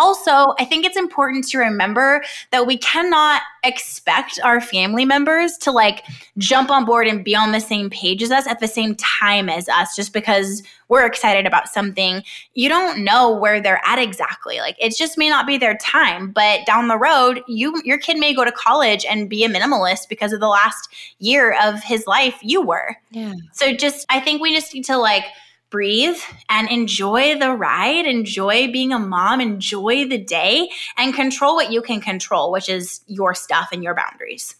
Also, 0.00 0.54
I 0.58 0.64
think 0.64 0.86
it's 0.86 0.96
important 0.96 1.46
to 1.48 1.58
remember 1.58 2.24
that 2.52 2.66
we 2.66 2.78
cannot 2.78 3.42
expect 3.62 4.40
our 4.42 4.58
family 4.58 5.04
members 5.04 5.58
to 5.58 5.70
like 5.70 6.04
jump 6.38 6.70
on 6.70 6.86
board 6.86 7.06
and 7.06 7.22
be 7.22 7.36
on 7.36 7.52
the 7.52 7.60
same 7.60 7.90
page 7.90 8.22
as 8.22 8.30
us 8.30 8.46
at 8.46 8.60
the 8.60 8.66
same 8.66 8.94
time 8.94 9.50
as 9.50 9.68
us 9.68 9.94
just 9.94 10.14
because 10.14 10.62
we're 10.88 11.04
excited 11.04 11.46
about 11.46 11.68
something. 11.68 12.22
You 12.54 12.70
don't 12.70 13.04
know 13.04 13.36
where 13.36 13.60
they're 13.60 13.82
at 13.84 13.98
exactly. 13.98 14.58
Like 14.60 14.76
it 14.80 14.96
just 14.96 15.18
may 15.18 15.28
not 15.28 15.46
be 15.46 15.58
their 15.58 15.76
time, 15.76 16.30
but 16.30 16.64
down 16.64 16.88
the 16.88 16.96
road, 16.96 17.42
you 17.46 17.78
your 17.84 17.98
kid 17.98 18.16
may 18.16 18.32
go 18.34 18.46
to 18.46 18.52
college 18.52 19.04
and 19.04 19.28
be 19.28 19.44
a 19.44 19.50
minimalist 19.50 20.08
because 20.08 20.32
of 20.32 20.40
the 20.40 20.48
last 20.48 20.88
year 21.18 21.58
of 21.62 21.82
his 21.82 22.06
life 22.06 22.38
you 22.40 22.62
were. 22.62 22.96
Yeah. 23.10 23.34
So 23.52 23.74
just 23.74 24.06
I 24.08 24.18
think 24.18 24.40
we 24.40 24.54
just 24.54 24.72
need 24.72 24.86
to 24.86 24.96
like 24.96 25.24
breathe 25.70 26.18
and 26.48 26.68
enjoy 26.68 27.38
the 27.38 27.52
ride, 27.52 28.04
enjoy 28.04 28.70
being 28.70 28.92
a 28.92 28.98
mom, 28.98 29.40
enjoy 29.40 30.06
the 30.08 30.18
day, 30.18 30.68
and 30.96 31.14
control 31.14 31.54
what 31.54 31.72
you 31.72 31.80
can 31.80 32.00
control, 32.00 32.50
which 32.50 32.68
is 32.68 33.00
your 33.06 33.34
stuff 33.34 33.68
and 33.72 33.82
your 33.82 33.94
boundaries. 33.94 34.56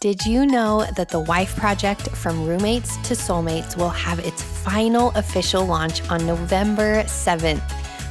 Did 0.00 0.26
you 0.26 0.44
know 0.44 0.86
that 0.96 1.08
the 1.08 1.20
Wife 1.20 1.56
Project 1.56 2.10
from 2.10 2.46
Roommates 2.46 2.98
to 3.08 3.14
Soulmates 3.14 3.74
will 3.74 3.88
have 3.88 4.18
its 4.18 4.42
final 4.42 5.12
official 5.12 5.64
launch 5.64 6.06
on 6.10 6.26
November 6.26 7.04
7th? 7.04 7.62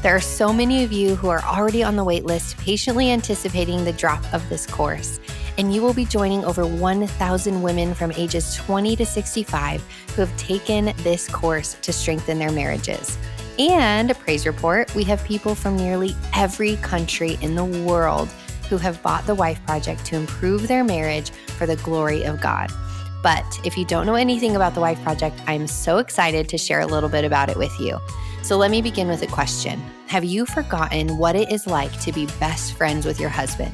There 0.02 0.16
are 0.16 0.22
so 0.22 0.52
many 0.52 0.84
of 0.84 0.92
you 0.92 1.16
who 1.16 1.30
are 1.30 1.44
already 1.44 1.84
on 1.84 1.96
the 1.96 2.04
waitlist, 2.04 2.58
patiently 2.58 3.12
anticipating 3.12 3.86
the 3.86 3.94
drop 3.94 4.22
of 4.34 4.48
this 4.50 4.66
course 4.66 5.20
and 5.58 5.74
you 5.74 5.82
will 5.82 5.94
be 5.94 6.06
joining 6.06 6.44
over 6.46 6.66
1,000 6.66 7.62
women 7.62 7.94
from 7.94 8.12
ages 8.14 8.56
20 8.56 8.96
to 8.96 9.06
65 9.06 9.82
who 10.16 10.22
have 10.22 10.38
taken 10.38 10.94
this 10.98 11.28
course 11.28 11.76
to 11.82 11.94
strengthen 11.94 12.40
their 12.40 12.52
marriages. 12.52 13.18
And 13.60 14.10
a 14.10 14.16
praise 14.16 14.48
report, 14.48 14.94
we 14.96 15.04
have 15.04 15.24
people 15.24 15.54
from 15.54 15.76
nearly 15.76 16.16
every 16.34 16.78
country 16.78 17.38
in 17.42 17.56
the 17.56 17.66
world 17.66 18.30
who 18.70 18.78
have 18.78 19.02
bought 19.04 19.28
the 19.28 19.36
Wife 19.36 19.64
Project 19.66 20.06
to 20.06 20.16
improve 20.16 20.68
their 20.68 20.84
marriage 20.84 21.30
for 21.30 21.68
the 21.68 21.76
glory 21.78 22.24
of 22.24 22.42
God. 22.42 22.72
But 23.22 23.60
if 23.64 23.78
you 23.78 23.86
don't 23.86 24.06
know 24.06 24.16
anything 24.16 24.56
about 24.56 24.74
the 24.74 24.82
Wife 24.82 25.02
Project, 25.04 25.40
I'm 25.48 25.68
so 25.68 26.00
excited 26.00 26.50
to 26.50 26.58
share 26.58 26.82
a 26.82 26.88
little 26.88 27.10
bit 27.10 27.24
about 27.24 27.50
it 27.50 27.58
with 27.58 27.80
you. 27.80 28.00
So 28.42 28.58
let 28.58 28.72
me 28.72 28.82
begin 28.82 29.08
with 29.08 29.22
a 29.22 29.28
question 29.28 29.80
Have 30.08 30.26
you 30.26 30.46
forgotten 30.46 31.18
what 31.18 31.36
it 31.36 31.52
is 31.52 31.66
like 31.66 31.98
to 32.02 32.12
be 32.12 32.26
best 32.40 32.74
friends 32.74 33.06
with 33.06 33.20
your 33.20 33.30
husband? 33.30 33.74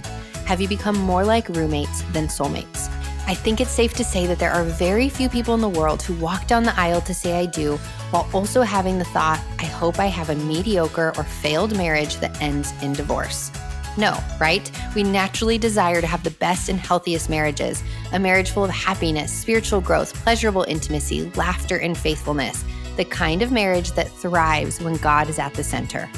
Have 0.50 0.60
you 0.60 0.68
become 0.68 0.98
more 0.98 1.24
like 1.24 1.48
roommates 1.50 2.02
than 2.12 2.26
soulmates? 2.26 2.90
I 3.28 3.36
think 3.36 3.62
it's 3.62 3.70
safe 3.70 3.94
to 3.94 4.04
say 4.04 4.26
that 4.26 4.40
there 4.40 4.50
are 4.50 4.64
very 4.64 5.08
few 5.08 5.30
people 5.30 5.54
in 5.54 5.62
the 5.62 5.70
world 5.70 6.02
who 6.02 6.16
walk 6.16 6.48
down 6.48 6.64
the 6.64 6.76
aisle 6.76 7.02
to 7.02 7.14
say 7.14 7.40
I 7.40 7.46
do 7.46 7.78
while 8.10 8.28
also 8.34 8.64
having 8.64 8.98
the 8.98 9.06
thought, 9.06 9.40
I 9.60 9.66
hope 9.66 10.00
I 10.00 10.08
have 10.08 10.32
a 10.32 10.36
mediocre 10.36 11.14
or 11.16 11.24
failed 11.24 11.78
marriage 11.78 12.16
that 12.16 12.42
ends 12.42 12.74
in 12.82 12.94
divorce. 12.94 13.52
No, 13.96 14.18
right? 14.42 14.72
We 14.96 15.04
naturally 15.04 15.60
desire 15.60 16.02
to 16.02 16.08
have 16.08 16.24
the 16.24 16.32
best 16.32 16.68
and 16.68 16.80
healthiest 16.80 17.30
marriages 17.30 17.84
a 18.12 18.18
marriage 18.18 18.50
full 18.50 18.64
of 18.64 18.72
happiness, 18.72 19.32
spiritual 19.32 19.82
growth, 19.82 20.16
pleasurable 20.16 20.66
intimacy, 20.68 21.32
laughter, 21.36 21.78
and 21.78 21.96
faithfulness. 21.96 22.66
The 22.98 23.06
kind 23.06 23.44
of 23.44 23.52
marriage 23.52 23.92
that 23.92 24.10
thrives 24.10 24.82
when 24.82 24.96
God 24.96 25.30
is 25.30 25.38
at 25.38 25.54
the 25.54 25.64
center. 25.64 26.10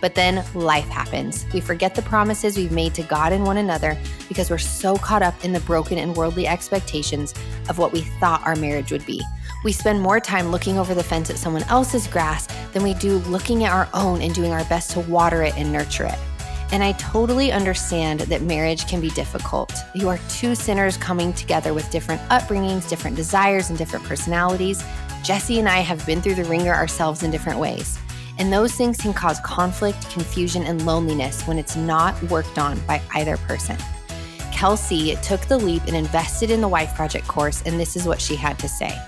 But 0.00 0.14
then 0.14 0.44
life 0.54 0.88
happens. 0.88 1.46
We 1.52 1.60
forget 1.60 1.94
the 1.94 2.02
promises 2.02 2.56
we've 2.56 2.72
made 2.72 2.94
to 2.94 3.02
God 3.02 3.32
and 3.32 3.44
one 3.44 3.58
another 3.58 3.98
because 4.28 4.50
we're 4.50 4.58
so 4.58 4.96
caught 4.96 5.22
up 5.22 5.44
in 5.44 5.52
the 5.52 5.60
broken 5.60 5.98
and 5.98 6.16
worldly 6.16 6.46
expectations 6.46 7.34
of 7.68 7.78
what 7.78 7.92
we 7.92 8.00
thought 8.20 8.46
our 8.46 8.56
marriage 8.56 8.92
would 8.92 9.04
be. 9.06 9.22
We 9.62 9.72
spend 9.72 10.00
more 10.00 10.20
time 10.20 10.50
looking 10.50 10.78
over 10.78 10.94
the 10.94 11.02
fence 11.02 11.28
at 11.28 11.36
someone 11.36 11.64
else's 11.64 12.06
grass 12.06 12.46
than 12.72 12.82
we 12.82 12.94
do 12.94 13.18
looking 13.18 13.64
at 13.64 13.72
our 13.72 13.88
own 13.92 14.22
and 14.22 14.34
doing 14.34 14.52
our 14.52 14.64
best 14.64 14.92
to 14.92 15.00
water 15.00 15.42
it 15.42 15.56
and 15.56 15.70
nurture 15.70 16.06
it. 16.06 16.18
And 16.72 16.84
I 16.84 16.92
totally 16.92 17.50
understand 17.50 18.20
that 18.20 18.42
marriage 18.42 18.86
can 18.86 19.00
be 19.00 19.10
difficult. 19.10 19.72
You 19.94 20.08
are 20.08 20.18
two 20.28 20.54
sinners 20.54 20.96
coming 20.96 21.32
together 21.32 21.74
with 21.74 21.90
different 21.90 22.20
upbringings, 22.30 22.88
different 22.88 23.16
desires, 23.16 23.70
and 23.70 23.78
different 23.78 24.04
personalities. 24.04 24.82
Jesse 25.24 25.58
and 25.58 25.68
I 25.68 25.80
have 25.80 26.04
been 26.06 26.22
through 26.22 26.36
the 26.36 26.44
ringer 26.44 26.72
ourselves 26.72 27.24
in 27.24 27.30
different 27.30 27.58
ways. 27.58 27.98
And 28.40 28.50
those 28.50 28.72
things 28.72 28.96
can 28.96 29.12
cause 29.12 29.38
conflict, 29.40 30.10
confusion, 30.10 30.62
and 30.62 30.86
loneliness 30.86 31.46
when 31.46 31.58
it's 31.58 31.76
not 31.76 32.20
worked 32.24 32.58
on 32.58 32.80
by 32.86 33.02
either 33.14 33.36
person. 33.36 33.76
Kelsey 34.50 35.14
took 35.16 35.42
the 35.42 35.58
leap 35.58 35.82
and 35.86 35.94
invested 35.94 36.50
in 36.50 36.62
the 36.62 36.68
Wife 36.68 36.94
Project 36.94 37.28
course, 37.28 37.62
and 37.66 37.78
this 37.78 37.96
is 37.96 38.06
what 38.06 38.18
she 38.18 38.36
had 38.36 38.58
to 38.58 38.66
say. 38.66 38.98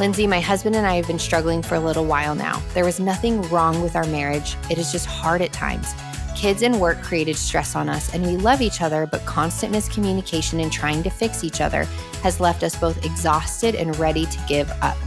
Lindsay, 0.00 0.26
my 0.26 0.40
husband 0.40 0.74
and 0.74 0.84
I 0.84 0.96
have 0.96 1.06
been 1.06 1.20
struggling 1.20 1.62
for 1.62 1.76
a 1.76 1.80
little 1.80 2.04
while 2.04 2.34
now. 2.34 2.60
There 2.74 2.84
was 2.84 2.98
nothing 2.98 3.42
wrong 3.42 3.80
with 3.80 3.94
our 3.94 4.06
marriage, 4.06 4.56
it 4.68 4.76
is 4.76 4.90
just 4.90 5.06
hard 5.06 5.40
at 5.40 5.52
times. 5.52 5.94
Kids 6.34 6.62
and 6.62 6.80
work 6.80 7.00
created 7.00 7.36
stress 7.36 7.76
on 7.76 7.88
us, 7.88 8.12
and 8.12 8.26
we 8.26 8.36
love 8.36 8.60
each 8.60 8.82
other, 8.82 9.06
but 9.06 9.24
constant 9.24 9.72
miscommunication 9.72 10.60
and 10.60 10.72
trying 10.72 11.04
to 11.04 11.10
fix 11.10 11.44
each 11.44 11.60
other 11.60 11.84
has 12.24 12.40
left 12.40 12.64
us 12.64 12.74
both 12.74 13.04
exhausted 13.06 13.76
and 13.76 13.96
ready 14.00 14.26
to 14.26 14.38
give 14.48 14.68
up. 14.82 14.98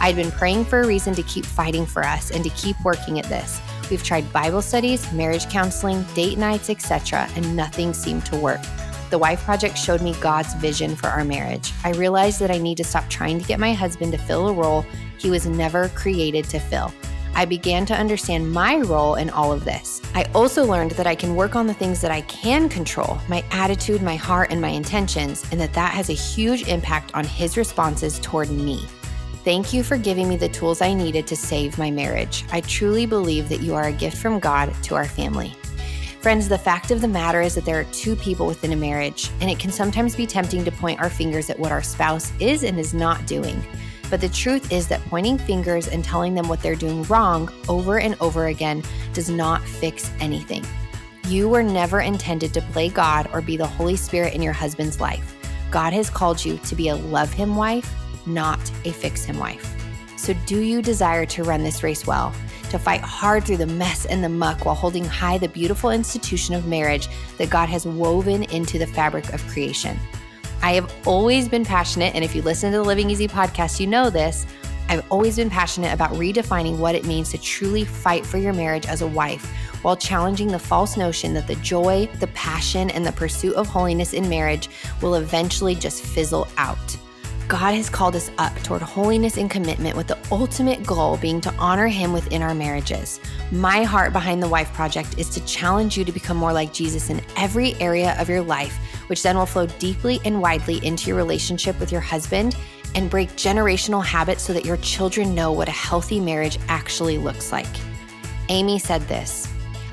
I'd 0.00 0.16
been 0.16 0.30
praying 0.32 0.66
for 0.66 0.80
a 0.80 0.86
reason 0.86 1.14
to 1.14 1.22
keep 1.22 1.44
fighting 1.44 1.86
for 1.86 2.04
us 2.04 2.30
and 2.30 2.42
to 2.44 2.50
keep 2.50 2.76
working 2.84 3.18
at 3.18 3.26
this. 3.26 3.60
We've 3.90 4.02
tried 4.02 4.32
Bible 4.32 4.62
studies, 4.62 5.10
marriage 5.12 5.48
counseling, 5.48 6.04
date 6.14 6.38
nights, 6.38 6.70
etc., 6.70 7.28
and 7.36 7.56
nothing 7.56 7.92
seemed 7.92 8.26
to 8.26 8.36
work. 8.36 8.60
The 9.10 9.18
Wife 9.18 9.44
Project 9.44 9.78
showed 9.78 10.02
me 10.02 10.14
God's 10.20 10.54
vision 10.54 10.96
for 10.96 11.08
our 11.08 11.24
marriage. 11.24 11.72
I 11.84 11.92
realized 11.92 12.40
that 12.40 12.50
I 12.50 12.58
need 12.58 12.76
to 12.78 12.84
stop 12.84 13.08
trying 13.08 13.38
to 13.38 13.46
get 13.46 13.60
my 13.60 13.72
husband 13.72 14.12
to 14.12 14.18
fill 14.18 14.48
a 14.48 14.52
role 14.52 14.84
he 15.18 15.30
was 15.30 15.46
never 15.46 15.88
created 15.90 16.46
to 16.46 16.58
fill. 16.58 16.92
I 17.36 17.44
began 17.44 17.84
to 17.86 17.94
understand 17.94 18.52
my 18.52 18.78
role 18.78 19.16
in 19.16 19.28
all 19.30 19.52
of 19.52 19.64
this. 19.64 20.00
I 20.14 20.24
also 20.34 20.64
learned 20.64 20.92
that 20.92 21.06
I 21.06 21.16
can 21.16 21.34
work 21.34 21.56
on 21.56 21.66
the 21.66 21.74
things 21.74 22.00
that 22.00 22.12
I 22.12 22.20
can 22.22 22.68
control 22.68 23.18
my 23.28 23.44
attitude, 23.50 24.02
my 24.02 24.16
heart, 24.16 24.50
and 24.50 24.60
my 24.60 24.68
intentions, 24.68 25.44
and 25.50 25.60
that 25.60 25.72
that 25.74 25.92
has 25.94 26.10
a 26.10 26.14
huge 26.14 26.68
impact 26.68 27.12
on 27.14 27.24
his 27.24 27.56
responses 27.56 28.20
toward 28.20 28.50
me. 28.50 28.86
Thank 29.44 29.74
you 29.74 29.82
for 29.82 29.98
giving 29.98 30.26
me 30.26 30.38
the 30.38 30.48
tools 30.48 30.80
I 30.80 30.94
needed 30.94 31.26
to 31.26 31.36
save 31.36 31.76
my 31.76 31.90
marriage. 31.90 32.46
I 32.50 32.62
truly 32.62 33.04
believe 33.04 33.50
that 33.50 33.60
you 33.60 33.74
are 33.74 33.88
a 33.88 33.92
gift 33.92 34.16
from 34.16 34.38
God 34.38 34.72
to 34.84 34.94
our 34.94 35.04
family. 35.04 35.54
Friends, 36.22 36.48
the 36.48 36.56
fact 36.56 36.90
of 36.90 37.02
the 37.02 37.08
matter 37.08 37.42
is 37.42 37.54
that 37.54 37.66
there 37.66 37.78
are 37.78 37.84
two 37.92 38.16
people 38.16 38.46
within 38.46 38.72
a 38.72 38.76
marriage, 38.76 39.30
and 39.42 39.50
it 39.50 39.58
can 39.58 39.70
sometimes 39.70 40.16
be 40.16 40.26
tempting 40.26 40.64
to 40.64 40.72
point 40.72 40.98
our 40.98 41.10
fingers 41.10 41.50
at 41.50 41.58
what 41.58 41.72
our 41.72 41.82
spouse 41.82 42.32
is 42.40 42.62
and 42.62 42.80
is 42.80 42.94
not 42.94 43.26
doing. 43.26 43.62
But 44.08 44.22
the 44.22 44.30
truth 44.30 44.72
is 44.72 44.88
that 44.88 45.04
pointing 45.10 45.36
fingers 45.36 45.88
and 45.88 46.02
telling 46.02 46.32
them 46.32 46.48
what 46.48 46.62
they're 46.62 46.74
doing 46.74 47.02
wrong 47.02 47.52
over 47.68 48.00
and 48.00 48.16
over 48.22 48.46
again 48.46 48.82
does 49.12 49.28
not 49.28 49.62
fix 49.62 50.10
anything. 50.20 50.64
You 51.26 51.50
were 51.50 51.62
never 51.62 52.00
intended 52.00 52.54
to 52.54 52.62
play 52.62 52.88
God 52.88 53.28
or 53.30 53.42
be 53.42 53.58
the 53.58 53.66
Holy 53.66 53.96
Spirit 53.96 54.32
in 54.32 54.40
your 54.40 54.54
husband's 54.54 55.00
life. 55.00 55.36
God 55.70 55.92
has 55.92 56.08
called 56.08 56.42
you 56.42 56.56
to 56.56 56.74
be 56.74 56.88
a 56.88 56.96
love 56.96 57.30
him 57.30 57.56
wife 57.56 57.94
not 58.26 58.60
a 58.84 58.92
fix 58.92 59.24
him 59.24 59.38
wife. 59.38 59.74
So, 60.16 60.34
do 60.46 60.60
you 60.60 60.80
desire 60.80 61.26
to 61.26 61.44
run 61.44 61.62
this 61.62 61.82
race 61.82 62.06
well, 62.06 62.34
to 62.70 62.78
fight 62.78 63.02
hard 63.02 63.44
through 63.44 63.58
the 63.58 63.66
mess 63.66 64.06
and 64.06 64.24
the 64.24 64.28
muck 64.28 64.64
while 64.64 64.74
holding 64.74 65.04
high 65.04 65.38
the 65.38 65.48
beautiful 65.48 65.90
institution 65.90 66.54
of 66.54 66.66
marriage 66.66 67.08
that 67.36 67.50
God 67.50 67.68
has 67.68 67.86
woven 67.86 68.44
into 68.44 68.78
the 68.78 68.86
fabric 68.86 69.32
of 69.32 69.46
creation? 69.48 69.98
I 70.62 70.72
have 70.72 70.90
always 71.06 71.46
been 71.46 71.64
passionate, 71.64 72.14
and 72.14 72.24
if 72.24 72.34
you 72.34 72.40
listen 72.40 72.72
to 72.72 72.78
the 72.78 72.84
Living 72.84 73.10
Easy 73.10 73.28
podcast, 73.28 73.80
you 73.80 73.86
know 73.86 74.08
this. 74.08 74.46
I've 74.88 75.04
always 75.10 75.36
been 75.36 75.50
passionate 75.50 75.92
about 75.92 76.12
redefining 76.12 76.78
what 76.78 76.94
it 76.94 77.04
means 77.04 77.30
to 77.32 77.38
truly 77.38 77.84
fight 77.84 78.24
for 78.24 78.38
your 78.38 78.52
marriage 78.52 78.86
as 78.86 79.02
a 79.02 79.06
wife 79.06 79.44
while 79.82 79.96
challenging 79.96 80.48
the 80.48 80.58
false 80.58 80.96
notion 80.96 81.34
that 81.34 81.46
the 81.46 81.56
joy, 81.56 82.08
the 82.20 82.28
passion, 82.28 82.90
and 82.90 83.04
the 83.04 83.12
pursuit 83.12 83.54
of 83.56 83.66
holiness 83.66 84.14
in 84.14 84.28
marriage 84.28 84.70
will 85.02 85.16
eventually 85.16 85.74
just 85.74 86.02
fizzle 86.02 86.48
out. 86.56 86.96
God 87.48 87.74
has 87.74 87.90
called 87.90 88.16
us 88.16 88.30
up 88.38 88.54
toward 88.62 88.80
holiness 88.80 89.36
and 89.36 89.50
commitment 89.50 89.96
with 89.96 90.06
the 90.06 90.18
ultimate 90.32 90.84
goal 90.86 91.18
being 91.18 91.42
to 91.42 91.52
honor 91.58 91.88
Him 91.88 92.14
within 92.14 92.40
our 92.40 92.54
marriages. 92.54 93.20
My 93.52 93.82
heart 93.82 94.14
behind 94.14 94.42
the 94.42 94.48
Wife 94.48 94.72
Project 94.72 95.18
is 95.18 95.28
to 95.30 95.44
challenge 95.44 95.98
you 95.98 96.06
to 96.06 96.12
become 96.12 96.38
more 96.38 96.54
like 96.54 96.72
Jesus 96.72 97.10
in 97.10 97.20
every 97.36 97.74
area 97.74 98.16
of 98.18 98.30
your 98.30 98.40
life, 98.40 98.74
which 99.08 99.22
then 99.22 99.36
will 99.36 99.44
flow 99.44 99.66
deeply 99.66 100.20
and 100.24 100.40
widely 100.40 100.84
into 100.86 101.08
your 101.08 101.16
relationship 101.16 101.78
with 101.78 101.92
your 101.92 102.00
husband 102.00 102.56
and 102.94 103.10
break 103.10 103.28
generational 103.32 104.02
habits 104.02 104.42
so 104.42 104.54
that 104.54 104.64
your 104.64 104.78
children 104.78 105.34
know 105.34 105.52
what 105.52 105.68
a 105.68 105.72
healthy 105.72 106.20
marriage 106.20 106.58
actually 106.68 107.18
looks 107.18 107.52
like. 107.52 107.66
Amy 108.48 108.78
said 108.78 109.02
this. 109.02 109.46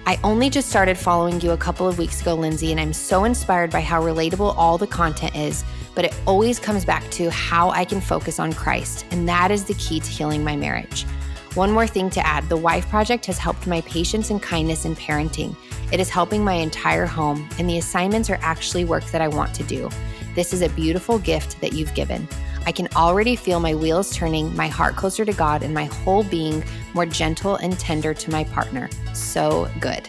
I 0.06 0.18
only 0.24 0.50
just 0.50 0.70
started 0.70 0.98
following 0.98 1.42
you 1.42 1.52
a 1.52 1.58
couple 1.58 1.88
of 1.88 1.98
weeks 1.98 2.22
ago, 2.22 2.34
Lindsay, 2.34 2.72
and 2.72 2.80
I'm 2.80 2.94
so 2.94 3.26
inspired 3.26 3.72
by 3.72 3.82
how 3.82 4.02
relatable 4.02 4.56
all 4.58 4.78
the 4.78 4.88
content 4.88 5.36
is 5.36 5.66
but 5.96 6.06
it 6.06 6.14
always 6.26 6.60
comes 6.60 6.86
back 6.86 7.10
to 7.12 7.30
how 7.32 7.70
I 7.70 7.86
can 7.86 8.02
focus 8.02 8.40
on 8.40 8.54
Christ, 8.54 9.06
and 9.12 9.28
that 9.28 9.52
is 9.52 9.66
the 9.66 9.74
key 9.76 10.00
to 10.00 10.10
healing 10.10 10.44
my 10.44 10.56
marriage. 10.56 11.06
One 11.54 11.72
more 11.72 11.88
thing 11.88 12.10
to 12.12 12.26
add 12.26 12.48
the 12.48 12.58
Wife 12.58 12.88
Project 12.90 13.26
has 13.26 13.38
helped 13.38 13.68
my 13.68 13.82
patience 13.82 14.30
and 14.30 14.42
kindness 14.42 14.86
in 14.86 14.96
parenting. 14.96 15.56
It 15.92 16.00
is 16.00 16.10
helping 16.10 16.44
my 16.44 16.54
entire 16.54 17.06
home, 17.06 17.50
and 17.60 17.70
the 17.70 17.78
assignments 17.78 18.30
are 18.30 18.40
actually 18.42 18.86
work 18.86 19.04
that 19.08 19.22
I 19.22 19.28
want 19.28 19.54
to 19.56 19.64
do. 19.64 19.90
This 20.34 20.54
is 20.54 20.62
a 20.62 20.70
beautiful 20.70 21.20
gift 21.20 21.60
that 21.60 21.74
you've 21.74 21.94
given. 21.94 22.28
I 22.66 22.72
can 22.72 22.88
already 22.96 23.36
feel 23.36 23.60
my 23.60 23.76
wheels 23.76 24.16
turning, 24.16 24.56
my 24.56 24.68
heart 24.68 24.96
closer 24.96 25.26
to 25.26 25.34
God, 25.34 25.64
and 25.64 25.74
my 25.74 25.86
whole 25.86 26.24
being 26.24 26.64
more 26.94 27.06
gentle 27.06 27.56
and 27.56 27.78
tender 27.78 28.14
to 28.14 28.32
my 28.32 28.46
partner. 28.46 28.90
So 29.14 29.70
good. 29.80 30.08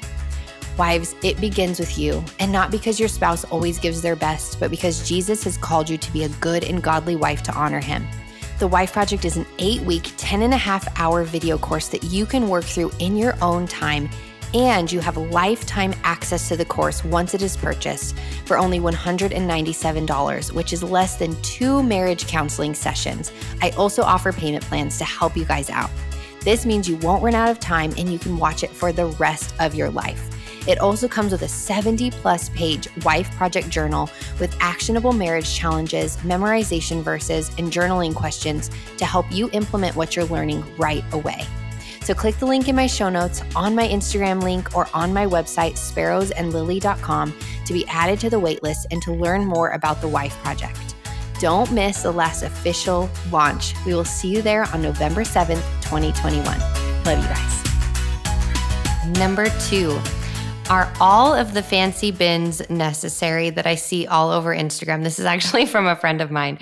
Wives, 0.79 1.15
it 1.23 1.41
begins 1.41 1.79
with 1.79 1.99
you, 1.99 2.25
and 2.39 2.51
not 2.51 2.71
because 2.71 2.99
your 2.99 3.09
spouse 3.09 3.45
always 3.45 3.79
gives 3.79 4.01
their 4.01 4.17
best, 4.17 4.59
but 4.59 4.71
because 4.71 5.07
Jesus 5.07 5.45
has 5.45 5.57
called 5.57 5.89
you 5.89 5.99
to 5.99 6.13
be 6.13 6.25
a 6.25 6.29
good 6.29 6.65
and 6.65 6.83
godly 6.83 7.17
wife 7.17 7.43
to 7.45 7.53
honor 7.53 7.81
him. 7.81 8.07
The 8.59 8.69
Wife 8.69 8.93
Project 8.93 9.25
is 9.25 9.37
an 9.37 9.47
eight 9.59 9.83
week, 9.83 10.13
10 10.17 10.43
and 10.43 10.55
a 10.55 10.57
half 10.57 10.89
hour 10.99 11.25
video 11.25 11.59
course 11.59 11.89
that 11.89 12.05
you 12.05 12.25
can 12.25 12.49
work 12.49 12.65
through 12.65 12.93
in 13.01 13.17
your 13.17 13.35
own 13.43 13.67
time 13.67 14.09
and 14.55 14.93
you 14.93 15.01
have 15.01 15.17
lifetime 15.17 15.95
access 16.05 16.49
to 16.49 16.57
the 16.57 16.65
course 16.65 17.05
once 17.05 17.35
it 17.35 17.43
is 17.43 17.57
purchased 17.57 18.17
for 18.45 18.59
only 18.59 18.79
$197, 18.79 20.53
which 20.53 20.73
is 20.73 20.83
less 20.83 21.17
than 21.17 21.41
two 21.43 21.83
marriage 21.83 22.27
counseling 22.27 22.75
sessions. 22.75 23.33
I 23.63 23.71
also 23.71 24.03
offer 24.03 24.33
payment 24.33 24.65
plans 24.65 24.99
to 24.99 25.05
help 25.05 25.37
you 25.37 25.45
guys 25.45 25.71
out. 25.71 25.91
This 26.41 26.67
means 26.67 26.89
you 26.89 26.97
won't 26.97 27.23
run 27.23 27.35
out 27.35 27.49
of 27.49 27.61
time 27.61 27.93
and 27.97 28.13
you 28.13 28.19
can 28.19 28.37
watch 28.37 28.63
it 28.63 28.71
for 28.71 28.93
the 28.93 29.07
rest 29.07 29.55
of 29.61 29.75
your 29.75 29.91
life. 29.91 30.32
It 30.67 30.79
also 30.79 31.09
comes 31.09 31.33
with 31.33 31.43
a 31.43 31.49
70 31.49 32.11
plus 32.11 32.49
page 32.51 32.89
Wife 33.05 33.31
Project 33.37 33.69
journal 33.69 34.09
with 34.39 34.57
actionable 34.61 35.13
marriage 35.13 35.53
challenges, 35.53 36.17
memorization 36.19 37.03
verses, 37.03 37.51
and 37.59 37.73
journaling 37.73 38.15
questions 38.15 38.71
to 38.99 39.05
help 39.05 39.27
you 39.31 39.51
implement 39.53 39.97
what 39.97 40.15
you're 40.15 40.25
learning 40.27 40.65
right 40.77 41.05
away. 41.13 41.45
So 42.03 42.15
click 42.15 42.37
the 42.37 42.47
link 42.47 42.69
in 42.69 42.75
my 42.75 42.87
show 42.87 43.09
notes, 43.09 43.43
on 43.55 43.75
my 43.75 43.87
Instagram 43.87 44.43
link, 44.43 44.77
or 44.77 44.89
on 44.93 45.13
my 45.15 45.27
website, 45.27 45.75
sparrowsandlily.com, 45.75 47.35
to 47.65 47.73
be 47.73 47.87
added 47.87 48.19
to 48.21 48.31
the 48.31 48.41
waitlist 48.41 48.87
and 48.91 49.01
to 49.03 49.13
learn 49.13 49.45
more 49.45 49.71
about 49.71 50.01
the 50.01 50.09
Wife 50.09 50.37
Project. 50.39 50.95
Don't 51.39 51.71
miss 51.73 52.03
the 52.03 52.13
last 52.13 52.43
official 52.43 53.11
launch. 53.31 53.75
We 53.85 53.95
will 53.95 54.05
see 54.05 54.29
you 54.29 54.43
there 54.43 54.65
on 54.73 54.83
November 54.83 55.23
7th, 55.23 55.63
2021. 55.83 56.45
Love 57.05 57.19
you 57.19 57.29
guys. 57.29 57.59
Number 59.19 59.49
two, 59.61 59.99
are 60.71 60.93
all 61.01 61.35
of 61.35 61.55
the 61.55 61.63
fancy 61.63 62.11
bins 62.11 62.63
necessary 62.71 63.51
that 63.51 63.67
I 63.67 63.75
see 63.75 64.07
all 64.07 64.31
over 64.31 64.55
Instagram? 64.55 65.03
This 65.03 65.19
is 65.19 65.25
actually 65.25 65.67
from 65.73 65.87
a 65.87 65.97
friend 65.97 66.21
of 66.21 66.31
mine. 66.31 66.59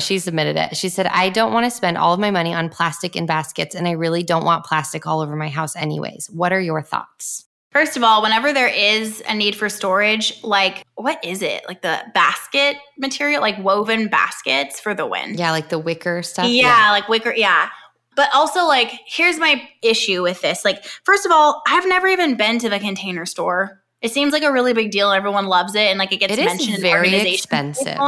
She 0.00 0.18
submitted 0.18 0.56
it. 0.56 0.76
She 0.76 0.88
said, 0.88 1.06
I 1.06 1.28
don't 1.30 1.52
want 1.52 1.64
to 1.64 1.70
spend 1.70 1.96
all 1.96 2.12
of 2.12 2.20
my 2.20 2.30
money 2.30 2.52
on 2.52 2.68
plastic 2.68 3.16
and 3.16 3.26
baskets, 3.26 3.74
and 3.74 3.86
I 3.86 3.92
really 3.92 4.22
don't 4.22 4.44
want 4.44 4.64
plastic 4.64 5.06
all 5.06 5.20
over 5.20 5.36
my 5.36 5.48
house, 5.48 5.76
anyways. 5.76 6.28
What 6.30 6.52
are 6.52 6.60
your 6.60 6.82
thoughts? 6.82 7.44
First 7.74 7.96
of 7.96 8.04
all, 8.04 8.22
whenever 8.22 8.52
there 8.52 8.68
is 8.68 9.20
a 9.28 9.34
need 9.34 9.56
for 9.56 9.68
storage, 9.68 10.42
like 10.44 10.84
what 10.94 11.22
is 11.24 11.42
it? 11.42 11.64
Like 11.66 11.82
the 11.82 12.00
basket 12.14 12.76
material, 12.98 13.40
like 13.40 13.58
woven 13.58 14.06
baskets 14.06 14.78
for 14.78 14.94
the 14.94 15.06
win. 15.06 15.34
Yeah, 15.34 15.50
like 15.50 15.70
the 15.70 15.78
wicker 15.80 16.22
stuff. 16.22 16.46
Yeah, 16.46 16.68
yeah. 16.68 16.90
like 16.92 17.08
wicker. 17.08 17.34
Yeah. 17.34 17.68
But 18.16 18.28
also, 18.34 18.66
like, 18.66 18.92
here's 19.06 19.38
my 19.38 19.68
issue 19.82 20.22
with 20.22 20.40
this. 20.40 20.64
Like, 20.64 20.84
first 21.04 21.26
of 21.26 21.32
all, 21.32 21.62
I've 21.66 21.86
never 21.86 22.06
even 22.06 22.36
been 22.36 22.58
to 22.60 22.68
the 22.68 22.78
container 22.78 23.26
store. 23.26 23.82
It 24.02 24.12
seems 24.12 24.32
like 24.32 24.42
a 24.42 24.52
really 24.52 24.72
big 24.72 24.90
deal. 24.90 25.10
Everyone 25.10 25.46
loves 25.46 25.74
it, 25.74 25.88
and 25.88 25.98
like 25.98 26.12
it 26.12 26.18
gets 26.18 26.34
it 26.34 26.44
mentioned. 26.44 26.74
Is 26.74 26.80
very 26.80 27.14
expensive. 27.32 27.98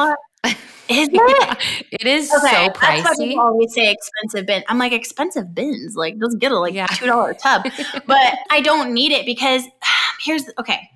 Is 0.88 1.08
it? 1.08 1.14
Yeah, 1.14 1.54
it 1.90 2.06
is 2.06 2.32
okay, 2.32 2.66
so 2.66 2.70
pricey. 2.70 3.02
That's 3.02 3.18
why 3.18 3.26
people 3.26 3.44
always 3.44 3.74
say 3.74 3.90
expensive 3.90 4.46
bin. 4.46 4.62
I'm 4.68 4.78
like 4.78 4.92
expensive 4.92 5.54
bins. 5.54 5.96
Like 5.96 6.18
just 6.18 6.38
get 6.38 6.52
a 6.52 6.58
like 6.58 6.74
yeah. 6.74 6.86
two 6.86 7.06
dollar 7.06 7.34
tub, 7.34 7.66
but 8.06 8.38
I 8.50 8.60
don't 8.60 8.92
need 8.92 9.12
it 9.12 9.26
because 9.26 9.62
here's 10.20 10.44
okay. 10.58 10.88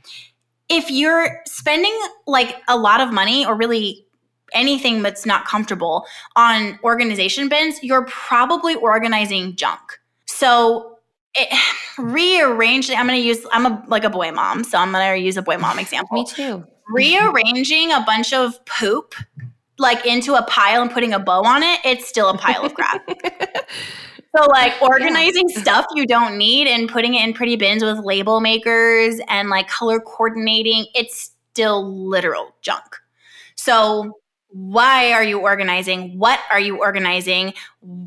If 0.69 0.91
you're 0.91 1.41
spending 1.47 1.99
like 2.27 2.57
a 2.69 2.77
lot 2.77 3.01
of 3.01 3.13
money 3.13 3.45
or 3.45 3.57
really 3.57 4.07
anything 4.55 5.03
that's 5.03 5.27
not 5.27 5.47
comfortable 5.47 6.07
on 6.37 6.79
organization 6.85 7.49
bins, 7.49 7.83
you're 7.83 8.07
probably 8.07 8.75
organizing 8.75 9.57
junk. 9.57 9.81
So 10.27 10.99
it, 11.35 11.49
rearrange. 11.99 12.91
I'm 12.91 13.07
going 13.07 13.21
to 13.21 13.27
use. 13.27 13.47
I'm 13.53 13.67
a 13.67 13.85
like 13.89 14.05
a 14.05 14.11
boy 14.11 14.33
mom, 14.33 14.65
so 14.65 14.79
I'm 14.79 14.93
going 14.93 15.19
to 15.19 15.25
use 15.25 15.37
a 15.37 15.43
boy 15.43 15.59
mom 15.59 15.79
example. 15.87 16.15
Me 16.17 16.25
too. 16.25 16.65
Rearranging 16.93 17.93
a 17.93 18.03
bunch 18.05 18.33
of 18.33 18.65
poop 18.65 19.15
like 19.79 20.05
into 20.05 20.35
a 20.35 20.43
pile 20.43 20.83
and 20.83 20.91
putting 20.91 21.13
a 21.13 21.19
bow 21.19 21.43
on 21.43 21.63
it, 21.63 21.81
it's 21.85 22.07
still 22.07 22.29
a 22.29 22.37
pile 22.37 22.65
of 22.65 22.75
crap. 22.75 23.09
So, 24.37 24.45
like 24.45 24.81
organizing 24.81 25.49
yeah. 25.49 25.61
stuff 25.61 25.87
you 25.97 26.07
don't 26.07 26.39
need 26.39 26.69
and 26.69 26.89
putting 26.89 27.15
it 27.15 27.25
in 27.25 27.35
pretty 27.35 27.57
bins 27.57 27.83
with 27.83 27.99
label 27.99 28.41
makers 28.41 29.21
and 29.27 29.49
like 29.49 29.67
color 29.67 29.99
coordinating, 29.99 30.87
it's 30.95 31.33
still 31.51 32.07
literal 32.09 32.55
junk. 32.63 32.85
So, 33.57 34.20
why 34.51 35.13
are 35.13 35.23
you 35.23 35.39
organizing? 35.41 36.19
What 36.19 36.41
are 36.51 36.61
you 36.61 36.79
organizing? 36.79 37.55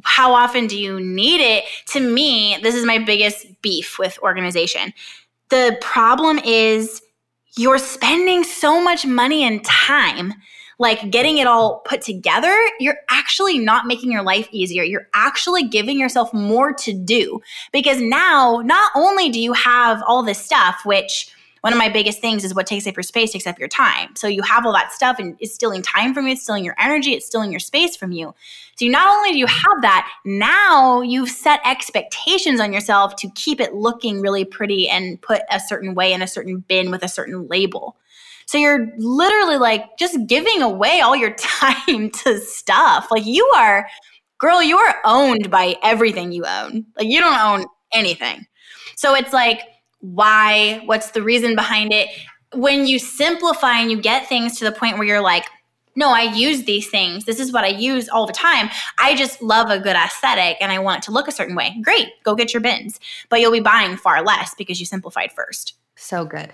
How 0.04 0.34
often 0.34 0.68
do 0.68 0.78
you 0.78 1.00
need 1.00 1.42
it? 1.42 1.64
To 1.88 2.00
me, 2.00 2.58
this 2.62 2.76
is 2.76 2.86
my 2.86 3.00
biggest 3.00 3.46
beef 3.62 3.98
with 3.98 4.20
organization. 4.22 4.94
The 5.50 5.78
problem 5.82 6.40
is 6.40 7.02
you're 7.58 7.78
spending 7.78 8.44
so 8.44 8.84
much 8.84 9.06
money 9.06 9.44
and 9.44 9.64
time 9.64 10.34
like 10.80 11.12
getting 11.12 11.38
it 11.38 11.48
all 11.48 11.82
put 11.86 12.02
together, 12.02 12.54
you're 12.80 12.98
actually 13.10 13.60
not 13.60 13.86
making 13.86 14.12
your 14.12 14.24
life 14.24 14.48
easier. 14.52 14.84
You're 14.84 15.08
actually 15.14 15.68
giving 15.68 16.00
yourself 16.00 16.34
more 16.34 16.74
to 16.74 16.94
do 16.94 17.42
because 17.72 18.02
now 18.02 18.62
not 18.66 18.92
only 18.96 19.30
do 19.30 19.40
you 19.40 19.54
have 19.54 20.04
all 20.08 20.24
this 20.24 20.40
stuff, 20.44 20.82
which 20.84 21.34
one 21.64 21.72
of 21.72 21.80
my 21.80 21.88
biggest 21.88 22.20
things 22.20 22.44
is 22.44 22.54
what 22.54 22.68
takes 22.68 22.86
up 22.88 22.98
your 22.98 23.04
space 23.04 23.32
takes 23.32 23.48
up 23.48 23.58
your 23.58 23.70
time. 23.70 24.14
So 24.18 24.28
you 24.28 24.42
have 24.42 24.66
all 24.66 24.74
that 24.74 24.92
stuff 24.92 25.18
and 25.18 25.38
it's 25.40 25.54
stealing 25.54 25.82
time 25.82 26.14
from 26.14 26.28
you, 26.28 26.34
it's 26.34 26.44
stealing 26.44 26.66
your 26.66 26.76
energy, 26.78 27.14
it's 27.14 27.26
stealing 27.26 27.52
your 27.52 27.62
space 27.62 27.96
from 27.96 28.12
you. 28.12 28.36
So 28.76 28.86
not 28.88 29.08
only 29.08 29.32
do 29.32 29.38
you 29.38 29.48
have 29.48 29.82
that, 29.82 30.12
now 30.26 31.00
you've 31.00 31.30
set 31.30 31.62
expectations 31.64 32.60
on 32.60 32.74
yourself 32.74 33.16
to 33.16 33.30
keep 33.30 33.62
it 33.62 33.74
looking 33.74 34.20
really 34.20 34.44
pretty 34.44 34.90
and 34.90 35.22
put 35.22 35.44
a 35.50 35.58
certain 35.58 35.96
way 35.96 36.12
in 36.12 36.22
a 36.22 36.28
certain 36.28 36.60
bin 36.68 36.92
with 36.92 37.02
a 37.02 37.08
certain 37.08 37.48
label. 37.48 37.96
So 38.46 38.58
you're 38.58 38.90
literally 38.98 39.56
like 39.56 39.98
just 39.98 40.18
giving 40.28 40.62
away 40.62 41.00
all 41.00 41.16
your 41.16 41.34
time 41.38 42.10
to 42.10 42.40
stuff. 42.40 43.08
Like 43.10 43.26
you 43.26 43.50
are, 43.56 43.88
girl, 44.38 44.62
you 44.62 44.78
are 44.78 44.98
owned 45.06 45.50
by 45.50 45.78
everything 45.82 46.34
you 46.34 46.44
own. 46.46 46.88
Like 46.98 47.08
you 47.08 47.22
don't 47.22 47.40
own 47.40 47.66
anything. 47.94 48.48
So 48.98 49.16
it's 49.16 49.32
like, 49.32 49.62
why? 50.04 50.82
What's 50.86 51.12
the 51.12 51.24
reason 51.24 51.56
behind 51.56 51.94
it? 51.94 52.10
When 52.54 52.86
you 52.86 53.00
simplify 53.00 53.80
and 53.80 53.90
you 53.90 54.00
get 54.00 54.28
things 54.28 54.60
to 54.60 54.66
the 54.66 54.72
point 54.72 54.98
where 54.98 55.08
you're 55.08 55.22
like, 55.22 55.46
no, 55.96 56.10
I 56.10 56.24
use 56.24 56.66
these 56.66 56.90
things. 56.90 57.24
This 57.24 57.40
is 57.40 57.54
what 57.54 57.64
I 57.64 57.70
use 57.70 58.10
all 58.10 58.28
the 58.28 58.34
time. 58.34 58.70
I 59.00 59.16
just 59.16 59.42
love 59.42 59.70
a 59.70 59.80
good 59.80 59.96
aesthetic 59.96 60.58
and 60.60 60.72
I 60.72 60.80
want 60.80 61.04
to 61.04 61.12
look 61.12 61.30
a 61.30 61.32
certain 61.32 61.56
way. 61.56 61.78
Great, 61.82 62.10
go 62.24 62.36
get 62.36 62.54
your 62.54 62.62
bins. 62.62 63.00
But 63.30 63.40
you'll 63.40 63.52
be 63.52 63.62
buying 63.62 63.96
far 63.96 64.24
less 64.24 64.54
because 64.56 64.80
you 64.80 64.86
simplified 64.86 65.32
first. 65.32 65.76
So 65.96 66.26
good. 66.26 66.52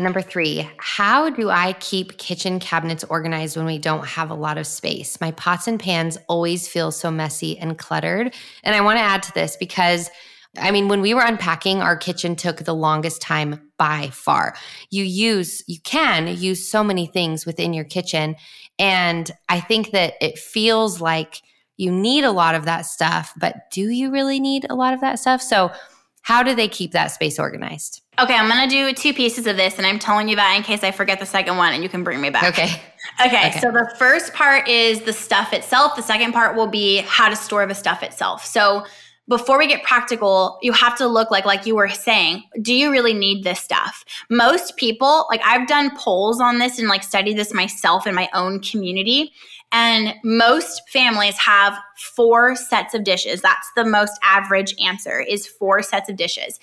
Number 0.00 0.20
three, 0.20 0.68
how 0.78 1.30
do 1.30 1.50
I 1.50 1.74
keep 1.74 2.18
kitchen 2.18 2.58
cabinets 2.58 3.04
organized 3.04 3.56
when 3.56 3.66
we 3.66 3.78
don't 3.78 4.06
have 4.06 4.30
a 4.30 4.34
lot 4.34 4.58
of 4.58 4.66
space? 4.66 5.20
My 5.20 5.32
pots 5.32 5.68
and 5.68 5.78
pans 5.78 6.18
always 6.28 6.66
feel 6.66 6.90
so 6.90 7.10
messy 7.10 7.58
and 7.58 7.78
cluttered. 7.78 8.34
And 8.64 8.74
I 8.74 8.80
want 8.80 8.98
to 8.98 9.02
add 9.02 9.22
to 9.24 9.32
this 9.34 9.56
because 9.56 10.10
I 10.56 10.70
mean, 10.70 10.88
when 10.88 11.00
we 11.00 11.14
were 11.14 11.22
unpacking, 11.22 11.82
our 11.82 11.96
kitchen 11.96 12.34
took 12.34 12.58
the 12.58 12.74
longest 12.74 13.20
time 13.20 13.70
by 13.76 14.08
far. 14.08 14.56
You 14.90 15.04
use, 15.04 15.62
you 15.66 15.78
can 15.80 16.26
use 16.36 16.66
so 16.66 16.82
many 16.82 17.06
things 17.06 17.44
within 17.44 17.72
your 17.72 17.84
kitchen. 17.84 18.36
And 18.78 19.30
I 19.48 19.60
think 19.60 19.90
that 19.90 20.14
it 20.20 20.38
feels 20.38 21.00
like 21.00 21.42
you 21.76 21.92
need 21.92 22.24
a 22.24 22.32
lot 22.32 22.54
of 22.54 22.64
that 22.64 22.82
stuff, 22.82 23.32
but 23.36 23.70
do 23.70 23.88
you 23.88 24.10
really 24.10 24.40
need 24.40 24.66
a 24.68 24.74
lot 24.74 24.94
of 24.94 25.00
that 25.00 25.18
stuff? 25.18 25.40
So, 25.40 25.72
how 26.22 26.42
do 26.42 26.54
they 26.54 26.68
keep 26.68 26.92
that 26.92 27.06
space 27.06 27.38
organized? 27.38 28.02
Okay, 28.18 28.34
I'm 28.34 28.48
gonna 28.48 28.68
do 28.68 28.92
two 28.92 29.14
pieces 29.14 29.46
of 29.46 29.56
this, 29.56 29.78
and 29.78 29.86
I'm 29.86 29.98
telling 29.98 30.28
you 30.28 30.36
that 30.36 30.54
in 30.56 30.62
case 30.62 30.84
I 30.84 30.90
forget 30.90 31.20
the 31.20 31.24
second 31.24 31.56
one, 31.56 31.72
and 31.72 31.82
you 31.82 31.88
can 31.88 32.04
bring 32.04 32.20
me 32.20 32.28
back. 32.30 32.44
Okay. 32.44 32.82
Okay, 33.24 33.48
okay. 33.48 33.60
so 33.60 33.72
the 33.72 33.92
first 33.98 34.34
part 34.34 34.68
is 34.68 35.00
the 35.00 35.12
stuff 35.12 35.52
itself. 35.52 35.96
The 35.96 36.02
second 36.02 36.32
part 36.32 36.54
will 36.54 36.66
be 36.66 36.98
how 36.98 37.28
to 37.28 37.34
store 37.34 37.64
the 37.64 37.74
stuff 37.74 38.02
itself. 38.02 38.44
So 38.44 38.84
before 39.28 39.58
we 39.58 39.66
get 39.66 39.82
practical, 39.82 40.58
you 40.62 40.72
have 40.72 40.96
to 40.98 41.06
look 41.06 41.30
like 41.30 41.44
like 41.44 41.66
you 41.66 41.76
were 41.76 41.88
saying, 41.88 42.44
do 42.62 42.74
you 42.74 42.90
really 42.90 43.14
need 43.14 43.44
this 43.44 43.60
stuff? 43.60 44.04
Most 44.30 44.76
people, 44.76 45.26
like 45.30 45.42
I've 45.44 45.68
done 45.68 45.96
polls 45.96 46.40
on 46.40 46.58
this 46.58 46.78
and 46.78 46.88
like 46.88 47.02
studied 47.02 47.36
this 47.36 47.52
myself 47.52 48.06
in 48.06 48.14
my 48.14 48.28
own 48.34 48.60
community, 48.60 49.32
and 49.70 50.14
most 50.24 50.88
families 50.88 51.36
have 51.36 51.78
four 51.96 52.56
sets 52.56 52.94
of 52.94 53.04
dishes. 53.04 53.42
That's 53.42 53.70
the 53.76 53.84
most 53.84 54.18
average 54.22 54.74
answer 54.82 55.20
is 55.20 55.46
four 55.46 55.82
sets 55.82 56.08
of 56.08 56.16
dishes 56.16 56.58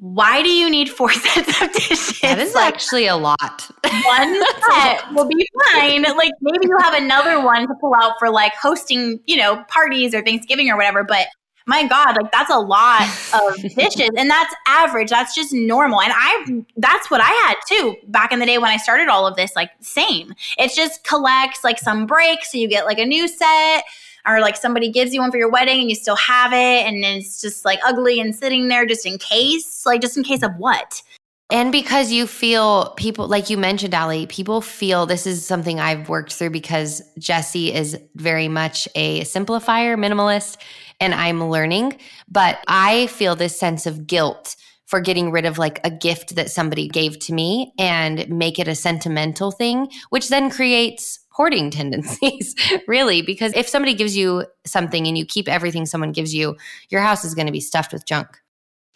why 0.00 0.42
do 0.42 0.48
you 0.48 0.70
need 0.70 0.88
four 0.88 1.12
sets 1.12 1.60
of 1.60 1.72
dishes? 1.72 2.20
That 2.20 2.38
is 2.38 2.54
like, 2.54 2.72
actually 2.72 3.06
a 3.06 3.16
lot. 3.16 3.70
One 3.84 4.42
set 4.70 5.12
will 5.12 5.28
be 5.28 5.46
fine. 5.72 6.02
Like 6.02 6.32
maybe 6.40 6.66
you 6.66 6.78
have 6.78 6.94
another 6.94 7.40
one 7.44 7.68
to 7.68 7.74
pull 7.80 7.94
out 7.94 8.14
for 8.18 8.30
like 8.30 8.54
hosting, 8.54 9.20
you 9.26 9.36
know, 9.36 9.62
parties 9.68 10.14
or 10.14 10.22
Thanksgiving 10.22 10.70
or 10.70 10.76
whatever. 10.76 11.04
But 11.04 11.26
my 11.70 11.86
God, 11.86 12.16
like 12.20 12.32
that's 12.32 12.50
a 12.50 12.58
lot 12.58 13.02
of 13.32 13.62
dishes. 13.76 14.10
And 14.16 14.28
that's 14.28 14.52
average. 14.66 15.08
That's 15.08 15.34
just 15.34 15.52
normal. 15.52 16.02
And 16.02 16.12
I, 16.14 16.64
that's 16.76 17.10
what 17.10 17.20
I 17.22 17.30
had 17.46 17.54
too 17.68 17.94
back 18.08 18.32
in 18.32 18.40
the 18.40 18.46
day 18.46 18.58
when 18.58 18.70
I 18.70 18.76
started 18.76 19.08
all 19.08 19.26
of 19.26 19.36
this, 19.36 19.54
like 19.54 19.70
same. 19.80 20.34
It 20.58 20.72
just 20.74 21.04
collects 21.04 21.62
like 21.62 21.78
some 21.78 22.06
breaks. 22.06 22.50
So 22.50 22.58
you 22.58 22.68
get 22.68 22.86
like 22.86 22.98
a 22.98 23.06
new 23.06 23.28
set 23.28 23.84
or 24.26 24.40
like 24.40 24.56
somebody 24.56 24.90
gives 24.90 25.14
you 25.14 25.20
one 25.20 25.30
for 25.30 25.38
your 25.38 25.50
wedding 25.50 25.80
and 25.80 25.88
you 25.88 25.94
still 25.94 26.16
have 26.16 26.52
it 26.52 26.86
and 26.86 27.04
it's 27.04 27.40
just 27.40 27.64
like 27.64 27.78
ugly 27.86 28.20
and 28.20 28.34
sitting 28.34 28.68
there 28.68 28.84
just 28.84 29.06
in 29.06 29.16
case 29.16 29.86
like 29.86 30.02
just 30.02 30.16
in 30.16 30.22
case 30.22 30.42
of 30.42 30.54
what 30.58 31.02
and 31.50 31.72
because 31.72 32.12
you 32.12 32.28
feel 32.28 32.94
people, 32.96 33.26
like 33.26 33.50
you 33.50 33.58
mentioned, 33.58 33.92
Allie, 33.92 34.26
people 34.26 34.60
feel 34.60 35.04
this 35.04 35.26
is 35.26 35.44
something 35.44 35.80
I've 35.80 36.08
worked 36.08 36.32
through 36.32 36.50
because 36.50 37.02
jesse 37.18 37.74
is 37.74 37.98
very 38.14 38.46
much 38.46 38.86
a 38.94 39.22
simplifier, 39.22 39.98
minimalist, 39.98 40.58
and 41.00 41.14
I'm 41.14 41.42
learning. 41.48 41.98
But 42.28 42.58
I 42.68 43.06
feel 43.08 43.34
this 43.34 43.58
sense 43.58 43.86
of 43.86 44.06
guilt 44.06 44.56
for 44.86 45.00
getting 45.00 45.30
rid 45.30 45.44
of 45.44 45.56
like 45.56 45.80
a 45.84 45.90
gift 45.90 46.34
that 46.34 46.50
somebody 46.50 46.88
gave 46.88 47.18
to 47.20 47.32
me 47.32 47.72
and 47.78 48.28
make 48.28 48.58
it 48.58 48.66
a 48.66 48.74
sentimental 48.74 49.52
thing, 49.52 49.88
which 50.10 50.28
then 50.28 50.50
creates 50.50 51.20
hoarding 51.30 51.70
tendencies, 51.70 52.54
really. 52.88 53.22
Because 53.22 53.52
if 53.54 53.68
somebody 53.68 53.94
gives 53.94 54.16
you 54.16 54.44
something 54.66 55.06
and 55.06 55.16
you 55.16 55.24
keep 55.24 55.48
everything 55.48 55.86
someone 55.86 56.12
gives 56.12 56.34
you, 56.34 56.56
your 56.88 57.00
house 57.00 57.24
is 57.24 57.34
going 57.34 57.46
to 57.46 57.52
be 57.52 57.60
stuffed 57.60 57.92
with 57.92 58.04
junk. 58.04 58.40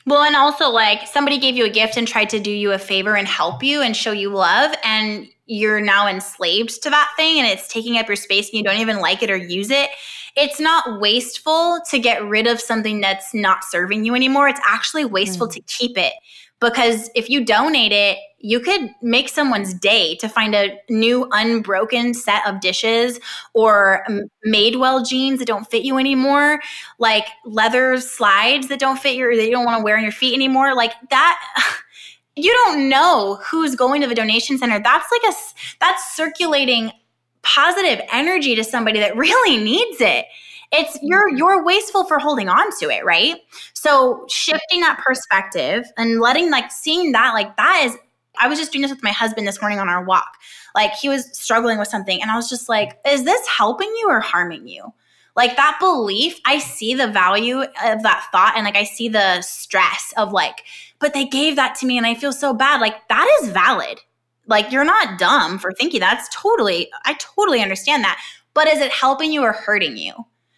Well, 0.07 0.23
and 0.23 0.37
also 0.37 0.69
like 0.69 1.07
somebody 1.07 1.39
gave 1.39 1.57
you 1.57 1.65
a 1.65 1.71
gift 1.71 1.97
and 1.97 2.07
tried 2.07 2.29
to 2.31 2.41
do 2.41 2.51
you 2.51 2.73
a 2.73 2.79
favor 2.79 3.17
and 3.17 3.27
help 3.27 3.63
you 3.63 3.81
and 3.81 3.97
show 3.97 4.13
you 4.13 4.31
love, 4.31 4.75
and 4.85 5.29
you're 5.47 5.81
now 5.81 6.09
enslaved 6.09 6.83
to 6.83 6.91
that 6.91 7.11
thing 7.17 7.39
and 7.39 7.47
it's 7.47 7.69
taking 7.69 7.99
up 7.99 8.07
your 8.07 8.17
space 8.17 8.49
and 8.49 8.59
you 8.59 8.65
don't 8.65 8.81
even 8.81 9.01
like 9.01 9.23
it 9.23 9.31
or 9.31 9.37
use 9.37 9.71
it. 9.71 9.91
It's 10.37 10.59
not 10.59 11.01
wasteful 11.01 11.81
to 11.91 11.99
get 11.99 12.25
rid 12.25 12.47
of 12.47 12.61
something 12.61 13.01
that's 13.01 13.33
not 13.35 13.65
serving 13.65 14.05
you 14.05 14.15
anymore. 14.15 14.49
It's 14.49 14.61
actually 14.67 15.05
wasteful 15.05 15.49
mm. 15.49 15.53
to 15.53 15.61
keep 15.63 15.97
it 15.97 16.13
because 16.61 17.11
if 17.15 17.29
you 17.29 17.45
donate 17.45 17.93
it, 17.93 18.19
you 18.39 18.61
could 18.61 18.91
make 19.01 19.29
someone's 19.29 19.73
day 19.75 20.17
to 20.17 20.29
find 20.29 20.55
a 20.55 20.79
new 20.91 21.29
unbroken 21.33 22.15
set 22.15 22.47
of 22.47 22.61
dishes 22.61 23.19
or 23.55 24.05
Madewell 24.47 25.07
jeans 25.07 25.39
that 25.39 25.49
don't 25.49 25.71
fit 25.71 25.83
you 25.83 25.99
anymore, 25.99 26.61
like 26.99 27.27
leather 27.45 27.99
slides 27.99 28.69
that 28.69 28.79
don't 28.79 28.99
fit 28.99 29.17
your 29.17 29.35
that 29.35 29.45
you 29.45 29.51
don't 29.51 29.65
want 29.65 29.79
to 29.79 29.85
wear 29.85 29.97
on 29.97 30.03
your 30.03 30.13
feet 30.13 30.35
anymore. 30.35 30.75
Like 30.75 30.93
that 31.11 31.39
you 32.37 32.53
don't 32.65 32.89
know 32.89 33.41
who's 33.45 33.77
going 33.77 34.01
to 34.01 34.07
the 34.07 34.15
donation 34.15 34.59
center. 34.59 34.81
That's 34.81 35.09
like 35.11 35.33
a 35.33 35.37
that's 35.81 36.15
circulating 36.15 36.93
positive 37.45 38.01
energy 38.13 38.55
to 38.55 38.65
somebody 38.65 38.99
that 38.99 39.17
really 39.17 39.63
needs 39.63 40.01
it 40.01 40.27
it's 40.73 40.99
you're 41.03 41.29
mm-hmm. 41.29 41.37
you're 41.37 41.65
wasteful 41.65 42.05
for 42.05 42.19
holding 42.19 42.49
on 42.49 42.67
to 42.79 42.91
it 42.91 43.05
right 43.05 43.37
so 43.73 44.25
shifting 44.29 44.81
that 44.81 45.01
perspective 45.05 45.85
and 45.97 46.21
letting 46.21 46.51
like 46.51 46.71
seeing 46.73 47.13
that 47.13 47.33
like 47.35 47.57
that 47.57 47.83
is 47.85 47.97
I 48.39 48.49
was 48.49 48.59
just 48.59 48.73
doing 48.73 48.83
this 48.83 48.91
with 48.91 49.03
my 49.03 49.13
husband 49.13 49.47
this 49.47 49.61
morning 49.61 49.79
on 49.79 49.89
our 49.89 50.05
walk. 50.05 50.37
Like 50.75 50.93
he 50.93 51.09
was 51.09 51.37
struggling 51.37 51.79
with 51.79 51.89
something 51.89 52.21
and 52.21 52.31
I 52.31 52.37
was 52.37 52.49
just 52.49 52.69
like, 52.69 52.99
is 53.07 53.25
this 53.25 53.47
helping 53.47 53.89
you 53.99 54.07
or 54.09 54.21
harming 54.21 54.67
you? 54.67 54.93
Like 55.37 55.57
that 55.57 55.79
belief, 55.81 56.41
I 56.47 56.59
see 56.59 56.95
the 56.95 57.09
value 57.09 57.63
of 57.63 58.03
that 58.03 58.29
thought 58.31 58.55
and 58.57 58.65
like 58.65 58.77
I 58.77 58.85
see 58.85 59.09
the 59.09 59.41
stress 59.43 60.13
of 60.17 60.33
like, 60.33 60.63
but 61.01 61.13
they 61.13 61.27
gave 61.27 61.57
that 61.57 61.75
to 61.77 61.87
me 61.87 61.97
and 61.97 62.07
I 62.07 62.15
feel 62.15 62.33
so 62.33 62.55
bad. 62.55 62.81
Like 62.81 63.09
that 63.09 63.39
is 63.43 63.51
valid. 63.51 64.01
Like 64.47 64.71
you're 64.73 64.85
not 64.85 65.19
dumb 65.19 65.59
for 65.59 65.73
thinking 65.73 66.01
that's 66.01 66.29
totally, 66.35 66.91
I 67.05 67.15
totally 67.15 67.63
understand 67.63 68.05
that. 68.05 68.21
But 68.53 68.69
is 68.69 68.81
it 68.81 68.93
helping 68.93 69.33
you 69.33 69.43
or 69.43 69.53
hurting 69.53 69.97
you? 69.97 70.15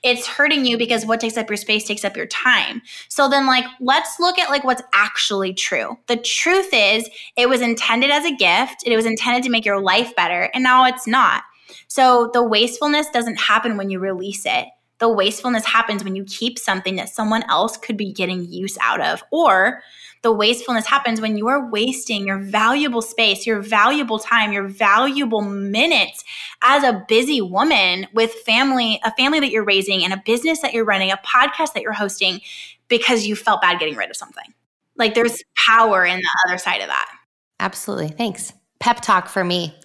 it's 0.06 0.26
hurting 0.26 0.64
you 0.64 0.78
because 0.78 1.04
what 1.04 1.18
takes 1.18 1.36
up 1.36 1.50
your 1.50 1.56
space 1.56 1.84
takes 1.84 2.04
up 2.04 2.16
your 2.16 2.26
time. 2.26 2.80
So 3.08 3.28
then 3.28 3.44
like 3.44 3.64
let's 3.80 4.20
look 4.20 4.38
at 4.38 4.50
like 4.50 4.62
what's 4.62 4.82
actually 4.94 5.52
true. 5.52 5.98
The 6.06 6.16
truth 6.16 6.68
is 6.72 7.10
it 7.36 7.48
was 7.48 7.60
intended 7.60 8.10
as 8.10 8.24
a 8.24 8.36
gift, 8.36 8.84
it 8.86 8.94
was 8.94 9.04
intended 9.04 9.42
to 9.42 9.50
make 9.50 9.64
your 9.64 9.80
life 9.80 10.14
better 10.14 10.48
and 10.54 10.62
now 10.62 10.84
it's 10.84 11.08
not. 11.08 11.42
So 11.88 12.30
the 12.32 12.42
wastefulness 12.42 13.08
doesn't 13.10 13.40
happen 13.40 13.76
when 13.76 13.90
you 13.90 13.98
release 13.98 14.46
it. 14.46 14.66
The 14.98 15.12
wastefulness 15.12 15.64
happens 15.64 16.04
when 16.04 16.14
you 16.14 16.24
keep 16.24 16.56
something 16.58 16.94
that 16.96 17.08
someone 17.08 17.42
else 17.50 17.76
could 17.76 17.96
be 17.96 18.12
getting 18.12 18.44
use 18.44 18.78
out 18.80 19.00
of 19.00 19.24
or 19.32 19.82
the 20.26 20.32
wastefulness 20.32 20.86
happens 20.86 21.20
when 21.20 21.36
you 21.36 21.46
are 21.46 21.70
wasting 21.70 22.26
your 22.26 22.38
valuable 22.38 23.00
space, 23.00 23.46
your 23.46 23.62
valuable 23.62 24.18
time, 24.18 24.50
your 24.50 24.66
valuable 24.66 25.40
minutes 25.40 26.24
as 26.62 26.82
a 26.82 27.04
busy 27.06 27.40
woman 27.40 28.08
with 28.12 28.32
family, 28.44 29.00
a 29.04 29.12
family 29.12 29.38
that 29.38 29.52
you're 29.52 29.62
raising, 29.62 30.02
and 30.02 30.12
a 30.12 30.20
business 30.26 30.60
that 30.62 30.74
you're 30.74 30.84
running, 30.84 31.12
a 31.12 31.16
podcast 31.18 31.74
that 31.74 31.82
you're 31.82 31.92
hosting 31.92 32.40
because 32.88 33.24
you 33.24 33.36
felt 33.36 33.62
bad 33.62 33.78
getting 33.78 33.94
rid 33.94 34.10
of 34.10 34.16
something. 34.16 34.52
Like 34.96 35.14
there's 35.14 35.44
power 35.64 36.04
in 36.04 36.18
the 36.18 36.30
other 36.48 36.58
side 36.58 36.80
of 36.80 36.88
that. 36.88 37.08
Absolutely. 37.60 38.08
Thanks. 38.08 38.52
Pep 38.80 39.02
talk 39.02 39.28
for 39.28 39.44
me. 39.44 39.78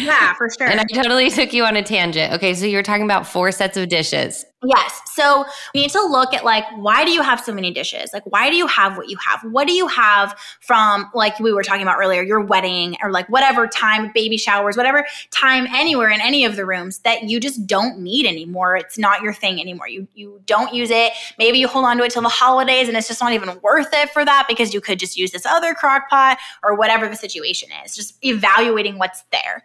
yeah, 0.00 0.34
for 0.34 0.50
sure. 0.50 0.66
And 0.70 0.80
I 0.80 0.84
totally 0.92 1.30
took 1.30 1.52
you 1.52 1.64
on 1.64 1.76
a 1.76 1.84
tangent. 1.84 2.32
Okay, 2.32 2.52
so 2.54 2.66
you 2.66 2.78
were 2.78 2.82
talking 2.82 3.04
about 3.04 3.28
four 3.28 3.52
sets 3.52 3.76
of 3.76 3.88
dishes. 3.88 4.44
Yes. 4.66 5.00
So 5.12 5.44
we 5.74 5.82
need 5.82 5.90
to 5.90 6.02
look 6.02 6.34
at 6.34 6.44
like, 6.44 6.64
why 6.76 7.04
do 7.04 7.10
you 7.10 7.22
have 7.22 7.40
so 7.40 7.52
many 7.52 7.70
dishes? 7.70 8.10
Like, 8.12 8.24
why 8.26 8.50
do 8.50 8.56
you 8.56 8.66
have 8.66 8.96
what 8.96 9.08
you 9.08 9.16
have? 9.24 9.40
What 9.44 9.66
do 9.66 9.72
you 9.72 9.86
have 9.86 10.38
from, 10.60 11.10
like 11.14 11.38
we 11.38 11.52
were 11.52 11.62
talking 11.62 11.82
about 11.82 11.98
earlier, 11.98 12.22
your 12.22 12.40
wedding 12.40 12.96
or 13.02 13.10
like 13.10 13.28
whatever 13.28 13.66
time, 13.66 14.10
baby 14.12 14.36
showers, 14.36 14.76
whatever 14.76 15.06
time 15.30 15.66
anywhere 15.68 16.10
in 16.10 16.20
any 16.20 16.44
of 16.44 16.56
the 16.56 16.66
rooms 16.66 16.98
that 17.00 17.24
you 17.24 17.38
just 17.38 17.66
don't 17.66 18.00
need 18.00 18.26
anymore. 18.26 18.76
It's 18.76 18.98
not 18.98 19.22
your 19.22 19.32
thing 19.32 19.60
anymore. 19.60 19.88
You, 19.88 20.08
you 20.14 20.40
don't 20.46 20.74
use 20.74 20.90
it. 20.90 21.12
Maybe 21.38 21.58
you 21.58 21.68
hold 21.68 21.84
on 21.84 21.96
to 21.98 22.04
it 22.04 22.10
till 22.10 22.22
the 22.22 22.28
holidays 22.28 22.88
and 22.88 22.96
it's 22.96 23.08
just 23.08 23.20
not 23.20 23.32
even 23.32 23.60
worth 23.62 23.88
it 23.92 24.10
for 24.10 24.24
that 24.24 24.46
because 24.48 24.74
you 24.74 24.80
could 24.80 24.98
just 24.98 25.16
use 25.16 25.30
this 25.30 25.46
other 25.46 25.74
crock 25.74 26.10
pot 26.10 26.38
or 26.62 26.74
whatever 26.74 27.08
the 27.08 27.16
situation 27.16 27.68
is. 27.84 27.94
Just 27.94 28.16
evaluating 28.24 28.98
what's 28.98 29.22
there. 29.30 29.64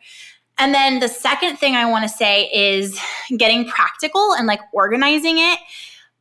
And 0.62 0.76
then 0.76 1.00
the 1.00 1.08
second 1.08 1.58
thing 1.58 1.76
I 1.76 1.90
want 1.90 2.04
to 2.04 2.10
say 2.10 2.44
is 2.54 3.00
getting 3.36 3.68
practical 3.68 4.36
and 4.36 4.46
like 4.46 4.60
organizing 4.72 5.40
it. 5.40 5.58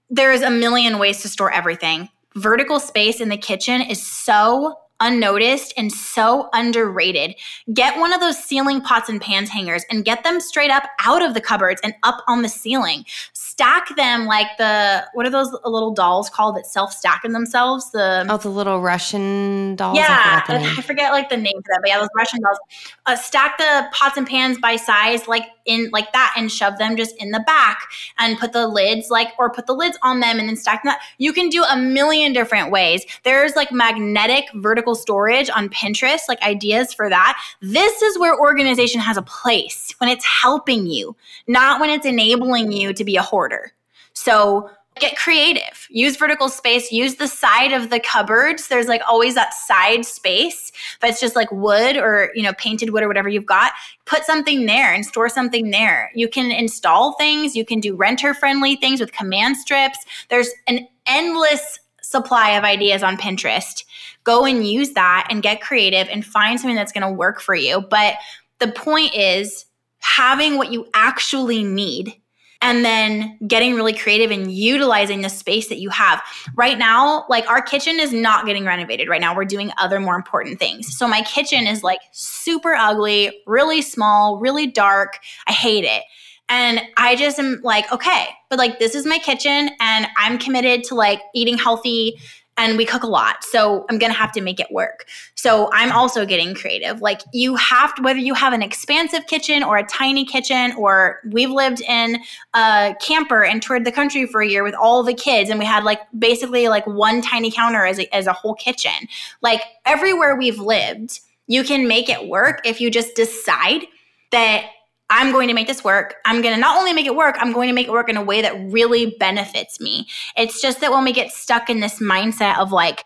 There's 0.09 0.41
a 0.41 0.49
million 0.49 0.99
ways 0.99 1.21
to 1.21 1.29
store 1.29 1.53
everything. 1.53 2.09
Vertical 2.37 2.81
space 2.81 3.21
in 3.21 3.29
the 3.29 3.37
kitchen 3.37 3.83
is 3.83 4.03
so 4.03 4.77
unnoticed 4.99 5.75
and 5.77 5.93
so 5.93 6.49
underrated. 6.55 7.35
Get 7.75 7.99
one 7.99 8.15
of 8.15 8.21
those 8.21 8.43
ceiling 8.43 8.81
pots 8.81 9.11
and 9.11 9.21
pans 9.21 9.51
hangers 9.51 9.85
and 9.91 10.07
get 10.07 10.25
them 10.25 10.41
straight 10.41 10.71
up 10.71 10.85
out 11.05 11.23
of 11.23 11.35
the 11.35 11.41
cupboards 11.43 11.83
and 11.85 11.93
up 12.03 12.23
on 12.27 12.41
the 12.41 12.49
ceiling. 12.49 13.05
Stack 13.51 13.97
them 13.97 14.27
like 14.27 14.47
the 14.59 15.05
what 15.13 15.27
are 15.27 15.31
those 15.31 15.51
little 15.65 15.93
dolls 15.93 16.31
called 16.31 16.57
that 16.57 16.67
self 16.67 16.93
stack 16.93 17.25
in 17.25 17.33
themselves? 17.33 17.91
The 17.91 18.25
oh, 18.29 18.37
the 18.37 18.49
little 18.49 18.81
Russian 18.81 19.75
dolls. 19.75 19.97
Yeah, 19.97 20.45
I, 20.47 20.75
I 20.79 20.83
forget 20.83 21.11
like 21.11 21.31
the 21.31 21.37
name 21.37 21.57
for 21.57 21.73
that, 21.73 21.81
but 21.83 21.89
yeah, 21.89 21.99
those 21.99 22.09
Russian 22.17 22.41
dolls. 22.43 22.59
Uh, 23.07 23.17
stack 23.17 23.59
the 23.59 23.89
pots 23.93 24.17
and 24.17 24.25
pans 24.25 24.57
by 24.59 24.77
size, 24.77 25.27
like 25.27 25.43
in 25.67 25.91
like 25.93 26.13
that, 26.13 26.35
and 26.37 26.51
shove 26.51 26.79
them 26.79 26.97
just 26.97 27.17
in 27.17 27.31
the 27.31 27.43
back, 27.47 27.79
and 28.19 28.39
put 28.39 28.53
the 28.53 28.67
lids 28.67 29.11
like 29.11 29.29
or 29.39 29.51
put 29.51 29.67
the 29.67 29.75
lids 29.75 29.99
on 30.03 30.21
them, 30.21 30.39
and 30.39 30.49
then 30.49 30.57
stack 30.57 30.83
them. 30.83 30.93
Up. 30.93 31.01
You 31.19 31.33
can 31.33 31.49
do 31.49 31.63
a 31.65 31.77
million 31.77 32.33
different 32.33 32.71
ways. 32.71 33.05
There's 33.25 33.57
like 33.57 33.73
magnetic 33.73 34.45
vertical 34.55 34.95
storage 34.95 35.51
on 35.51 35.69
Pinterest, 35.69 36.21
like 36.29 36.43
ideas 36.43 36.93
for 36.93 37.09
that. 37.09 37.41
This 37.61 38.03
is 38.03 38.19
where 38.19 38.39
organization 38.39 39.01
has 39.01 39.17
a 39.17 39.23
place 39.23 39.95
when 39.99 40.11
it's 40.11 40.25
helping 40.25 40.87
you, 40.87 41.17
not 41.47 41.81
when 41.81 41.91
it's 41.91 42.07
enabling 42.07 42.73
you 42.73 42.93
to 42.93 43.05
be 43.05 43.17
a 43.17 43.23
hoarder. 43.23 43.73
So 44.13 44.71
get 44.99 45.17
creative. 45.17 45.87
Use 45.89 46.17
vertical 46.17 46.49
space. 46.49 46.91
Use 46.91 47.15
the 47.15 47.29
side 47.29 47.73
of 47.73 47.91
the 47.91 48.01
cupboards. 48.01 48.69
There's 48.69 48.89
like 48.89 49.03
always 49.09 49.35
that 49.35 49.55
side 49.55 50.05
space 50.05 50.73
if 50.75 50.99
it's 51.03 51.21
just 51.21 51.37
like 51.37 51.51
wood 51.53 51.97
or 51.97 52.31
you 52.35 52.43
know 52.43 52.53
painted 52.55 52.91
wood 52.91 53.03
or 53.03 53.09
whatever 53.09 53.29
you've 53.29 53.47
got. 53.47 53.73
Put 54.05 54.25
something 54.25 54.67
there 54.67 54.93
and 54.93 55.07
store 55.07 55.29
something 55.29 55.71
there. 55.71 56.11
You 56.15 56.29
can 56.29 56.51
install 56.51 57.15
things. 57.15 57.55
You 57.55 57.65
can 57.65 57.81
do 57.81 57.95
renter 57.95 58.35
friendly 58.35 58.77
things 58.77 59.01
with 59.01 59.13
command 59.13 59.57
strips. 59.57 59.99
There's 60.29 60.51
an 60.67 60.87
endless 61.07 61.79
supply 62.03 62.51
of 62.51 62.65
ideas 62.65 63.03
on 63.03 63.17
Pinterest. 63.17 63.85
Go 64.25 64.45
and 64.45 64.67
use 64.67 64.91
that 64.91 65.29
and 65.31 65.43
get 65.43 65.61
creative 65.61 66.09
and 66.09 66.27
find 66.27 66.59
something 66.59 66.77
that's 66.77 66.93
going 66.93 67.07
to 67.07 67.13
work 67.13 67.41
for 67.41 67.55
you. 67.55 67.81
But 67.89 68.15
the 68.59 68.73
point 68.73 69.15
is 69.15 69.65
having 70.01 70.57
what 70.57 70.73
you 70.73 70.87
actually 70.95 71.63
need 71.63 72.20
and 72.63 72.85
then 72.85 73.39
getting 73.47 73.75
really 73.75 73.93
creative 73.93 74.31
and 74.31 74.53
utilizing 74.53 75.23
the 75.23 75.29
space 75.29 75.69
that 75.69 75.79
you 75.79 75.89
have. 75.91 76.23
Right 76.55 76.79
now, 76.79 77.25
like 77.29 77.49
our 77.49 77.63
kitchen 77.63 77.99
is 77.99 78.13
not 78.13 78.47
getting 78.47 78.65
renovated 78.65 79.09
right 79.09 79.21
now. 79.21 79.35
We're 79.35 79.45
doing 79.45 79.73
other 79.79 79.99
more 79.99 80.15
important 80.15 80.59
things. 80.59 80.97
So 80.97 81.09
my 81.09 81.23
kitchen 81.23 81.67
is 81.67 81.83
like 81.83 82.01
super 82.13 82.75
ugly, 82.75 83.41
really 83.47 83.83
small, 83.83 84.39
really 84.39 84.67
dark. 84.67 85.19
I 85.47 85.53
hate 85.53 85.85
it. 85.85 86.03
And 86.51 86.83
I 86.97 87.15
just 87.15 87.39
am 87.39 87.61
like, 87.63 87.91
okay, 87.93 88.27
but 88.51 88.59
like 88.59 88.81
this 88.81 88.97
is 88.97 89.07
my 89.07 89.19
kitchen 89.19 89.71
and 89.79 90.09
I'm 90.19 90.37
committed 90.37 90.83
to 90.85 90.97
like 90.97 91.23
eating 91.33 91.57
healthy 91.57 92.19
and 92.61 92.77
we 92.77 92.85
cook 92.85 93.03
a 93.03 93.07
lot. 93.07 93.43
So 93.43 93.87
I'm 93.89 93.99
going 93.99 94.13
to 94.13 94.19
have 94.19 94.33
to 94.33 94.43
make 94.43 94.61
it 94.61 94.67
work. 94.71 95.07
So 95.35 95.71
I'm 95.73 95.91
also 95.93 96.27
getting 96.27 96.55
creative. 96.55 97.01
Like 97.01 97.23
you 97.33 97.57
have 97.57 97.95
to, 97.95 98.03
whether 98.03 98.19
you 98.19 98.35
have 98.35 98.53
an 98.53 98.63
expansive 98.63 99.27
kitchen 99.27 99.63
or 99.63 99.79
a 99.79 99.87
tiny 99.87 100.27
kitchen, 100.27 100.75
or 100.77 101.21
we've 101.31 101.51
lived 101.51 101.81
in 101.81 102.19
a 102.53 102.95
camper 103.01 103.43
and 103.43 103.63
toured 103.63 103.87
the 103.87 103.93
country 103.93 104.27
for 104.27 104.43
a 104.43 104.47
year 104.47 104.63
with 104.63 104.75
all 104.75 105.03
the 105.03 105.15
kids, 105.15 105.49
and 105.49 105.59
we 105.59 105.65
had 105.65 105.85
like 105.85 106.01
basically 106.19 106.69
like 106.69 106.87
one 106.87 107.23
tiny 107.23 107.51
counter 107.51 107.87
as 107.87 107.99
a, 107.99 108.15
as 108.15 108.27
a 108.27 108.33
whole 108.35 108.55
kitchen. 108.55 109.09
Like 109.41 109.63
everywhere 109.87 110.37
we've 110.37 110.59
lived, 110.59 111.21
you 111.47 111.65
can 111.65 111.89
make 111.89 112.11
it 112.11 112.29
work 112.29 112.61
if 112.67 112.79
you 112.79 112.91
just 112.91 113.15
decide 113.17 113.87
that 114.33 114.67
I'm 115.11 115.33
going 115.33 115.49
to 115.49 115.55
make 115.55 115.67
this 115.67 115.85
work. 115.85 116.15
I'm 116.25 116.41
going 116.41 116.55
to 116.55 116.61
not 116.61 116.79
only 116.79 116.93
make 116.93 117.07
it 117.07 117.15
work, 117.15 117.37
I'm 117.39 117.53
going 117.53 117.69
to 117.69 117.75
make 117.75 117.89
it 117.89 117.93
work 117.93 118.09
in 118.09 118.17
a 118.17 118.23
way 118.23 118.41
that 118.43 118.55
really 118.73 119.17
benefits 119.19 119.81
me. 119.81 120.07
It's 120.37 120.63
just 120.63 120.81
that 120.81 120.93
when 120.93 121.05
we 121.05 121.13
get 121.13 121.33
stuck 121.33 121.69
in 121.69 121.81
this 121.81 121.99
mindset 121.99 122.59
of 122.59 122.73
like, 122.73 123.05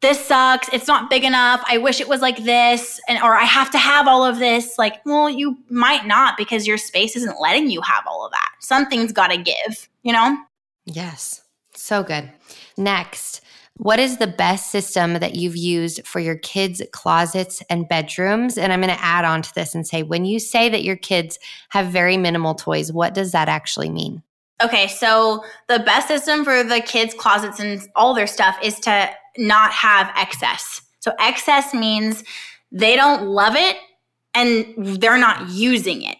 this 0.00 0.20
sucks, 0.24 0.68
it's 0.74 0.86
not 0.86 1.08
big 1.08 1.24
enough, 1.24 1.64
I 1.66 1.78
wish 1.78 2.00
it 2.00 2.08
was 2.08 2.20
like 2.20 2.44
this, 2.44 3.00
and 3.08 3.18
or 3.22 3.34
I 3.34 3.44
have 3.44 3.70
to 3.70 3.78
have 3.78 4.06
all 4.06 4.26
of 4.26 4.38
this, 4.38 4.76
like, 4.78 5.00
well, 5.06 5.30
you 5.30 5.56
might 5.70 6.06
not 6.06 6.36
because 6.36 6.66
your 6.66 6.76
space 6.76 7.16
isn't 7.16 7.40
letting 7.40 7.70
you 7.70 7.80
have 7.80 8.04
all 8.06 8.26
of 8.26 8.32
that. 8.32 8.50
Something's 8.60 9.12
got 9.12 9.28
to 9.28 9.38
give, 9.38 9.88
you 10.02 10.12
know? 10.12 10.36
Yes. 10.84 11.42
So 11.72 12.02
good. 12.02 12.30
Next, 12.76 13.40
what 13.78 13.98
is 13.98 14.16
the 14.16 14.26
best 14.26 14.70
system 14.70 15.14
that 15.14 15.34
you've 15.34 15.56
used 15.56 16.06
for 16.06 16.18
your 16.18 16.36
kids' 16.36 16.82
closets 16.92 17.62
and 17.68 17.88
bedrooms? 17.88 18.56
And 18.56 18.72
I'm 18.72 18.80
going 18.80 18.94
to 18.94 19.04
add 19.04 19.24
on 19.24 19.42
to 19.42 19.54
this 19.54 19.74
and 19.74 19.86
say 19.86 20.02
when 20.02 20.24
you 20.24 20.38
say 20.38 20.68
that 20.68 20.82
your 20.82 20.96
kids 20.96 21.38
have 21.70 21.88
very 21.88 22.16
minimal 22.16 22.54
toys, 22.54 22.92
what 22.92 23.12
does 23.12 23.32
that 23.32 23.48
actually 23.48 23.90
mean? 23.90 24.22
Okay, 24.62 24.88
so 24.88 25.44
the 25.68 25.80
best 25.80 26.08
system 26.08 26.42
for 26.42 26.64
the 26.64 26.80
kids' 26.80 27.12
closets 27.12 27.60
and 27.60 27.86
all 27.94 28.14
their 28.14 28.26
stuff 28.26 28.56
is 28.62 28.80
to 28.80 29.10
not 29.36 29.70
have 29.72 30.10
excess. 30.16 30.80
So 31.00 31.12
excess 31.20 31.74
means 31.74 32.24
they 32.72 32.96
don't 32.96 33.26
love 33.26 33.54
it 33.56 33.76
and 34.32 34.74
they're 35.00 35.18
not 35.18 35.50
using 35.50 36.02
it. 36.02 36.16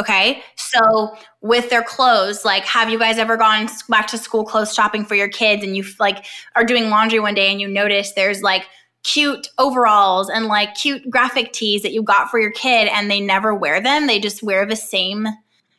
Okay. 0.00 0.42
So 0.56 1.14
with 1.42 1.68
their 1.68 1.82
clothes, 1.82 2.42
like, 2.42 2.64
have 2.64 2.88
you 2.88 2.98
guys 2.98 3.18
ever 3.18 3.36
gone 3.36 3.68
back 3.90 4.06
to 4.08 4.18
school 4.18 4.44
clothes 4.44 4.72
shopping 4.72 5.04
for 5.04 5.14
your 5.14 5.28
kids 5.28 5.62
and 5.62 5.76
you 5.76 5.84
like 5.98 6.24
are 6.56 6.64
doing 6.64 6.88
laundry 6.88 7.20
one 7.20 7.34
day 7.34 7.50
and 7.50 7.60
you 7.60 7.68
notice 7.68 8.12
there's 8.12 8.40
like 8.40 8.66
cute 9.02 9.48
overalls 9.58 10.30
and 10.30 10.46
like 10.46 10.74
cute 10.74 11.08
graphic 11.10 11.52
tees 11.52 11.82
that 11.82 11.92
you 11.92 12.02
got 12.02 12.30
for 12.30 12.40
your 12.40 12.50
kid 12.50 12.88
and 12.88 13.10
they 13.10 13.20
never 13.20 13.54
wear 13.54 13.78
them. 13.78 14.06
They 14.06 14.18
just 14.18 14.42
wear 14.42 14.64
the 14.64 14.76
same 14.76 15.28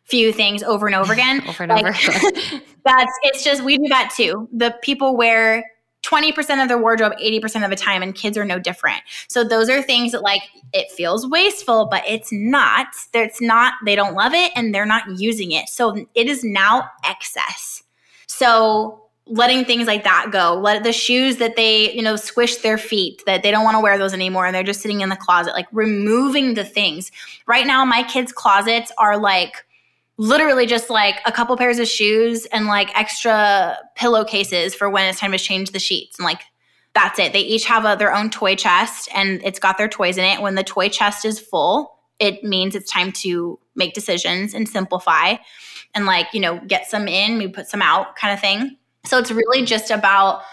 few 0.04 0.32
things 0.32 0.62
over 0.62 0.86
and 0.86 0.96
over 0.96 1.14
again. 1.14 1.42
over 1.48 1.64
and 1.64 1.72
like, 1.72 1.86
over. 1.86 2.22
that's 2.86 3.14
it's 3.24 3.44
just 3.44 3.64
we 3.64 3.78
do 3.78 3.88
that 3.88 4.14
too. 4.16 4.48
The 4.54 4.76
people 4.84 5.18
wear 5.18 5.66
20% 6.04 6.62
of 6.62 6.68
their 6.68 6.78
wardrobe 6.78 7.14
80% 7.22 7.64
of 7.64 7.70
the 7.70 7.76
time 7.76 8.02
and 8.02 8.16
kids 8.16 8.38
are 8.38 8.46
no 8.46 8.60
different. 8.60 9.02
So 9.28 9.44
those 9.44 9.70
are 9.70 9.82
things 9.82 10.12
that 10.12 10.22
like 10.22 10.42
it 10.74 10.92
feels 10.92 11.28
wasteful 11.28 11.86
but 11.86 12.04
it's 12.08 12.32
not. 12.32 12.88
It's 13.14 13.42
not 13.42 13.76
they 13.86 13.96
don't 13.96 14.16
love 14.16 14.34
it 14.34 14.52
and 14.56 14.74
they're 14.74 14.86
not 14.86 15.20
using 15.20 15.52
it. 15.52 15.70
So 15.70 16.06
it 16.16 16.28
is 16.28 16.44
now 16.44 16.90
excess. 17.04 17.84
So 18.28 19.02
letting 19.28 19.64
things 19.64 19.86
like 19.88 20.04
that 20.04 20.30
go 20.32 20.60
let 20.62 20.84
the 20.84 20.92
shoes 20.92 21.38
that 21.38 21.56
they 21.56 21.94
you 21.94 22.02
know 22.02 22.16
squish 22.16 22.58
their 22.58 22.78
feet 22.78 23.22
that 23.26 23.44
they 23.44 23.52
don't 23.52 23.64
want 23.64 23.76
to 23.76 23.80
wear 23.80 23.98
those 23.98 24.14
anymore 24.14 24.46
and 24.46 24.54
they're 24.54 24.64
just 24.64 24.82
sitting 24.82 25.02
in 25.02 25.10
the 25.10 25.16
closet 25.16 25.54
like 25.54 25.68
removing 25.72 26.56
the 26.56 26.66
things. 26.66 27.12
Right 27.46 27.68
now 27.68 27.86
my 27.86 28.04
kids 28.04 28.32
closets 28.32 28.92
are 28.98 29.18
like 29.18 29.66
literally 30.22 30.68
just 30.68 30.92
like 30.92 31.16
a 31.26 31.32
couple 31.32 31.58
pairs 31.58 31.80
of 31.80 31.88
shoes 31.88 32.46
and 32.48 32.68
like 32.68 32.96
extra 32.96 33.76
pillowcases 33.96 34.76
for 34.76 34.88
when 34.88 35.10
it's 35.10 35.20
time 35.20 35.32
to 35.32 35.38
change 35.40 35.72
the 35.72 35.80
sheets 35.80 36.20
and 36.20 36.26
like 36.26 36.42
that's 36.94 37.18
it. 37.18 37.34
They 37.34 37.40
each 37.40 37.66
have 37.66 37.86
a, 37.86 37.96
their 37.98 38.14
own 38.14 38.30
toy 38.30 38.56
chest 38.56 39.10
and 39.16 39.42
it's 39.44 39.58
got 39.58 39.80
their 39.80 39.88
toys 39.88 40.20
in 40.20 40.24
it. 40.24 40.40
When 40.40 40.54
the 40.54 40.64
toy 40.64 40.90
chest 40.90 41.26
is 41.26 41.40
full 41.40 41.98
it 42.20 42.44
means 42.44 42.76
it's 42.76 42.92
time 42.92 43.12
to 43.12 43.58
make 43.76 43.96
decisions 43.96 44.54
and 44.54 44.70
simplify 44.70 45.38
and 45.96 46.06
like 46.06 46.28
you 46.34 46.40
know 46.40 46.62
get 46.68 46.86
some 46.86 47.08
in 47.08 47.40
we 47.40 47.48
put 47.48 47.68
some 47.68 47.82
out 47.82 48.16
kind 48.16 48.32
of 48.32 48.40
thing. 48.40 48.78
So 49.06 49.18
it's 49.18 49.32
really 49.32 49.66
just 49.66 49.90
about 49.90 50.44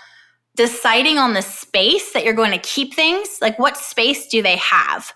deciding 0.57 1.19
on 1.19 1.35
the 1.35 1.43
space 1.43 2.15
that 2.15 2.25
you're 2.25 2.33
going 2.33 2.53
to 2.53 2.59
keep 2.59 2.95
things. 2.95 3.39
Like 3.43 3.59
what 3.59 3.77
space 3.77 4.29
do 4.29 4.41
they 4.41 4.57
have? 4.57 5.13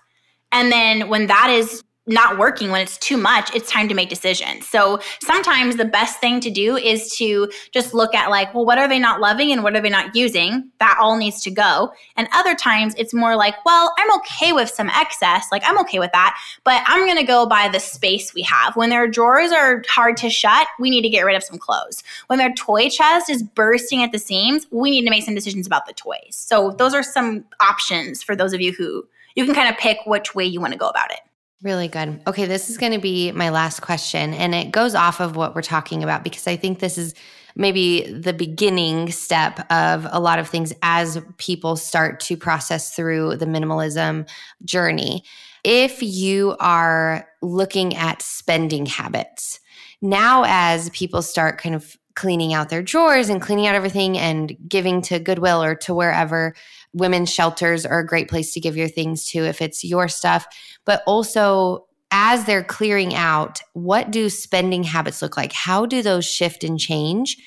And 0.51 0.71
then 0.71 1.09
when 1.09 1.25
that 1.25 1.49
is 1.49 1.83
not 2.05 2.37
working 2.37 2.69
when 2.69 2.81
it's 2.81 2.97
too 2.97 3.15
much 3.15 3.53
it's 3.55 3.71
time 3.71 3.87
to 3.87 3.95
make 3.95 4.09
decisions. 4.09 4.67
So 4.67 4.99
sometimes 5.21 5.77
the 5.77 5.85
best 5.85 6.19
thing 6.19 6.41
to 6.41 6.51
do 6.51 6.75
is 6.75 7.15
to 7.17 7.49
just 7.71 7.93
look 7.93 8.13
at 8.13 8.29
like 8.29 8.53
well 8.53 8.65
what 8.65 8.77
are 8.77 8.89
they 8.89 8.99
not 8.99 9.21
loving 9.21 9.51
and 9.51 9.63
what 9.63 9.75
are 9.75 9.81
they 9.81 9.89
not 9.89 10.13
using? 10.15 10.69
That 10.79 10.97
all 10.99 11.17
needs 11.17 11.41
to 11.43 11.51
go. 11.51 11.93
And 12.17 12.27
other 12.33 12.55
times 12.55 12.93
it's 12.97 13.13
more 13.13 13.35
like 13.37 13.55
well 13.65 13.93
i'm 13.97 14.13
okay 14.17 14.51
with 14.51 14.69
some 14.69 14.89
excess 14.89 15.47
like 15.51 15.63
i'm 15.65 15.79
okay 15.79 15.99
with 15.99 16.11
that 16.11 16.37
but 16.63 16.83
i'm 16.87 17.05
going 17.05 17.17
to 17.17 17.23
go 17.23 17.45
by 17.45 17.69
the 17.69 17.79
space 17.79 18.33
we 18.33 18.41
have. 18.41 18.75
When 18.75 18.89
their 18.89 19.07
drawers 19.07 19.51
are 19.51 19.81
hard 19.87 20.17
to 20.17 20.29
shut 20.29 20.67
we 20.79 20.89
need 20.89 21.03
to 21.03 21.09
get 21.09 21.23
rid 21.23 21.37
of 21.37 21.43
some 21.43 21.57
clothes. 21.57 22.03
When 22.27 22.39
their 22.39 22.53
toy 22.53 22.89
chest 22.89 23.29
is 23.29 23.43
bursting 23.43 24.03
at 24.03 24.11
the 24.11 24.19
seams 24.19 24.67
we 24.71 24.91
need 24.91 25.05
to 25.05 25.09
make 25.09 25.23
some 25.23 25.35
decisions 25.35 25.65
about 25.67 25.85
the 25.85 25.93
toys. 25.93 26.31
So 26.31 26.71
those 26.71 26.93
are 26.93 27.03
some 27.03 27.45
options 27.61 28.21
for 28.21 28.35
those 28.35 28.51
of 28.51 28.59
you 28.59 28.73
who 28.73 29.07
you 29.35 29.45
can 29.45 29.55
kind 29.55 29.69
of 29.69 29.77
pick 29.77 29.99
which 30.05 30.35
way 30.35 30.45
you 30.45 30.59
want 30.59 30.73
to 30.73 30.79
go 30.79 30.89
about 30.89 31.09
it 31.11 31.19
Really 31.63 31.87
good. 31.87 32.21
Okay, 32.27 32.45
this 32.45 32.69
is 32.69 32.77
going 32.77 32.91
to 32.91 32.99
be 32.99 33.31
my 33.31 33.49
last 33.49 33.79
question. 33.79 34.33
And 34.33 34.53
it 34.53 34.71
goes 34.71 34.95
off 34.95 35.21
of 35.21 35.37
what 35.37 35.55
we're 35.55 35.61
talking 35.61 36.03
about 36.03 36.21
because 36.21 36.45
I 36.45 36.57
think 36.57 36.79
this 36.79 36.97
is 36.97 37.15
maybe 37.55 38.11
the 38.11 38.33
beginning 38.33 39.09
step 39.11 39.65
of 39.71 40.05
a 40.11 40.19
lot 40.19 40.39
of 40.39 40.49
things 40.49 40.73
as 40.81 41.21
people 41.37 41.77
start 41.77 42.19
to 42.19 42.35
process 42.35 42.93
through 42.93 43.37
the 43.37 43.45
minimalism 43.45 44.27
journey. 44.65 45.23
If 45.63 46.03
you 46.03 46.57
are 46.59 47.25
looking 47.41 47.95
at 47.95 48.21
spending 48.21 48.85
habits, 48.85 49.61
now 50.01 50.43
as 50.45 50.89
people 50.89 51.21
start 51.21 51.59
kind 51.59 51.75
of 51.75 51.97
cleaning 52.15 52.53
out 52.53 52.69
their 52.69 52.83
drawers 52.83 53.29
and 53.29 53.41
cleaning 53.41 53.67
out 53.67 53.75
everything 53.75 54.17
and 54.17 54.55
giving 54.67 55.01
to 55.03 55.19
Goodwill 55.19 55.63
or 55.63 55.75
to 55.75 55.93
wherever, 55.93 56.55
women's 56.93 57.31
shelters 57.31 57.85
are 57.85 57.99
a 57.99 58.05
great 58.05 58.29
place 58.29 58.53
to 58.53 58.59
give 58.59 58.77
your 58.77 58.87
things 58.87 59.25
to 59.25 59.39
if 59.39 59.61
it's 59.61 59.83
your 59.83 60.07
stuff. 60.07 60.45
But 60.85 61.01
also, 61.07 61.87
as 62.11 62.45
they're 62.45 62.63
clearing 62.63 63.15
out, 63.15 63.61
what 63.73 64.11
do 64.11 64.29
spending 64.29 64.83
habits 64.83 65.21
look 65.21 65.35
like? 65.35 65.51
How 65.51 65.85
do 65.85 66.01
those 66.03 66.25
shift 66.25 66.63
and 66.63 66.79
change 66.79 67.37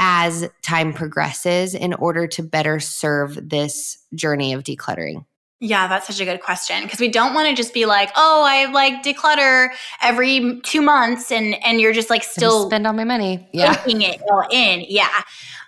as 0.00 0.48
time 0.62 0.92
progresses 0.92 1.74
in 1.74 1.92
order 1.94 2.26
to 2.26 2.42
better 2.42 2.80
serve 2.80 3.38
this 3.48 3.98
journey 4.14 4.52
of 4.52 4.64
decluttering? 4.64 5.24
Yeah, 5.60 5.88
that's 5.88 6.06
such 6.06 6.20
a 6.20 6.24
good 6.24 6.40
question 6.40 6.84
because 6.84 7.00
we 7.00 7.08
don't 7.08 7.34
want 7.34 7.48
to 7.48 7.54
just 7.54 7.74
be 7.74 7.84
like, 7.84 8.10
"Oh, 8.14 8.44
I 8.46 8.70
like 8.70 9.02
declutter 9.02 9.70
every 10.00 10.60
2 10.62 10.80
months 10.80 11.32
and 11.32 11.54
and 11.64 11.80
you're 11.80 11.92
just 11.92 12.10
like 12.10 12.22
still 12.22 12.66
spend 12.66 12.86
all 12.86 12.92
my 12.92 13.04
money." 13.04 13.48
Yeah. 13.52 13.72
Taking 13.72 14.02
it 14.02 14.22
all 14.30 14.44
in. 14.50 14.84
Yeah. 14.88 15.22